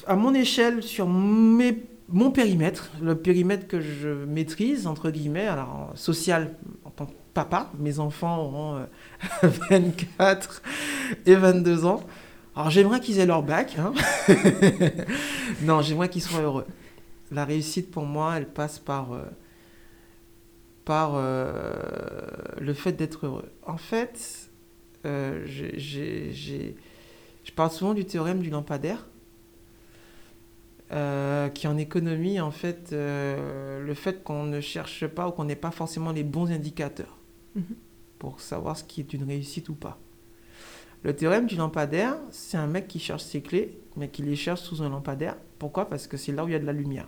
à 0.08 0.16
mon 0.16 0.34
échelle, 0.34 0.84
sur 0.84 1.08
mes, 1.08 1.84
mon 2.12 2.32
périmètre, 2.32 2.92
le 3.02 3.16
périmètre 3.16 3.68
que 3.68 3.82
je 3.82 4.10
maîtrise, 4.10 4.88
entre 4.88 5.12
guillemets, 5.12 5.48
alors 5.48 5.92
social 5.96 6.56
en 6.84 6.90
tant 6.90 7.06
que 7.06 7.14
papa, 7.34 7.72
mes 7.78 8.00
enfants 8.00 8.40
auront 8.40 8.86
24 9.44 10.62
euh, 10.66 11.16
et 11.26 11.36
22 11.36 11.86
ans, 11.86 12.02
alors 12.60 12.72
j'aimerais 12.72 13.00
qu'ils 13.00 13.20
aient 13.20 13.26
leur 13.26 13.42
bac. 13.42 13.78
Hein. 13.80 13.94
non, 15.62 15.82
j'aimerais 15.82 16.10
qu'ils 16.10 16.22
soient 16.22 16.42
heureux. 16.42 16.66
La 17.32 17.46
réussite 17.46 17.90
pour 17.90 18.04
moi, 18.04 18.36
elle 18.36 18.50
passe 18.50 18.80
par, 18.80 19.14
euh, 19.14 19.24
par 20.84 21.14
euh, 21.16 21.72
le 22.60 22.74
fait 22.74 22.92
d'être 22.92 23.28
heureux. 23.28 23.50
En 23.66 23.78
fait, 23.78 24.50
euh, 25.06 25.46
je 25.48 26.74
parle 27.56 27.72
souvent 27.72 27.94
du 27.94 28.04
théorème 28.04 28.42
du 28.42 28.50
lampadaire. 28.50 29.08
qui 31.54 31.66
en 31.66 31.78
économie, 31.78 32.42
en 32.42 32.52
fait, 32.52 32.90
le 32.92 33.94
fait 33.96 34.22
qu'on 34.22 34.44
ne 34.44 34.60
cherche 34.60 35.08
pas 35.08 35.30
ou 35.30 35.32
qu'on 35.32 35.46
n'ait 35.46 35.56
pas 35.56 35.72
forcément 35.72 36.12
les 36.12 36.26
bons 36.26 36.52
indicateurs 36.52 37.20
mhm. 37.56 37.64
pour 38.18 38.42
savoir 38.42 38.76
ce 38.76 38.84
qui 38.84 39.00
est 39.00 39.14
une 39.14 39.24
réussite 39.24 39.70
ou 39.70 39.76
pas. 39.76 39.98
Le 41.04 41.16
théorème 41.16 41.46
du 41.46 41.56
lampadaire, 41.56 42.18
c'est 42.30 42.58
un 42.58 42.68
mec 42.68 42.88
qui 42.88 43.00
cherche 43.00 43.24
ses 43.24 43.42
clés, 43.42 43.80
mais 43.96 44.10
qui 44.10 44.22
les 44.22 44.36
cherche 44.36 44.62
sous 44.62 44.82
un 44.82 44.90
lampadaire. 44.90 45.38
Pourquoi? 45.58 45.88
Parce 45.88 46.08
que 46.08 46.18
c'est 46.18 46.34
là 46.34 46.44
où 46.44 46.48
il 46.50 46.52
y 46.52 46.56
a 46.56 46.60
de 46.60 46.66
la 46.66 46.74
lumière. 46.74 47.08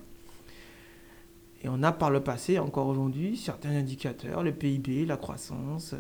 Et 1.64 1.70
on 1.70 1.84
a 1.84 1.92
par 1.92 2.10
le 2.10 2.22
passé, 2.22 2.58
encore 2.58 2.88
aujourd'hui, 2.88 3.36
certains 3.36 3.72
indicateurs, 3.72 4.44
le 4.44 4.54
PIB, 4.54 5.06
la 5.06 5.18
croissance, 5.18 5.94
euh, 5.94 5.98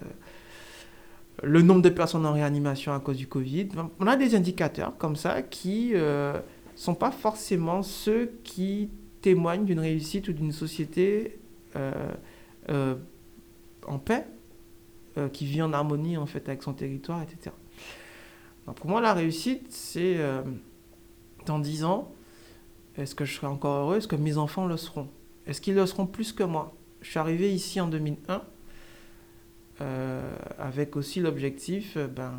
le 1.43 1.61
nombre 1.61 1.81
de 1.81 1.89
personnes 1.89 2.25
en 2.25 2.33
réanimation 2.33 2.93
à 2.93 2.99
cause 2.99 3.17
du 3.17 3.27
Covid. 3.27 3.67
On 3.99 4.07
a 4.07 4.15
des 4.15 4.35
indicateurs 4.35 4.97
comme 4.97 5.17
ça 5.17 5.41
qui 5.41 5.89
ne 5.91 5.97
euh, 5.97 6.39
sont 6.75 6.95
pas 6.95 7.11
forcément 7.11 7.83
ceux 7.83 8.31
qui 8.43 8.89
témoignent 9.21 9.65
d'une 9.65 9.79
réussite 9.79 10.29
ou 10.29 10.33
d'une 10.33 10.51
société 10.51 11.39
euh, 11.75 12.95
en 13.85 13.99
paix, 13.99 14.25
qui 15.33 15.45
vit 15.45 15.61
en 15.61 15.73
harmonie 15.73 16.15
en 16.15 16.25
fait 16.25 16.47
avec 16.47 16.63
son 16.63 16.73
territoire, 16.73 17.21
etc 17.21 17.51
pour 18.65 18.87
moi, 18.87 19.01
la 19.01 19.13
réussite, 19.13 19.65
c'est 19.69 20.17
euh, 20.17 20.41
dans 21.45 21.59
10 21.59 21.83
ans, 21.83 22.11
est-ce 22.97 23.15
que 23.15 23.25
je 23.25 23.33
serai 23.33 23.47
encore 23.47 23.83
heureux? 23.83 23.97
Est-ce 23.97 24.07
que 24.07 24.15
mes 24.15 24.37
enfants 24.37 24.65
le 24.65 24.77
seront? 24.77 25.09
Est-ce 25.47 25.61
qu'ils 25.61 25.75
le 25.75 25.85
seront 25.85 26.05
plus 26.05 26.31
que 26.31 26.43
moi? 26.43 26.75
Je 27.01 27.09
suis 27.09 27.19
arrivé 27.19 27.53
ici 27.53 27.81
en 27.81 27.87
2001 27.87 28.43
euh, 29.81 30.35
avec 30.59 30.95
aussi 30.95 31.19
l'objectif 31.19 31.97
euh, 31.97 32.07
ben, 32.07 32.33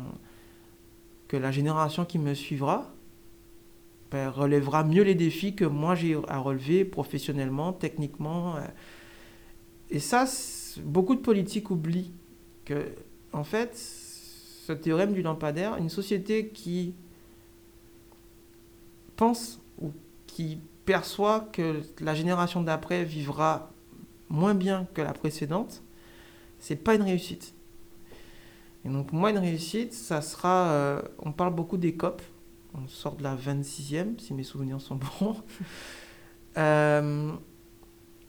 que 1.27 1.35
la 1.35 1.51
génération 1.51 2.05
qui 2.05 2.17
me 2.19 2.33
suivra 2.33 2.93
ben, 4.11 4.29
relèvera 4.29 4.83
mieux 4.83 5.03
les 5.03 5.15
défis 5.15 5.55
que 5.55 5.65
moi 5.65 5.95
j'ai 5.95 6.17
à 6.29 6.37
relever 6.37 6.85
professionnellement, 6.85 7.73
techniquement. 7.73 8.55
Et 9.89 9.99
ça, 9.99 10.25
beaucoup 10.83 11.15
de 11.15 11.21
politiques 11.21 11.69
oublient 11.69 12.13
que, 12.63 12.87
en 13.33 13.43
fait, 13.43 13.75
ce 14.65 14.71
théorème 14.71 15.13
du 15.13 15.21
lampadaire, 15.21 15.75
une 15.75 15.89
société 15.89 16.47
qui 16.47 16.93
pense 19.17 19.59
ou 19.81 19.91
qui 20.25 20.57
perçoit 20.85 21.41
que 21.51 21.81
la 21.99 22.15
génération 22.15 22.61
d'après 22.61 23.03
vivra 23.03 23.71
moins 24.29 24.53
bien 24.53 24.87
que 24.93 25.01
la 25.01 25.11
précédente, 25.11 25.83
c'est 26.59 26.77
pas 26.77 26.95
une 26.95 27.01
réussite. 27.01 27.53
Et 28.85 28.89
donc 28.89 29.07
pour 29.07 29.17
moi, 29.17 29.31
une 29.31 29.37
réussite, 29.37 29.91
ça 29.91 30.21
sera... 30.21 30.69
Euh, 30.71 31.01
on 31.19 31.33
parle 31.33 31.53
beaucoup 31.53 31.77
des 31.77 31.95
COP. 31.95 32.21
On 32.73 32.87
sort 32.87 33.17
de 33.17 33.23
la 33.23 33.35
26e, 33.35 34.17
si 34.17 34.33
mes 34.33 34.43
souvenirs 34.43 34.79
sont 34.79 34.95
bons. 35.19 35.35
euh, 36.57 37.33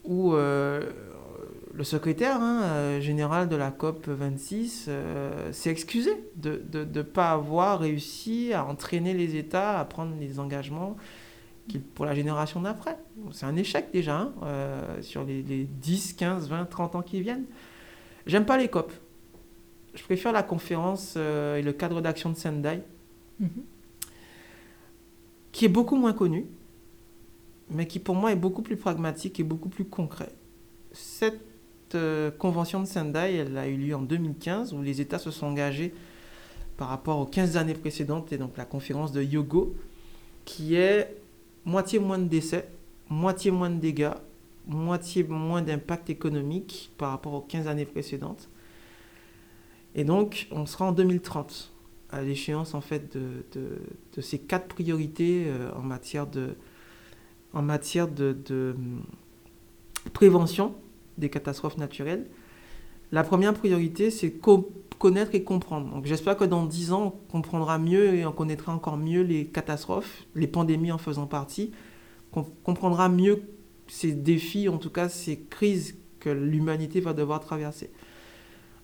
où 0.02 0.34
euh, 0.34 0.90
le 1.76 1.82
secrétaire 1.82 2.40
hein, 2.40 2.62
euh, 2.62 3.00
général 3.00 3.48
de 3.48 3.56
la 3.56 3.70
COP 3.72 4.08
26 4.08 4.86
euh, 4.88 5.52
s'est 5.52 5.70
excusé 5.70 6.12
de 6.36 6.62
ne 6.72 7.02
pas 7.02 7.32
avoir 7.32 7.80
réussi 7.80 8.52
à 8.52 8.64
entraîner 8.64 9.12
les 9.12 9.36
États 9.36 9.80
à 9.80 9.84
prendre 9.84 10.14
les 10.20 10.38
engagements 10.38 10.96
pour 11.94 12.04
la 12.04 12.14
génération 12.14 12.60
d'après. 12.60 12.96
C'est 13.32 13.46
un 13.46 13.56
échec 13.56 13.88
déjà 13.92 14.18
hein, 14.18 14.34
euh, 14.44 15.02
sur 15.02 15.24
les, 15.24 15.42
10, 15.42 16.12
15, 16.12 16.48
20, 16.48 16.66
30 16.66 16.94
ans 16.94 17.02
qui 17.02 17.20
viennent. 17.20 17.46
J'aime 18.26 18.46
pas 18.46 18.56
les 18.56 18.68
COP. 18.68 18.92
Je 19.94 20.02
préfère 20.04 20.32
la 20.32 20.42
conférence 20.42 21.16
et 21.16 21.62
le 21.62 21.72
cadre 21.72 22.00
d'action 22.00 22.30
de 22.30 22.36
Sendai, 22.36 22.82
mm-hmm. 23.40 23.46
qui 25.52 25.64
est 25.64 25.68
beaucoup 25.68 25.96
moins 25.96 26.12
connu, 26.12 26.46
mais 27.70 27.86
qui 27.86 27.98
pour 27.98 28.14
moi 28.14 28.32
est 28.32 28.36
beaucoup 28.36 28.62
plus 28.62 28.76
pragmatique 28.76 29.38
et 29.38 29.44
beaucoup 29.44 29.68
plus 29.68 29.84
concret. 29.84 30.30
Cette 30.92 31.53
euh, 31.94 32.30
convention 32.30 32.80
de 32.80 32.86
Sendai, 32.86 33.36
elle 33.36 33.56
a 33.56 33.66
eu 33.66 33.76
lieu 33.76 33.94
en 33.94 34.02
2015, 34.02 34.72
où 34.72 34.82
les 34.82 35.00
États 35.00 35.18
se 35.18 35.30
sont 35.30 35.46
engagés 35.46 35.94
par 36.76 36.88
rapport 36.88 37.18
aux 37.18 37.26
15 37.26 37.56
années 37.56 37.74
précédentes, 37.74 38.32
et 38.32 38.38
donc 38.38 38.56
la 38.56 38.64
conférence 38.64 39.12
de 39.12 39.22
Yogo, 39.22 39.74
qui 40.44 40.74
est 40.74 41.16
moitié 41.64 41.98
moins 41.98 42.18
de 42.18 42.28
décès, 42.28 42.68
moitié 43.08 43.50
moins 43.50 43.70
de 43.70 43.78
dégâts, 43.78 44.12
moitié 44.66 45.24
moins 45.24 45.62
d'impact 45.62 46.10
économique 46.10 46.90
par 46.98 47.10
rapport 47.10 47.34
aux 47.34 47.40
15 47.40 47.68
années 47.68 47.84
précédentes. 47.84 48.48
Et 49.94 50.04
donc, 50.04 50.48
on 50.50 50.66
sera 50.66 50.86
en 50.86 50.92
2030, 50.92 51.72
à 52.10 52.22
l'échéance 52.22 52.74
en 52.74 52.80
fait 52.80 53.16
de, 53.16 54.20
ces 54.20 54.38
quatre 54.38 54.66
priorités 54.66 55.44
euh, 55.46 55.70
en 55.74 55.82
matière 55.82 56.26
de, 56.26 56.56
de 58.32 58.74
prévention 60.12 60.74
des 61.18 61.30
catastrophes 61.30 61.76
naturelles, 61.76 62.26
la 63.12 63.22
première 63.22 63.54
priorité, 63.54 64.10
c'est 64.10 64.34
connaître 64.98 65.34
et 65.34 65.44
comprendre. 65.44 65.90
Donc 65.92 66.06
j'espère 66.06 66.36
que 66.36 66.44
dans 66.44 66.64
10 66.66 66.92
ans, 66.92 67.04
on 67.04 67.32
comprendra 67.32 67.78
mieux 67.78 68.14
et 68.14 68.26
on 68.26 68.32
connaîtra 68.32 68.72
encore 68.72 68.96
mieux 68.96 69.22
les 69.22 69.46
catastrophes, 69.46 70.24
les 70.34 70.46
pandémies 70.46 70.90
en 70.90 70.98
faisant 70.98 71.26
partie, 71.26 71.72
qu'on 72.32 72.42
comprendra 72.42 73.08
mieux 73.08 73.42
ces 73.86 74.12
défis, 74.12 74.68
en 74.68 74.78
tout 74.78 74.90
cas 74.90 75.08
ces 75.08 75.38
crises 75.38 75.96
que 76.18 76.30
l'humanité 76.30 77.00
va 77.00 77.12
devoir 77.12 77.40
traverser. 77.40 77.90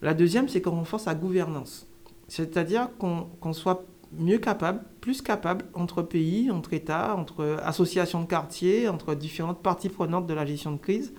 La 0.03 0.15
deuxième, 0.15 0.49
c'est 0.49 0.61
qu'on 0.61 0.73
renforce 0.73 1.07
la 1.07 1.15
gouvernance. 1.15 1.87
C'est-à-dire 2.29 2.91
qu'on 2.99 3.53
soit 3.53 3.85
mieux 4.13 4.39
capable, 4.39 4.83
plus 5.01 5.23
capable, 5.23 5.65
entre 5.75 6.03
pays, 6.03 6.51
entre 6.51 6.75
États, 6.75 7.17
entre 7.17 7.59
associations 7.65 8.21
de 8.21 8.27
quartiers, 8.27 8.89
entre 8.89 9.15
différentes 9.15 9.63
parties 9.63 9.89
prenantes 9.89 10.27
de 10.27 10.35
la 10.35 10.47
gestion 10.47 10.73
de 10.73 10.79
crise, 10.79 11.13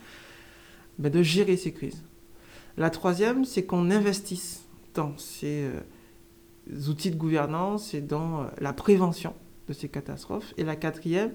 ben, 0.99 1.11
de 1.11 1.23
gérer 1.23 1.57
ces 1.57 1.71
crises. 1.71 2.03
La 2.77 2.89
troisième, 2.89 3.45
c'est 3.45 3.63
qu'on 3.63 3.91
investisse 3.91 4.65
dans 4.93 5.17
ces 5.17 5.63
euh, 5.63 6.89
outils 6.89 7.11
de 7.11 7.15
gouvernance 7.15 7.93
et 7.93 8.01
dans 8.01 8.41
euh, 8.41 8.45
la 8.59 8.73
prévention 8.73 9.33
de 9.67 9.73
ces 9.73 9.89
catastrophes. 9.89 10.53
Et 10.57 10.63
la 10.63 10.75
quatrième, 10.75 11.31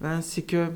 ben, 0.00 0.20
c'est 0.20 0.42
que 0.42 0.68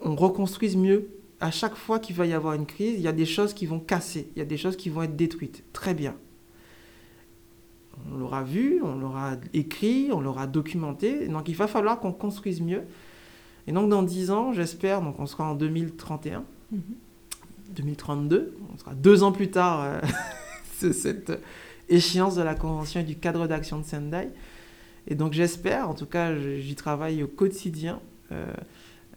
on 0.00 0.14
reconstruise 0.14 0.76
mieux. 0.76 1.08
À 1.40 1.50
chaque 1.50 1.76
fois 1.76 2.00
qu'il 2.00 2.16
va 2.16 2.26
y 2.26 2.32
avoir 2.32 2.54
une 2.54 2.66
crise, 2.66 2.94
il 2.96 3.02
y 3.02 3.08
a 3.08 3.12
des 3.12 3.26
choses 3.26 3.54
qui 3.54 3.66
vont 3.66 3.78
casser, 3.78 4.28
il 4.34 4.38
y 4.40 4.42
a 4.42 4.44
des 4.44 4.56
choses 4.56 4.76
qui 4.76 4.88
vont 4.88 5.02
être 5.02 5.16
détruites. 5.16 5.62
Très 5.72 5.94
bien. 5.94 6.16
On 8.10 8.16
l'aura 8.16 8.42
vu, 8.42 8.80
on 8.82 8.96
l'aura 8.96 9.36
écrit, 9.54 10.10
on 10.12 10.20
l'aura 10.20 10.46
documenté. 10.46 11.28
Donc 11.28 11.48
il 11.48 11.54
va 11.54 11.66
falloir 11.66 12.00
qu'on 12.00 12.12
construise 12.12 12.60
mieux. 12.60 12.82
Et 13.66 13.72
donc 13.72 13.88
dans 13.88 14.02
10 14.02 14.30
ans, 14.30 14.52
j'espère, 14.52 15.02
donc 15.02 15.20
on 15.20 15.26
sera 15.26 15.44
en 15.44 15.54
2031, 15.54 16.44
2032, 17.68 18.56
on 18.72 18.78
sera 18.78 18.94
deux 18.94 19.22
ans 19.22 19.32
plus 19.32 19.50
tard, 19.50 19.82
euh, 19.82 20.00
cette 20.92 21.32
échéance 21.88 22.34
de 22.36 22.42
la 22.42 22.54
Convention 22.54 23.00
et 23.00 23.04
du 23.04 23.16
cadre 23.16 23.46
d'action 23.46 23.78
de 23.78 23.84
Sendai. 23.84 24.28
Et 25.06 25.14
donc 25.14 25.32
j'espère, 25.32 25.88
en 25.88 25.94
tout 25.94 26.06
cas 26.06 26.36
j'y 26.36 26.74
travaille 26.74 27.22
au 27.22 27.28
quotidien, 27.28 28.00
euh, 28.32 28.46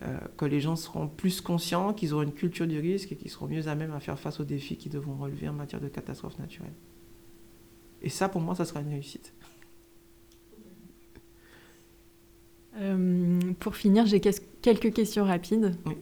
euh, 0.04 0.18
que 0.38 0.46
les 0.46 0.60
gens 0.62 0.76
seront 0.76 1.08
plus 1.08 1.42
conscients, 1.42 1.94
qu'ils 1.94 2.14
auront 2.14 2.24
une 2.24 2.34
culture 2.34 2.66
du 2.66 2.80
risque 2.80 3.12
et 3.12 3.16
qu'ils 3.16 3.30
seront 3.30 3.48
mieux 3.48 3.68
à 3.68 3.76
même 3.76 3.94
à 3.94 4.00
faire 4.00 4.18
face 4.18 4.40
aux 4.40 4.46
défis 4.46 4.78
qu'ils 4.78 4.92
devront 4.92 5.16
relever 5.16 5.50
en 5.50 5.54
matière 5.54 5.82
de 5.82 5.90
catastrophes 5.90 6.40
naturelles. 6.40 6.74
Et 8.02 8.10
ça, 8.10 8.30
pour 8.30 8.42
moi, 8.42 8.56
ça 8.56 8.66
sera 8.66 8.82
une 8.82 8.90
réussite. 8.90 9.34
pour 13.60 13.76
finir, 13.76 14.08
j'ai 14.08 14.20
quelques 14.20 14.94
questions 14.94 15.26
rapides. 15.26 15.76
Oui. 15.86 15.98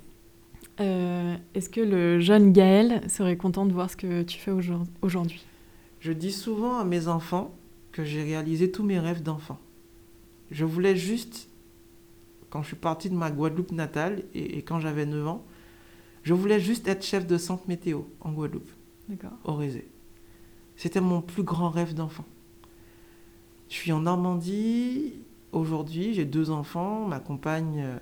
Euh, 0.80 1.36
est-ce 1.54 1.70
que 1.70 1.82
le 1.82 2.20
jeune 2.20 2.54
Gaël 2.54 3.02
serait 3.10 3.36
content 3.36 3.66
de 3.66 3.74
voir 3.74 3.90
ce 3.90 3.98
que 3.98 4.24
tu 4.24 4.40
fais 4.40 4.52
aujourd'hui 5.02 5.46
Je 6.00 6.14
dis 6.14 6.32
souvent 6.32 6.80
à 6.80 6.86
mes 6.86 7.08
enfants 7.08 7.54
que 7.92 8.04
j'ai 8.04 8.24
réalisé 8.24 8.72
tous 8.72 8.84
mes 8.84 9.00
rêves 9.00 9.22
d'enfant. 9.22 9.60
Je 10.52 10.64
voulais 10.64 10.96
juste, 10.96 11.50
quand 12.50 12.62
je 12.62 12.68
suis 12.68 12.76
parti 12.76 13.10
de 13.10 13.16
ma 13.16 13.30
Guadeloupe 13.30 13.72
natale 13.72 14.24
et, 14.34 14.62
quand 14.62 14.80
j'avais 14.80 15.06
9 15.06 15.28
ans, 15.28 15.44
je 16.24 16.34
voulais 16.34 16.60
juste 16.60 16.88
être 16.88 17.04
chef 17.04 17.28
de 17.28 17.38
centre 17.38 17.64
météo 17.68 18.02
en 18.22 18.32
Guadeloupe, 18.32 18.70
au 19.44 19.56
Rézé. 19.56 19.88
C'était 20.78 21.02
mon 21.02 21.22
plus 21.22 21.44
grand 21.44 21.70
rêve 21.70 21.94
d'enfant. 21.94 22.26
Je 23.68 23.76
suis 23.76 23.92
en 23.92 24.02
Normandie 24.02 25.14
aujourd'hui, 25.52 26.14
j'ai 26.14 26.26
deux 26.26 26.52
enfants, 26.52 27.06
ma 27.06 27.20
compagne 27.20 28.00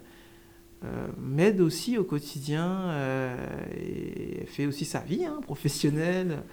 euh, 0.86 1.07
m'aide 1.17 1.59
aussi 1.59 1.97
au 1.97 2.03
quotidien 2.03 2.69
euh, 2.69 3.36
et 3.75 4.45
fait 4.45 4.67
aussi 4.67 4.86
sa 4.86 4.99
vie 4.99 5.25
hein, 5.25 5.39
professionnelle. 5.41 6.43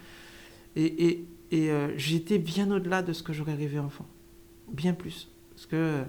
Et, 0.76 1.06
et, 1.06 1.24
et 1.50 1.70
euh, 1.70 1.92
j'étais 1.98 2.38
bien 2.38 2.70
au-delà 2.70 3.02
de 3.02 3.12
ce 3.12 3.22
que 3.22 3.34
j'aurais 3.34 3.54
rêvé 3.54 3.78
enfant. 3.78 4.06
Bien 4.72 4.94
plus. 4.94 5.28
Parce 5.50 5.66
que 5.66 6.02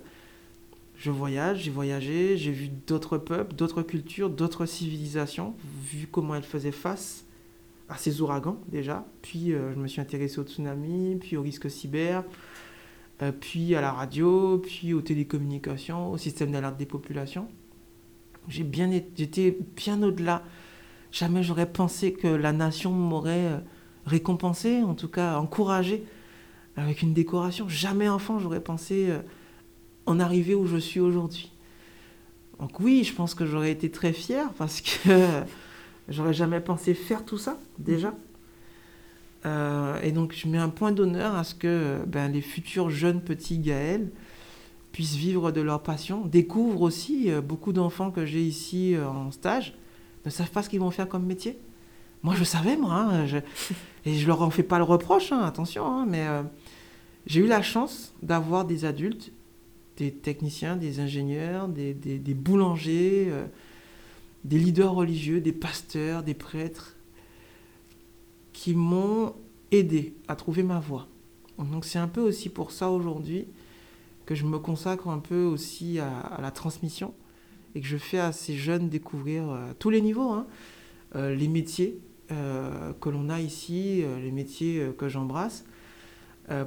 je 0.96 1.12
voyage, 1.12 1.64
j'ai 1.64 1.72
voyagé, 1.72 2.38
j'ai 2.38 2.52
vu 2.52 2.70
d'autres 2.88 3.18
peuples, 3.18 3.54
d'autres 3.54 3.82
cultures, 3.82 4.30
d'autres 4.30 4.66
civilisations, 4.66 5.54
vu 5.84 6.08
comment 6.10 6.36
elles 6.36 6.44
faisaient 6.44 6.72
face 6.72 7.26
à 7.90 7.98
ces 7.98 8.22
ouragans 8.22 8.62
déjà. 8.70 9.06
Puis 9.22 9.50
je 9.52 9.78
me 9.78 9.88
suis 9.88 10.00
intéressé 10.00 10.40
au 10.40 10.44
tsunami, 10.44 11.18
puis 11.20 11.36
au 11.36 11.42
risque 11.42 11.70
cyber, 11.70 12.24
puis 13.42 13.76
à 13.76 13.82
la 13.82 13.92
radio, 13.92 14.58
puis 14.58 14.94
aux 14.94 15.02
télécommunications, 15.02 16.14
au 16.14 16.18
système 16.18 16.52
d'alerte 16.52 16.78
des 16.78 16.86
populations. 16.86 17.50
J'ai 18.48 18.64
bien 18.64 18.92
au-delà. 20.02 20.44
Jamais 21.12 21.44
j'aurais 21.44 21.72
pensé 21.72 22.14
que 22.14 22.28
la 22.28 22.52
nation 22.52 22.92
m'aurait 22.92 23.48
euh, 23.48 23.58
récompensé, 24.06 24.84
en 24.84 24.94
tout 24.94 25.08
cas 25.08 25.38
encouragé 25.38 26.04
avec 26.76 27.02
une 27.02 27.14
décoration. 27.14 27.70
Jamais 27.70 28.10
enfant 28.10 28.38
j'aurais 28.40 28.60
pensé 28.60 29.08
euh, 29.10 29.20
en 30.06 30.20
arriver 30.20 30.56
où 30.56 30.68
je 30.68 30.78
suis 30.78 31.00
aujourd'hui. 31.00 31.52
Donc 32.60 32.80
oui, 32.80 33.04
je 33.04 33.14
pense 33.14 33.34
que 33.34 33.46
j'aurais 33.46 33.72
été 33.72 33.90
très 33.90 34.14
fier 34.14 34.52
parce 34.58 34.82
que 34.82 35.10
j'aurais 36.10 36.34
jamais 36.34 36.60
pensé 36.60 36.94
faire 36.94 37.26
tout 37.26 37.38
ça 37.38 37.58
déjà. 37.80 38.14
Euh, 39.46 40.00
et 40.02 40.12
donc 40.12 40.34
je 40.34 40.48
mets 40.48 40.58
un 40.58 40.70
point 40.70 40.92
d'honneur 40.92 41.36
à 41.36 41.44
ce 41.44 41.56
que 41.56 42.00
ben, 42.08 42.32
les 42.32 42.42
futurs 42.42 42.90
jeunes 42.90 43.22
petits 43.22 43.60
Gaëls 43.60 44.10
puissent 44.96 45.18
vivre 45.18 45.52
de 45.52 45.60
leur 45.60 45.84
passion, 45.84 46.26
découvrent 46.26 46.84
aussi, 46.84 47.30
euh, 47.30 47.42
beaucoup 47.42 47.74
d'enfants 47.74 48.12
que 48.12 48.26
j'ai 48.26 48.42
ici 48.42 48.96
euh, 48.96 49.06
en 49.10 49.30
stage 49.30 49.74
ne 50.24 50.30
savent 50.30 50.52
pas 50.52 50.64
ce 50.64 50.70
qu'ils 50.70 50.80
vont 50.80 50.90
faire 50.90 51.10
comme 51.10 51.26
métier. 51.26 51.60
Moi, 52.24 52.34
je 52.34 52.46
savais, 52.46 52.78
moi, 52.78 52.94
hein, 52.94 53.26
et 54.06 54.14
je 54.14 54.26
leur 54.26 54.42
en 54.42 54.50
fais 54.50 54.64
pas 54.64 54.78
le 54.78 54.86
reproche, 54.86 55.34
hein, 55.34 55.42
attention, 55.42 55.86
hein, 55.86 56.06
mais 56.08 56.26
euh, 56.26 56.44
j'ai 57.28 57.42
eu 57.42 57.46
la 57.46 57.62
chance 57.62 58.14
d'avoir 58.24 58.64
des 58.64 58.86
adultes, 58.86 59.34
des 59.98 60.14
techniciens, 60.14 60.78
des 60.78 61.02
ingénieurs, 61.02 61.68
des, 61.68 61.94
des 61.94 62.34
boulangers, 62.34 63.34
des 64.46 64.58
leaders 64.58 64.94
religieux, 64.94 65.42
des 65.42 65.52
pasteurs, 65.52 66.24
des 66.24 66.34
prêtres, 66.34 66.96
qui 68.54 68.74
m'ont 68.74 69.34
aidé 69.72 70.14
à 70.30 70.38
trouver 70.38 70.64
ma 70.64 70.80
voie. 70.80 71.08
Donc 71.60 71.84
c'est 71.84 72.00
un 72.00 72.08
peu 72.08 72.22
aussi 72.22 72.48
pour 72.48 72.72
ça 72.72 72.90
aujourd'hui 72.90 73.46
que 74.26 74.36
je 74.36 74.46
me 74.46 74.60
consacre 74.60 75.08
un 75.08 75.20
peu 75.20 75.44
aussi 75.44 76.00
à, 76.00 76.40
la 76.42 76.52
transmission 76.52 77.14
et 77.76 77.82
que 77.82 77.88
je 77.88 77.98
fais 77.98 78.20
à 78.20 78.32
ces 78.32 78.56
jeunes 78.56 78.90
découvrir 78.90 79.44
à 79.50 79.58
euh, 79.58 79.74
tous 79.78 79.90
les 79.90 80.02
niveaux 80.02 80.32
hein, 80.32 80.48
euh, 81.16 81.36
les 81.36 81.48
métiers 81.48 82.00
euh, 82.32 82.94
que 82.94 83.10
l'on 83.10 83.30
a 83.30 83.40
ici, 83.40 84.04
les 84.22 84.32
métiers 84.32 84.90
que 84.98 85.08
j'embrasse, 85.08 85.66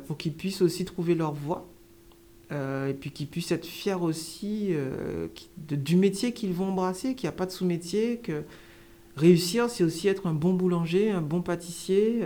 pour 0.06 0.16
qu'ils 0.16 0.34
puissent 0.34 0.62
aussi 0.62 0.84
trouver 0.84 1.14
leur 1.14 1.32
voie 1.32 1.68
et 2.50 2.94
puis 2.98 3.10
qu'ils 3.10 3.28
puissent 3.28 3.52
être 3.52 3.66
fiers 3.66 3.94
aussi 3.94 4.72
du 5.56 5.96
métier 5.96 6.32
qu'ils 6.32 6.52
vont 6.52 6.66
embrasser, 6.66 7.14
qu'il 7.14 7.28
n'y 7.28 7.34
a 7.34 7.36
pas 7.36 7.46
de 7.46 7.52
sous-métier, 7.52 8.18
que 8.18 8.42
réussir, 9.16 9.70
c'est 9.70 9.84
aussi 9.84 10.08
être 10.08 10.26
un 10.26 10.32
bon 10.32 10.54
boulanger, 10.54 11.10
un 11.10 11.20
bon 11.20 11.42
pâtissier 11.42 12.22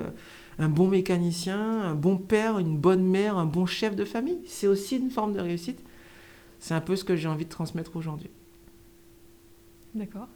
un 0.63 0.69
bon 0.69 0.87
mécanicien, 0.87 1.83
un 1.83 1.95
bon 1.95 2.17
père, 2.17 2.59
une 2.59 2.79
bonne 2.79 3.03
mère, 3.03 3.37
un 3.37 3.47
bon 3.47 3.67
chef 3.67 3.97
de 3.97 4.05
famille. 4.05 4.39
C'est 4.47 4.69
aussi 4.69 4.97
une 4.97 5.11
forme 5.11 5.33
de 5.33 5.41
réussite. 5.41 5.81
C'est 6.61 6.75
un 6.75 6.81
peu 6.81 6.95
ce 6.95 7.05
que 7.05 7.17
j'ai 7.17 7.29
envie 7.29 7.45
de 7.45 7.51
transmettre 7.51 7.97
aujourd'hui. 7.97 8.31
D'accord. 9.95 10.29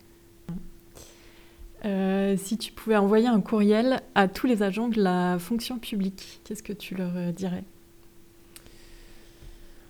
Euh, 1.85 2.37
si 2.37 2.59
tu 2.59 2.73
pouvais 2.73 2.97
envoyer 2.97 3.29
un 3.29 3.41
courriel 3.41 4.03
à 4.17 4.27
tous 4.27 4.49
les 4.49 4.65
agents 4.65 4.89
de 4.89 5.01
la 5.01 5.39
fonction 5.39 5.79
publique, 5.79 6.41
qu'est-ce 6.45 6.63
que 6.63 6.73
tu 6.73 6.97
leur 6.97 7.17
euh, 7.17 7.31
dirais? 7.31 7.63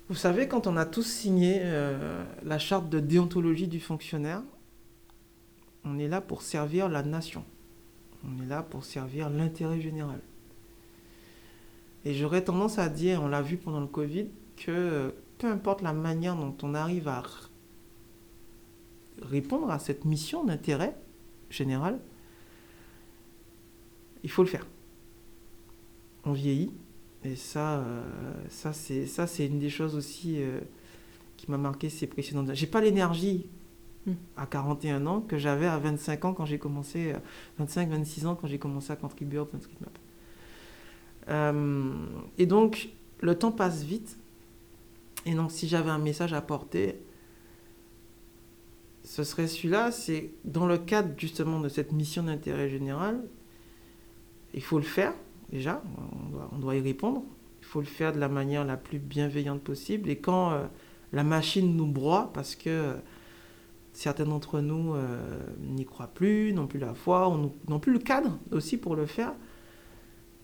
Vous 0.09 0.15
savez, 0.15 0.47
quand 0.47 0.67
on 0.67 0.77
a 0.77 0.85
tous 0.85 1.07
signé 1.07 1.61
euh, 1.63 2.23
la 2.45 2.59
charte 2.59 2.91
de 2.91 3.01
déontologie 3.01 3.69
du 3.69 3.81
fonctionnaire, 3.81 4.43
on 5.85 5.99
est 5.99 6.09
là 6.09 6.21
pour 6.21 6.43
servir 6.43 6.89
la 6.91 7.03
nation. 7.03 7.45
On 8.27 8.43
est 8.43 8.47
là 8.47 8.63
pour 8.63 8.85
servir 8.85 9.31
l'intérêt 9.31 9.81
général. 9.81 10.21
Et 12.05 12.15
j'aurais 12.15 12.45
tendance 12.45 12.79
à 12.79 12.89
dire, 12.89 13.23
on 13.23 13.29
l'a 13.29 13.43
vu 13.43 13.57
pendant 13.57 13.81
le 13.81 13.87
Covid, 13.87 14.27
que 14.57 15.15
peu 15.39 15.49
importe 15.49 15.83
la 15.83 15.93
manière 15.93 16.37
dont 16.37 16.57
on 16.63 16.75
arrive 16.75 17.09
à 17.09 17.23
répondre 19.23 19.71
à 19.71 19.79
cette 19.79 20.05
mission 20.05 20.45
d'intérêt 20.45 20.97
général, 21.51 21.99
il 24.23 24.31
faut 24.31 24.43
le 24.43 24.49
faire. 24.49 24.67
On 26.25 26.33
vieillit, 26.33 26.73
et 27.25 27.37
ça, 27.37 27.79
euh, 27.79 28.03
ça 28.49 28.73
c'est 28.73 29.07
ça 29.07 29.27
c'est 29.27 29.47
une 29.47 29.59
des 29.59 29.71
choses 29.71 29.95
aussi 29.95 30.43
euh, 30.43 30.61
qui 31.37 31.51
m'a 31.51 31.59
marqué 31.59 31.89
ces 31.89 32.07
précédentes. 32.07 32.53
J'ai 32.55 32.67
pas 32.67 32.81
l'énergie 32.81 33.47
à 34.37 34.47
41 34.47 35.07
ans 35.07 35.21
que 35.21 35.39
j'avais 35.39 35.67
à 35.67 35.79
25 35.79 36.25
ans 36.25 36.35
quand 36.35 36.45
j'ai 36.45 36.59
commencé, 36.59 37.15
25-26 37.61 38.25
euh, 38.25 38.29
ans 38.29 38.35
quand 38.35 38.47
j'ai 38.47 38.59
commencé 38.59 38.93
à 38.93 38.97
contribuer 38.97 39.39
à 39.39 39.43
OpenStreetMap. 39.43 39.99
Euh, 41.29 41.93
et 42.39 42.47
donc, 42.47 42.91
le 43.21 43.37
temps 43.37 43.53
passe 43.53 43.83
vite. 43.83 44.19
Et 45.25 45.35
donc, 45.35 45.51
si 45.51 45.67
j'avais 45.67 45.91
un 45.91 45.99
message 45.99 46.33
à 46.33 46.41
porter, 46.41 47.01
ce 49.03 49.25
serait 49.25 49.49
celui-là, 49.49 49.91
c'est 49.91 50.31
dans 50.45 50.67
le 50.67 50.79
cadre 50.79 51.11
justement 51.17 51.61
de 51.61 51.69
cette 51.69 51.93
mission 51.93 52.25
d'intérêt 52.25 52.69
général, 52.69 53.23
il 54.55 54.63
faut 54.63 54.79
le 54.79 54.85
faire 54.85 55.13
déjà, 55.51 55.83
on 56.53 56.59
doit, 56.59 56.77
y 56.77 56.81
répondre, 56.81 57.23
il 57.61 57.67
faut 57.67 57.81
le 57.81 57.87
faire 57.87 58.13
de 58.13 58.19
la 58.19 58.29
manière 58.29 58.65
la 58.65 58.77
plus 58.77 58.99
bienveillante 58.99 59.61
possible, 59.61 60.11
et 60.11 60.17
quand 60.17 60.53
euh, 60.53 60.67
la 61.13 61.25
machine 61.25 61.77
nous 61.77 61.87
broie, 61.87 62.31
parce 62.35 62.57
que 62.57 62.95
certains 63.97 64.25
d'entre 64.25 64.61
nous 64.61 64.95
euh, 64.95 65.19
n'y 65.61 65.85
croient 65.85 66.11
plus, 66.13 66.53
n'ont 66.53 66.67
plus 66.67 66.79
la 66.79 66.95
foi, 66.95 67.33
n'ont 67.69 67.79
plus 67.79 67.93
le 67.93 67.99
cadre 67.99 68.39
aussi 68.53 68.77
pour 68.77 68.97
le 68.97 69.07
faire, 69.07 69.33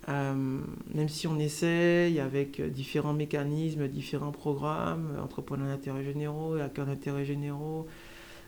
même 0.08 1.08
si 1.08 1.28
on 1.28 1.38
essaye 1.38 2.18
avec 2.18 2.60
différents 2.60 3.12
mécanismes, 3.12 3.86
différents 3.86 4.32
programmes, 4.32 5.16
entrepreneurs 5.22 5.68
d'intérêt 5.68 6.02
généraux, 6.02 6.54
hackers 6.54 6.86
d'intérêt 6.86 7.24
généraux, 7.24 7.86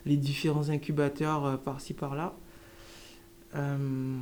les 0.07 0.17
différents 0.17 0.69
incubateurs 0.71 1.45
euh, 1.45 1.57
par-ci 1.57 1.95
par-là. 1.95 2.35
Euh, 3.55 4.19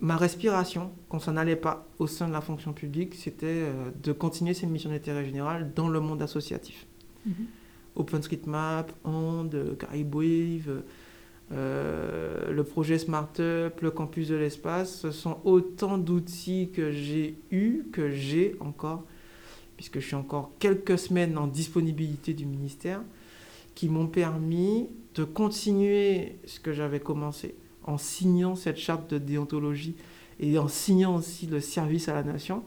ma 0.00 0.16
respiration, 0.16 0.92
quand 1.08 1.20
ça 1.20 1.32
n'allait 1.32 1.56
pas 1.56 1.86
au 1.98 2.06
sein 2.06 2.28
de 2.28 2.32
la 2.32 2.40
fonction 2.40 2.72
publique, 2.72 3.14
c'était 3.14 3.46
euh, 3.46 3.90
de 4.02 4.12
continuer 4.12 4.54
cette 4.54 4.70
mission 4.70 4.90
d'intérêt 4.90 5.24
général 5.24 5.72
dans 5.74 5.88
le 5.88 6.00
monde 6.00 6.22
associatif. 6.22 6.86
Mhm. 7.26 7.46
OpenStreetMap, 7.96 8.92
Onde, 9.04 9.76
Caribwave, 9.78 10.82
le 11.50 12.62
projet 12.62 12.98
SmartUp, 12.98 13.80
le 13.82 13.90
campus 13.90 14.28
de 14.28 14.36
l'espace, 14.36 15.00
ce 15.00 15.10
sont 15.10 15.38
autant 15.44 15.98
d'outils 15.98 16.70
que 16.72 16.90
j'ai 16.90 17.36
eu, 17.50 17.84
que 17.92 18.10
j'ai 18.10 18.56
encore, 18.60 19.04
puisque 19.76 20.00
je 20.00 20.06
suis 20.06 20.16
encore 20.16 20.52
quelques 20.58 20.98
semaines 20.98 21.36
en 21.36 21.46
disponibilité 21.46 22.32
du 22.32 22.46
ministère, 22.46 23.02
qui 23.74 23.88
m'ont 23.88 24.06
permis 24.06 24.88
de 25.14 25.24
continuer 25.24 26.36
ce 26.46 26.60
que 26.60 26.72
j'avais 26.72 27.00
commencé 27.00 27.54
en 27.84 27.98
signant 27.98 28.54
cette 28.54 28.78
charte 28.78 29.10
de 29.10 29.18
déontologie 29.18 29.96
et 30.40 30.58
en 30.58 30.68
signant 30.68 31.16
aussi 31.16 31.46
le 31.46 31.60
service 31.60 32.08
à 32.08 32.14
la 32.14 32.22
nation. 32.22 32.62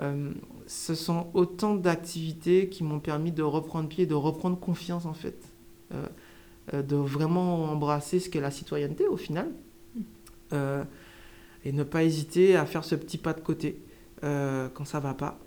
Euh, 0.00 0.32
ce 0.66 0.94
sont 0.94 1.28
autant 1.34 1.74
d'activités 1.74 2.68
qui 2.68 2.84
m'ont 2.84 3.00
permis 3.00 3.32
de 3.32 3.42
reprendre 3.42 3.88
pied, 3.88 4.06
de 4.06 4.14
reprendre 4.14 4.58
confiance 4.58 5.04
en 5.04 5.12
fait, 5.12 5.52
euh, 5.92 6.06
euh, 6.72 6.82
de 6.82 6.96
vraiment 6.96 7.64
embrasser 7.64 8.18
ce 8.20 8.30
qu'est 8.30 8.40
la 8.40 8.50
citoyenneté 8.50 9.06
au 9.06 9.16
final, 9.16 9.50
et 11.64 11.72
ne 11.72 11.84
pas 11.84 12.02
hésiter 12.02 12.56
à 12.56 12.66
faire 12.66 12.82
ce 12.82 12.96
petit 12.96 13.18
pas 13.18 13.34
de 13.34 13.40
côté 13.40 13.80
quand 14.20 14.84
ça 14.84 14.98
va 14.98 15.14
pas, 15.14 15.38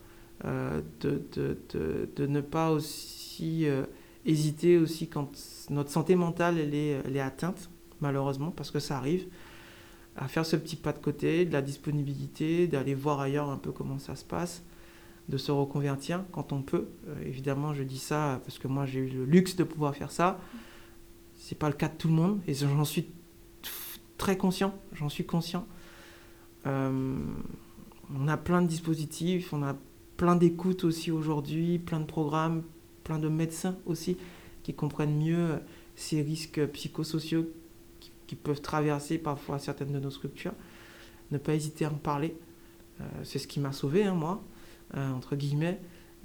de, 1.01 2.25
ne 2.25 2.39
pas 2.39 2.71
aussi 2.71 3.65
hésiter 4.25 4.77
aussi 4.77 5.09
quand 5.09 5.29
notre 5.69 5.89
santé 5.89 6.15
mentale 6.15 6.57
elle 6.57 6.73
est 6.73 7.19
atteinte, 7.19 7.69
malheureusement, 7.99 8.51
parce 8.51 8.71
que 8.71 8.79
ça 8.79 8.95
arrive, 8.95 9.25
à 10.16 10.28
faire 10.28 10.45
ce 10.45 10.55
petit 10.55 10.76
pas 10.76 10.93
de 10.93 10.99
côté, 10.99 11.45
de 11.45 11.53
la 11.53 11.61
disponibilité, 11.61 12.68
d'aller 12.68 12.93
voir 12.93 13.20
ailleurs 13.20 13.49
un 13.49 13.57
peu 13.57 13.72
comment 13.72 13.99
ça 13.99 14.16
se 14.16 14.24
passe, 14.24 14.64
de 15.30 15.38
se 15.38 15.51
reconvertir 15.51 16.24
quand 16.32 16.53
on 16.53 16.61
peut. 16.61 16.88
Euh, 17.07 17.16
évidemment, 17.26 17.74
je 17.74 17.84
dis 17.84 17.99
ça 17.99 18.41
parce 18.45 18.59
que 18.59 18.68
moi 18.68 18.86
j'ai 18.86 18.99
eu 18.99 19.09
le 19.09 19.26
luxe 19.26 19.55
de 19.55 19.64
pouvoir 19.64 19.95
faire 19.95 20.11
ça. 20.11 20.39
C'est 21.36 21.57
pas 21.57 21.68
le 21.68 21.76
cas 21.76 21.89
de 21.89 21.95
tout 21.97 22.07
le 22.07 22.14
monde 22.14 22.41
et 22.47 22.53
j'en 22.53 22.86
suis 22.86 23.07
très 24.18 24.38
conscient, 24.38 24.74
j'en 24.93 25.09
suis 25.09 25.26
conscient. 25.26 25.66
Euh, 26.66 27.18
on 28.16 28.28
a 28.28 28.38
plein 28.38 28.61
de 28.61 28.68
dispositifs, 28.68 29.51
on 29.51 29.64
a 29.64 29.76
plein 30.18 30.36
d'écoutes 30.36 30.84
aussi 30.84 31.11
aujourd'hui, 31.11 31.80
plein 31.80 31.99
de 31.99 32.05
programmes, 32.05 32.64
plein 33.03 33.20
de 33.20 33.28
médecins 33.28 33.76
aussi 33.86 34.18
qui 34.61 34.74
comprennent 34.74 35.18
mieux 35.18 35.59
ces 35.95 36.22
risques 36.22 36.66
psychosociaux 36.68 37.47
qui, 38.28 38.36
peuvent 38.36 38.61
traverser 38.61 39.17
parfois 39.17 39.59
certaines 39.59 39.91
de 39.91 39.99
nos 39.99 40.09
structures. 40.09 40.53
Ne 41.32 41.38
pas 41.38 41.53
hésiter 41.53 41.86
à 41.86 41.89
en 41.89 41.95
parler. 41.95 42.36
Euh, 42.99 43.03
c'est 43.24 43.39
ce 43.39 43.47
qui 43.47 43.59
m'a 43.59 43.71
sauvé, 43.71 44.03
hein, 44.03 44.13
moi, 44.13 44.43
euh, 44.95 45.11
entre 45.11 45.36
guillemets. 45.36 45.80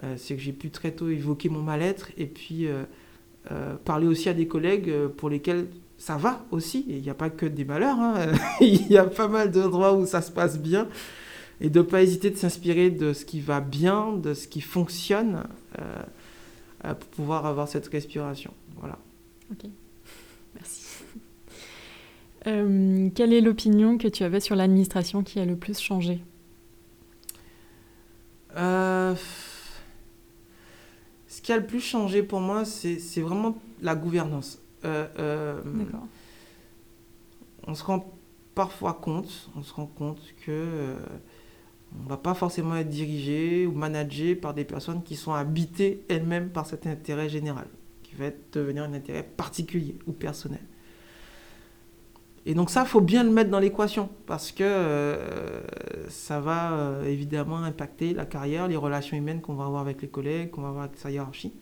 Euh, 0.05 0.15
c'est 0.17 0.37
que 0.37 0.43
j'ai 0.43 0.53
pu 0.53 0.71
très 0.71 0.93
tôt 0.93 1.09
évoquer 1.09 1.49
mon 1.49 1.63
mal-être 1.63 2.11
et 2.17 2.27
puis 2.27 2.69
parler 3.85 4.07
aussi 4.07 4.29
à 4.29 4.35
des 4.35 4.47
collègues 4.47 4.93
pour 5.17 5.31
lesquels 5.31 5.69
ça 5.97 6.17
va 6.17 6.45
aussi. 6.51 6.85
Il 6.89 7.01
n'y 7.01 7.11
a 7.11 7.15
pas 7.15 7.31
que 7.31 7.47
des 7.47 7.65
malheurs. 7.65 7.99
Hein. 7.99 8.33
Il 8.61 8.87
y 8.89 8.99
a 8.99 9.05
pas 9.05 9.29
mal 9.29 9.51
d'endroits 9.51 9.95
où 9.95 10.05
ça 10.07 10.21
se 10.21 10.31
passe 10.31 10.59
bien. 10.59 10.89
Et 11.61 11.71
de 11.71 11.81
ne 11.81 11.85
pas 11.85 12.03
hésiter 12.03 12.31
de 12.31 12.37
s'inspirer 12.37 12.91
de 12.91 13.13
ce 13.13 13.25
qui 13.25 13.41
va 13.41 13.61
bien, 13.61 14.13
de 14.13 14.35
ce 14.35 14.47
qui 14.47 14.61
fonctionne. 14.61 15.45
Pour 16.83 17.09
pouvoir 17.11 17.47
avoir 17.47 17.69
cette 17.69 17.89
respiration. 17.89 18.53
Voilà. 18.81 18.99
Ok, 19.51 19.69
merci. 20.55 21.05
Euh, 22.47 23.11
quelle 23.15 23.33
est 23.33 23.41
l'opinion 23.41 23.99
que 23.99 24.09
tu 24.09 24.23
avais 24.25 24.41
sur 24.41 24.57
l'administration 24.57 25.23
qui 25.23 25.41
a 25.41 25.45
le 25.45 25.57
plus 25.57 25.81
changé 25.81 26.23
euh, 28.57 29.15
Ce 31.27 31.43
qui 31.43 31.53
a 31.53 31.57
le 31.57 31.67
plus 31.67 31.81
changé 31.81 32.23
pour 32.23 32.41
moi, 32.41 32.65
c'est 32.65 33.21
vraiment 33.21 33.59
la 33.83 33.95
gouvernance. 33.95 34.61
D'accord. 34.83 36.07
On 37.67 37.75
se 37.75 37.85
rend 37.85 38.13
parfois 38.55 38.95
compte, 38.95 39.51
on 39.57 39.63
se 39.63 39.75
rend 39.75 39.87
compte 39.87 40.21
que 40.47 40.95
on 41.97 42.05
ne 42.05 42.09
va 42.09 42.17
pas 42.17 42.35
forcément 42.35 42.77
être 42.77 42.89
dirigé 42.89 43.67
ou 43.67 43.73
managé 43.73 44.35
par 44.35 44.55
des 44.55 44.65
personnes 44.65 45.03
qui 45.03 45.17
sont 45.17 45.33
habitées 45.33 46.05
elles-mêmes 46.09 46.51
par 46.51 46.67
cet 46.67 46.87
intérêt 46.87 47.29
général, 47.29 47.67
qui 48.03 48.15
va 48.15 48.27
devenir 48.53 48.85
un 48.85 48.93
intérêt 48.93 49.23
particulier 49.23 49.97
ou 50.07 50.13
personnel. 50.13 50.61
Et 52.49 52.55
donc 52.55 52.71
ça, 52.71 52.81
il 52.81 52.89
faut 52.89 53.03
bien 53.03 53.25
le 53.25 53.31
mettre 53.31 53.51
dans 53.51 53.59
l'équation, 53.59 54.09
parce 54.25 54.53
que 54.53 54.65
euh, 54.65 55.61
ça 56.09 56.41
va 56.41 56.73
euh, 56.73 57.05
évidemment 57.05 57.59
impacter 57.59 58.15
la 58.15 58.25
carrière, 58.25 58.69
les 58.69 58.77
relations 58.77 59.19
humaines 59.19 59.43
qu'on 59.43 59.53
va 59.53 59.67
avoir 59.67 59.83
avec 59.83 60.01
les 60.01 60.09
collègues, 60.09 60.49
qu'on 60.49 60.63
va 60.63 60.69
avoir 60.69 60.85
avec 60.85 60.97
sa 60.97 61.11
hiérarchie. 61.11 61.53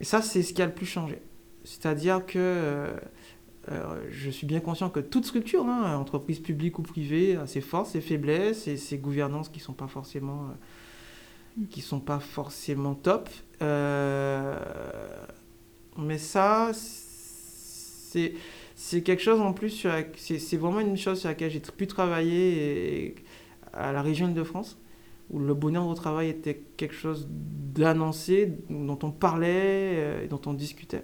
Et 0.00 0.04
ça, 0.04 0.22
c'est 0.22 0.42
ce 0.42 0.52
qui 0.52 0.60
a 0.60 0.66
le 0.66 0.72
plus 0.72 0.86
changé. 0.86 1.22
C'est-à-dire 1.62 2.26
que 2.26 2.36
euh, 2.36 2.98
je 4.10 4.28
suis 4.28 4.44
bien 4.44 4.58
conscient 4.58 4.90
que 4.90 4.98
toute 4.98 5.24
structure, 5.24 5.64
hein, 5.64 5.96
entreprise 5.96 6.40
publique 6.40 6.80
ou 6.80 6.82
privée, 6.82 7.36
a 7.36 7.46
ses 7.46 7.60
forces, 7.60 7.90
ses 7.90 8.00
faiblesses 8.00 8.66
et 8.66 8.76
ses 8.76 8.98
gouvernances 8.98 9.50
qui 9.50 9.60
ne 9.60 9.64
sont 9.64 9.72
pas 9.72 9.86
sont 11.80 12.00
pas 12.00 12.18
forcément 12.18 12.96
top. 12.96 13.28
Mais 15.96 16.18
ça, 16.18 16.72
c'est 16.74 18.34
c'est 18.80 19.02
quelque 19.02 19.22
chose 19.24 19.40
en 19.40 19.52
plus 19.52 19.84
c'est 20.16 20.56
vraiment 20.56 20.78
une 20.78 20.96
chose 20.96 21.18
sur 21.18 21.28
laquelle 21.28 21.50
j'ai 21.50 21.58
pu 21.58 21.88
travailler 21.88 23.16
à 23.72 23.90
la 23.90 24.02
région 24.02 24.28
de 24.28 24.42
france 24.44 24.78
où 25.30 25.40
le 25.40 25.52
bonheur 25.52 25.84
au 25.88 25.94
travail 25.94 26.28
était 26.28 26.62
quelque 26.76 26.94
chose 26.94 27.26
d'annoncé, 27.28 28.52
dont 28.70 28.98
on 29.02 29.10
parlait 29.10 30.22
et 30.24 30.28
dont 30.28 30.40
on 30.46 30.54
discutait. 30.54 31.02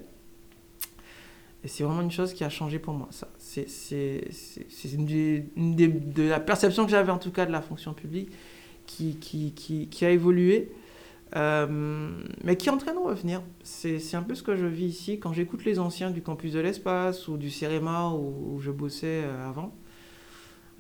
Et 1.65 1.69
c'est 1.69 1.83
vraiment 1.83 2.03
une 2.03 2.13
chose 2.13 2.33
qui 2.33 2.45
a 2.45 2.49
changé 2.49 2.79
pour 2.79 2.95
moi. 2.95 3.09
Ça, 3.11 3.27
c'est, 3.39 3.69
c'est, 3.69 4.29
c'est 4.31 4.93
une, 4.93 5.05
des, 5.05 5.89
de 5.89 6.23
la 6.23 6.39
perception 6.39 6.85
que 6.85 6.93
j'avais 6.93 7.11
en 7.11 7.19
tout 7.19 7.33
cas 7.33 7.45
de 7.45 7.53
la 7.53 7.61
fonction 7.61 7.93
publique 7.93 8.31
qui, 8.87 9.17
qui, 9.17 9.53
qui, 9.53 9.89
qui 9.89 10.05
a 10.05 10.11
évolué, 10.11 10.71
euh, 11.37 11.67
mais 12.45 12.57
qui 12.57 12.69
est 12.69 12.73
en 12.73 12.79
train 12.79 12.95
de 12.95 12.99
revenir. 12.99 13.43
C'est, 13.63 14.15
un 14.15 14.23
peu 14.23 14.35
ce 14.35 14.43
que 14.43 14.57
je 14.57 14.67
vis 14.67 14.87
ici 14.87 15.19
quand 15.19 15.33
j'écoute 15.33 15.65
les 15.65 15.79
anciens 15.79 16.11
du 16.11 16.23
campus 16.23 16.53
de 16.53 16.61
l'espace 16.61 17.27
ou 17.27 17.37
du 17.37 17.51
CEREMA 17.51 18.11
où, 18.11 18.61
je 18.61 18.71
bossais 18.71 19.23
euh, 19.25 19.49
avant. 19.49 19.75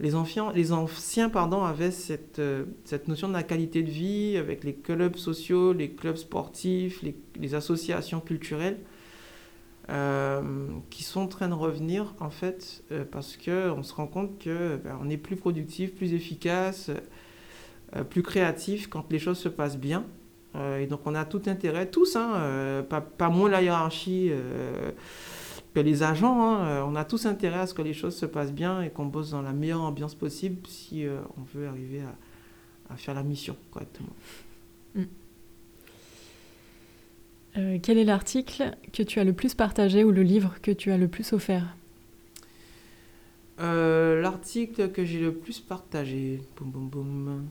Les 0.00 0.14
anciens, 0.14 0.52
les 0.52 0.72
anciens 0.72 1.28
pardon, 1.28 1.64
avaient 1.64 1.90
cette, 1.90 2.38
euh, 2.38 2.64
cette 2.84 3.08
notion 3.08 3.28
de 3.28 3.32
la 3.32 3.42
qualité 3.42 3.82
de 3.82 3.90
vie 3.90 4.36
avec 4.36 4.64
les 4.64 4.74
clubs 4.74 5.16
sociaux, 5.16 5.72
les 5.72 5.90
clubs 5.90 6.16
sportifs, 6.16 7.02
les, 7.02 7.54
associations 7.54 8.20
culturelles. 8.20 8.78
Qui 10.88 11.04
sont 11.04 11.20
en 11.20 11.26
train 11.26 11.48
de 11.48 11.54
revenir 11.54 12.14
en 12.18 12.30
fait 12.30 12.82
parce 13.10 13.36
que 13.36 13.70
on 13.70 13.82
se 13.82 13.92
rend 13.92 14.06
compte 14.06 14.38
que 14.38 14.80
ben, 14.82 14.98
on 15.02 15.10
est 15.10 15.18
plus 15.18 15.36
productif, 15.36 15.94
plus 15.94 16.14
efficace, 16.14 16.90
plus 18.08 18.22
créatif 18.22 18.86
quand 18.88 19.04
les 19.12 19.18
choses 19.18 19.36
se 19.36 19.50
passent 19.50 19.76
bien. 19.76 20.06
Et 20.54 20.86
donc 20.86 21.00
on 21.06 21.14
a 21.14 21.24
tout 21.24 21.42
intérêt, 21.46 21.90
tous, 21.90 22.16
hein, 22.16 22.84
pas, 22.88 23.00
pas, 23.00 23.28
moins 23.28 23.50
la 23.50 23.62
hiérarchie 23.62 24.30
que 25.74 25.80
les 25.80 26.02
agents, 26.04 26.40
hein, 26.42 26.84
on 26.84 26.94
a 26.94 27.04
tous 27.04 27.26
intérêt 27.26 27.58
à 27.58 27.66
ce 27.66 27.74
que 27.74 27.82
les 27.82 27.94
choses 27.94 28.14
se 28.14 28.26
passent 28.26 28.52
bien 28.52 28.82
et 28.82 28.90
qu'on 28.90 29.06
bosse 29.06 29.30
dans 29.30 29.42
la 29.42 29.52
meilleure 29.52 29.82
ambiance 29.82 30.14
possible 30.14 30.66
si 30.68 31.04
on 31.36 31.42
veut 31.58 31.66
arriver 31.66 32.02
à, 32.02 32.94
à, 32.94 32.96
faire 32.96 33.14
la 33.14 33.24
mission 33.24 33.56
correctement. 33.72 34.14
Mm. 34.94 35.02
Euh, 37.56 37.78
quel 37.80 37.98
est 37.98 38.04
l'article 38.04 38.76
que 38.92 39.02
tu 39.02 39.20
as 39.20 39.24
le 39.24 39.32
plus 39.32 39.54
partagé 39.54 40.02
ou 40.02 40.10
le 40.10 40.22
livre 40.22 40.56
que 40.60 40.72
tu 40.72 40.90
as 40.90 40.98
le 40.98 41.06
plus 41.06 41.32
offert? 41.32 41.76
Euh, 43.60 44.20
L'article 44.20 44.90
que 44.90 45.04
j'ai 45.04 45.20
le 45.20 45.32
plus 45.32 45.60
partagé, 45.60 46.40
boum 46.56 46.70
boum 46.70 46.88
boum. 46.88 47.46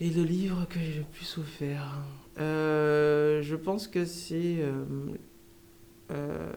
Et 0.00 0.10
le 0.10 0.24
livre 0.24 0.66
que 0.68 0.80
j'ai 0.80 0.98
le 0.98 1.04
plus 1.04 1.24
souffert 1.24 2.02
euh, 2.38 3.42
Je 3.42 3.54
pense 3.54 3.86
que 3.86 4.04
c'est 4.04 4.56
euh, 4.58 4.84
euh, 6.10 6.52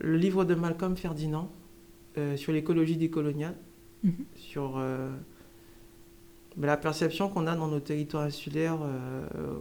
le 0.00 0.16
livre 0.16 0.44
de 0.44 0.54
Malcolm 0.54 0.96
Ferdinand 0.96 1.50
sur 2.36 2.54
l'écologie 2.54 2.96
décoloniale, 2.96 3.54
mhm. 4.02 4.24
sur 4.36 4.82
la 6.58 6.76
perception 6.78 7.28
qu'on 7.28 7.46
a 7.46 7.54
dans 7.54 7.68
nos 7.68 7.80
territoires 7.80 8.22
insulaires 8.22 8.78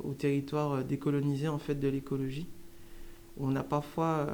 ou 0.06 0.14
territoires 0.14 0.86
décolonisés 0.86 1.50
en 1.50 1.58
fait 1.58 1.76
de 1.76 1.90
l'écologie. 1.90 2.48
On 3.38 3.58
a 3.58 3.64
parfois, 3.64 4.28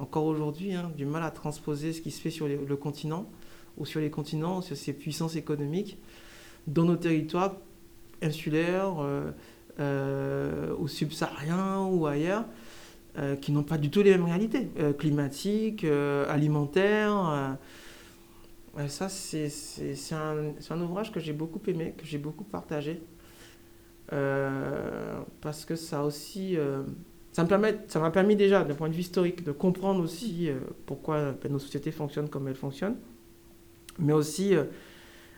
encore 0.00 0.24
aujourd'hui, 0.24 0.74
hein, 0.74 0.90
du 0.96 1.06
mal 1.06 1.22
à 1.22 1.30
transposer 1.30 1.92
ce 1.92 2.00
qui 2.00 2.10
se 2.10 2.20
fait 2.20 2.30
sur 2.30 2.48
le 2.48 2.76
continent 2.76 3.30
ou 3.76 3.86
sur 3.86 4.00
les 4.00 4.10
continents, 4.10 4.60
sur 4.60 4.76
ces 4.76 4.92
puissances 4.92 5.36
économiques 5.36 5.98
dans 6.66 6.84
nos 6.84 6.96
territoires 6.96 7.56
insulaires 8.22 8.96
euh, 9.00 9.30
euh, 9.78 10.74
ou 10.78 10.88
subsahariens 10.88 11.86
ou 11.86 12.06
ailleurs, 12.06 12.44
euh, 13.18 13.36
qui 13.36 13.52
n'ont 13.52 13.62
pas 13.62 13.78
du 13.78 13.90
tout 13.90 14.02
les 14.02 14.10
mêmes 14.12 14.24
réalités 14.24 14.68
climatiques, 14.98 15.84
alimentaires. 16.28 17.56
ça, 18.88 19.08
c'est 19.08 19.48
un, 20.12 20.52
un, 20.70 20.80
ouvrage 20.80 21.12
que 21.12 21.20
j'ai 21.20 21.32
beaucoup 21.32 21.60
aimé, 21.66 21.94
que 21.96 22.04
j'ai 22.04 22.18
beaucoup 22.18 22.44
partagé. 22.44 23.02
parce 24.08 25.64
que 25.64 25.76
ça 25.76 26.04
aussi 26.04 26.56
ça 27.32 27.44
m'a 28.00 28.10
permis 28.10 28.36
déjà, 28.36 28.64
d'un 28.64 28.74
point 28.74 28.88
de 28.88 28.94
vue 28.94 29.02
historique, 29.02 29.44
de 29.44 29.52
comprendre 29.52 30.02
aussi 30.02 30.50
pourquoi 30.84 31.32
ben, 31.32 31.52
nos 31.52 31.60
sociétés 31.60 31.92
fonctionnent 31.92 32.28
comme 32.28 32.48
elles 32.48 32.56
fonctionnent, 32.56 32.96
mais 33.98 34.12
aussi 34.12 34.54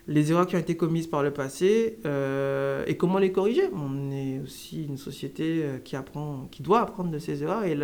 les 0.09 0.33
erreurs 0.33 0.47
qui 0.47 0.57
ont 0.57 0.61
été 0.61 0.77
commises 0.77 1.07
par 1.07 1.23
le 1.23 1.33
passé 1.33 1.99
euh, 2.05 2.85
et 2.87 2.97
comment 2.97 3.19
les 3.19 3.33
corriger. 3.33 3.69
On 3.73 4.11
est 4.11 4.41
aussi 4.41 4.85
une 4.85 4.97
société 4.97 5.63
euh, 5.63 5.79
qui, 5.79 5.97
apprend, 5.97 6.49
qui 6.51 6.63
doit 6.63 6.81
apprendre 6.81 7.11
de 7.11 7.19
ses 7.19 7.43
erreurs 7.43 7.65
et 7.65 7.77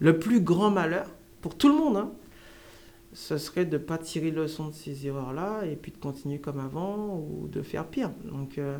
le, 0.00 0.18
plus 0.18 0.40
grand 0.40 0.70
malheur 0.70 1.10
pour 1.42 1.56
tout 1.56 1.68
le 1.68 1.74
monde, 1.74 1.96
hein, 1.96 2.12
ce 3.12 3.38
serait 3.38 3.64
de 3.64 3.78
ne 3.78 3.82
pas 3.82 3.98
tirer 3.98 4.30
le 4.30 4.42
leçon 4.42 4.68
de 4.68 4.74
ces 4.74 5.06
erreurs-là 5.06 5.64
et 5.64 5.76
puis 5.76 5.92
de 5.92 5.98
continuer 5.98 6.38
comme 6.38 6.58
avant 6.58 7.18
ou 7.18 7.48
de 7.48 7.62
faire 7.62 7.86
pire. 7.86 8.10
Donc 8.24 8.58
euh, 8.58 8.78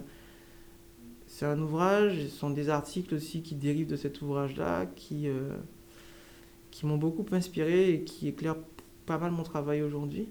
c'est 1.26 1.46
un 1.46 1.60
ouvrage, 1.60 2.22
ce 2.22 2.28
sont 2.28 2.50
des 2.50 2.70
articles 2.70 3.14
aussi 3.14 3.42
qui 3.42 3.54
dérivent 3.54 3.86
de 3.86 3.96
cet 3.96 4.22
ouvrage-là 4.22 4.86
qui, 4.86 5.28
qui 6.70 6.86
m'ont 6.86 6.96
beaucoup 6.96 7.26
inspiré 7.32 7.92
et 7.92 8.02
qui 8.02 8.28
éclairent 8.28 8.56
pas 9.04 9.18
mal 9.18 9.30
mon 9.30 9.42
travail 9.42 9.82
aujourd'hui. 9.82 10.28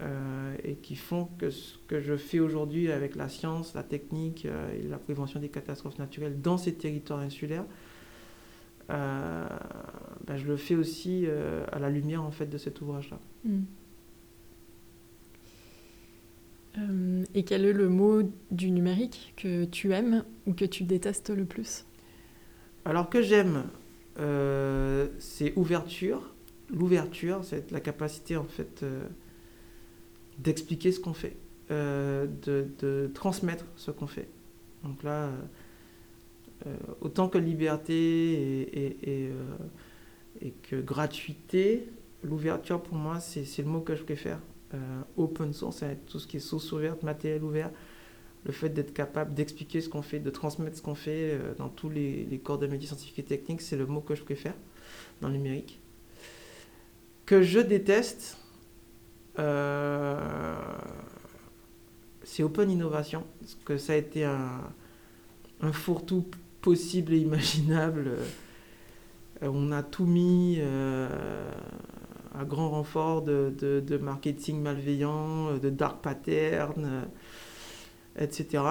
Euh, 0.00 0.54
et 0.62 0.76
qui 0.76 0.94
font 0.94 1.28
que 1.38 1.50
ce 1.50 1.76
que 1.88 2.00
je 2.00 2.16
fais 2.16 2.38
aujourd'hui 2.38 2.92
avec 2.92 3.16
la 3.16 3.28
science, 3.28 3.74
la 3.74 3.82
technique 3.82 4.46
euh, 4.46 4.72
et 4.72 4.86
la 4.86 4.96
prévention 4.96 5.40
des 5.40 5.48
catastrophes 5.48 5.98
naturelles 5.98 6.40
dans 6.40 6.56
ces 6.56 6.74
territoires 6.74 7.18
insulaires, 7.18 7.64
euh, 8.90 9.48
ben, 10.24 10.36
je 10.36 10.46
le 10.46 10.56
fais 10.56 10.76
aussi 10.76 11.26
à 11.72 11.80
la 11.80 11.90
lumière 11.90 12.22
en 12.22 12.30
fait 12.30 12.46
de 12.46 12.58
cet 12.58 12.80
ouvrage-là. 12.80 13.18
Hmm. 13.44 13.62
et 17.34 17.42
quel 17.42 17.64
est 17.64 17.72
le 17.72 17.88
mot 17.88 18.22
du 18.52 18.70
numérique 18.70 19.34
que 19.36 19.64
tu 19.64 19.92
aimes 19.92 20.22
ou 20.46 20.52
que 20.52 20.64
tu 20.64 20.84
détestes 20.84 21.30
le 21.30 21.44
plus? 21.44 21.84
Alors 22.84 23.10
que 23.10 23.20
j'aime, 23.20 23.64
c'est 25.18 25.54
ouverture. 25.56 26.32
L'ouverture, 26.70 27.40
c'est 27.42 27.72
la 27.72 27.80
capacité 27.80 28.36
en 28.36 28.44
fait 28.44 28.84
d'expliquer 30.38 30.92
ce 30.92 31.00
qu'on 31.00 31.14
fait, 31.14 31.36
euh, 31.70 32.26
de, 32.44 33.10
transmettre 33.12 33.64
ce 33.76 33.90
qu'on 33.90 34.06
fait. 34.06 34.28
Donc 34.84 35.02
là, 35.02 35.24
euh, 35.24 35.32
euh, 36.66 36.76
autant 37.00 37.28
que 37.28 37.38
liberté 37.38 37.84
et, 37.84 39.30
et, 40.40 40.52
que 40.62 40.76
gratuité, 40.76 41.88
l'ouverture 42.22 42.80
pour 42.80 42.96
moi, 42.96 43.20
c'est 43.20 43.44
le 43.58 43.64
mot 43.64 43.80
que 43.80 43.96
je 43.96 44.02
préfère. 44.02 44.40
open 45.16 45.52
source, 45.52 45.82
tout 46.06 46.20
ce 46.20 46.26
qui 46.26 46.36
est 46.36 46.40
source 46.40 46.70
ouverte, 46.72 47.02
matériel 47.02 47.42
ouvert, 47.42 47.70
le 48.44 48.52
fait 48.52 48.68
d'être 48.68 48.94
capable 48.94 49.34
d'expliquer 49.34 49.80
ce 49.80 49.88
qu'on 49.88 50.02
fait, 50.02 50.20
de 50.20 50.30
transmettre 50.30 50.76
ce 50.76 50.82
qu'on 50.82 50.94
fait 50.94 51.38
dans 51.58 51.68
tous 51.68 51.90
les, 51.90 52.24
les, 52.24 52.38
corps 52.38 52.58
de 52.58 52.68
métiers 52.68 52.86
scientifiques 52.86 53.18
et 53.18 53.24
techniques, 53.24 53.60
c'est 53.60 53.76
le 53.76 53.86
mot 53.86 54.00
que 54.00 54.14
je 54.14 54.22
préfère 54.22 54.54
dans 55.20 55.28
le 55.28 55.34
numérique. 55.34 55.80
Que 57.26 57.42
je 57.42 57.58
déteste, 57.58 58.37
c'est 62.22 62.42
Open 62.42 62.70
Innovation, 62.70 63.24
parce 63.40 63.56
que 63.64 63.78
ça 63.78 63.94
a 63.94 63.96
été 63.96 64.24
un, 64.24 64.60
un 65.60 65.72
fourre-tout 65.72 66.26
possible 66.60 67.14
et 67.14 67.18
imaginable. 67.18 68.10
Euh, 69.42 69.48
on 69.48 69.72
a 69.72 69.82
tout 69.82 70.04
mis 70.04 70.58
euh, 70.58 71.08
à 72.34 72.44
grand 72.44 72.70
renfort 72.70 73.22
de, 73.22 73.52
de, 73.58 73.96
marketing 73.98 74.60
malveillant, 74.60 75.56
de 75.56 75.70
dark 75.70 76.02
pattern, 76.02 77.06
etc. 78.18 78.62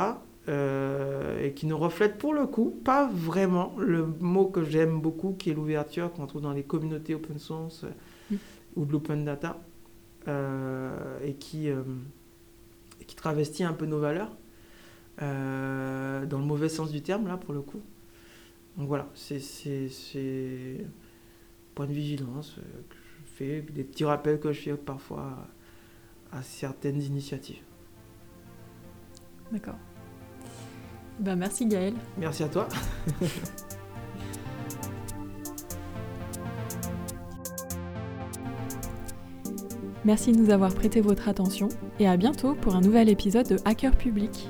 et 0.47 1.53
qui 1.53 1.65
ne 1.65 1.73
reflète 1.73 2.17
pour 2.17 2.33
le 2.33 2.47
coup 2.47 2.77
pas 2.83 3.09
vraiment 3.11 3.73
le 3.77 4.05
mot 4.19 4.45
que 4.45 4.63
j'aime 4.63 4.99
beaucoup, 4.99 5.33
qui 5.33 5.49
est 5.49 5.53
l'ouverture 5.53 6.11
qu'on 6.13 6.27
trouve 6.27 6.41
dans 6.41 6.53
les 6.53 6.63
communautés 6.63 7.15
open 7.15 7.39
source 7.39 7.85
mm. 8.29 8.35
ou 8.75 8.85
de 8.85 8.91
l'open 8.91 9.25
data. 9.25 9.57
Euh, 10.27 11.19
et 11.23 11.35
qui, 11.35 11.69
euh, 11.69 11.83
qui 13.05 13.15
travestit 13.15 13.63
un 13.63 13.71
peu 13.71 13.85
nos 13.85 13.99
valeurs, 13.99 14.35
euh, 15.21 16.25
dans 16.25 16.39
le 16.39 16.45
mauvais 16.45 16.67
sens 16.67 16.91
du 16.91 17.01
terme, 17.01 17.27
là, 17.27 17.37
pour 17.37 17.53
le 17.53 17.61
coup. 17.61 17.81
Donc 18.77 18.87
voilà, 18.87 19.07
c'est 19.15 19.39
point 21.75 21.85
de 21.87 21.93
vigilance 21.93 22.55
que 22.89 22.95
je 22.95 23.31
fais, 23.35 23.61
des 23.61 23.83
petits 23.83 24.03
rappels 24.03 24.39
que 24.39 24.51
je 24.51 24.61
fais 24.61 24.73
parfois 24.75 25.47
à 26.31 26.41
certaines 26.41 27.01
initiatives. 27.01 27.61
D'accord. 29.51 29.77
Ben, 31.19 31.35
merci 31.35 31.65
Gaël. 31.65 31.93
Merci 32.17 32.43
à 32.43 32.49
toi. 32.49 32.67
Merci 40.07 40.31
de 40.31 40.37
nous 40.37 40.51
avoir 40.51 40.73
prêté 40.73 41.01
votre 41.01 41.27
attention 41.27 41.67
et 41.99 42.07
à 42.07 42.15
bientôt 42.15 42.53
pour 42.53 42.75
un 42.75 42.79
nouvel 42.79 43.09
épisode 43.09 43.45
de 43.49 43.57
Hacker 43.65 43.93
Public. 43.93 44.47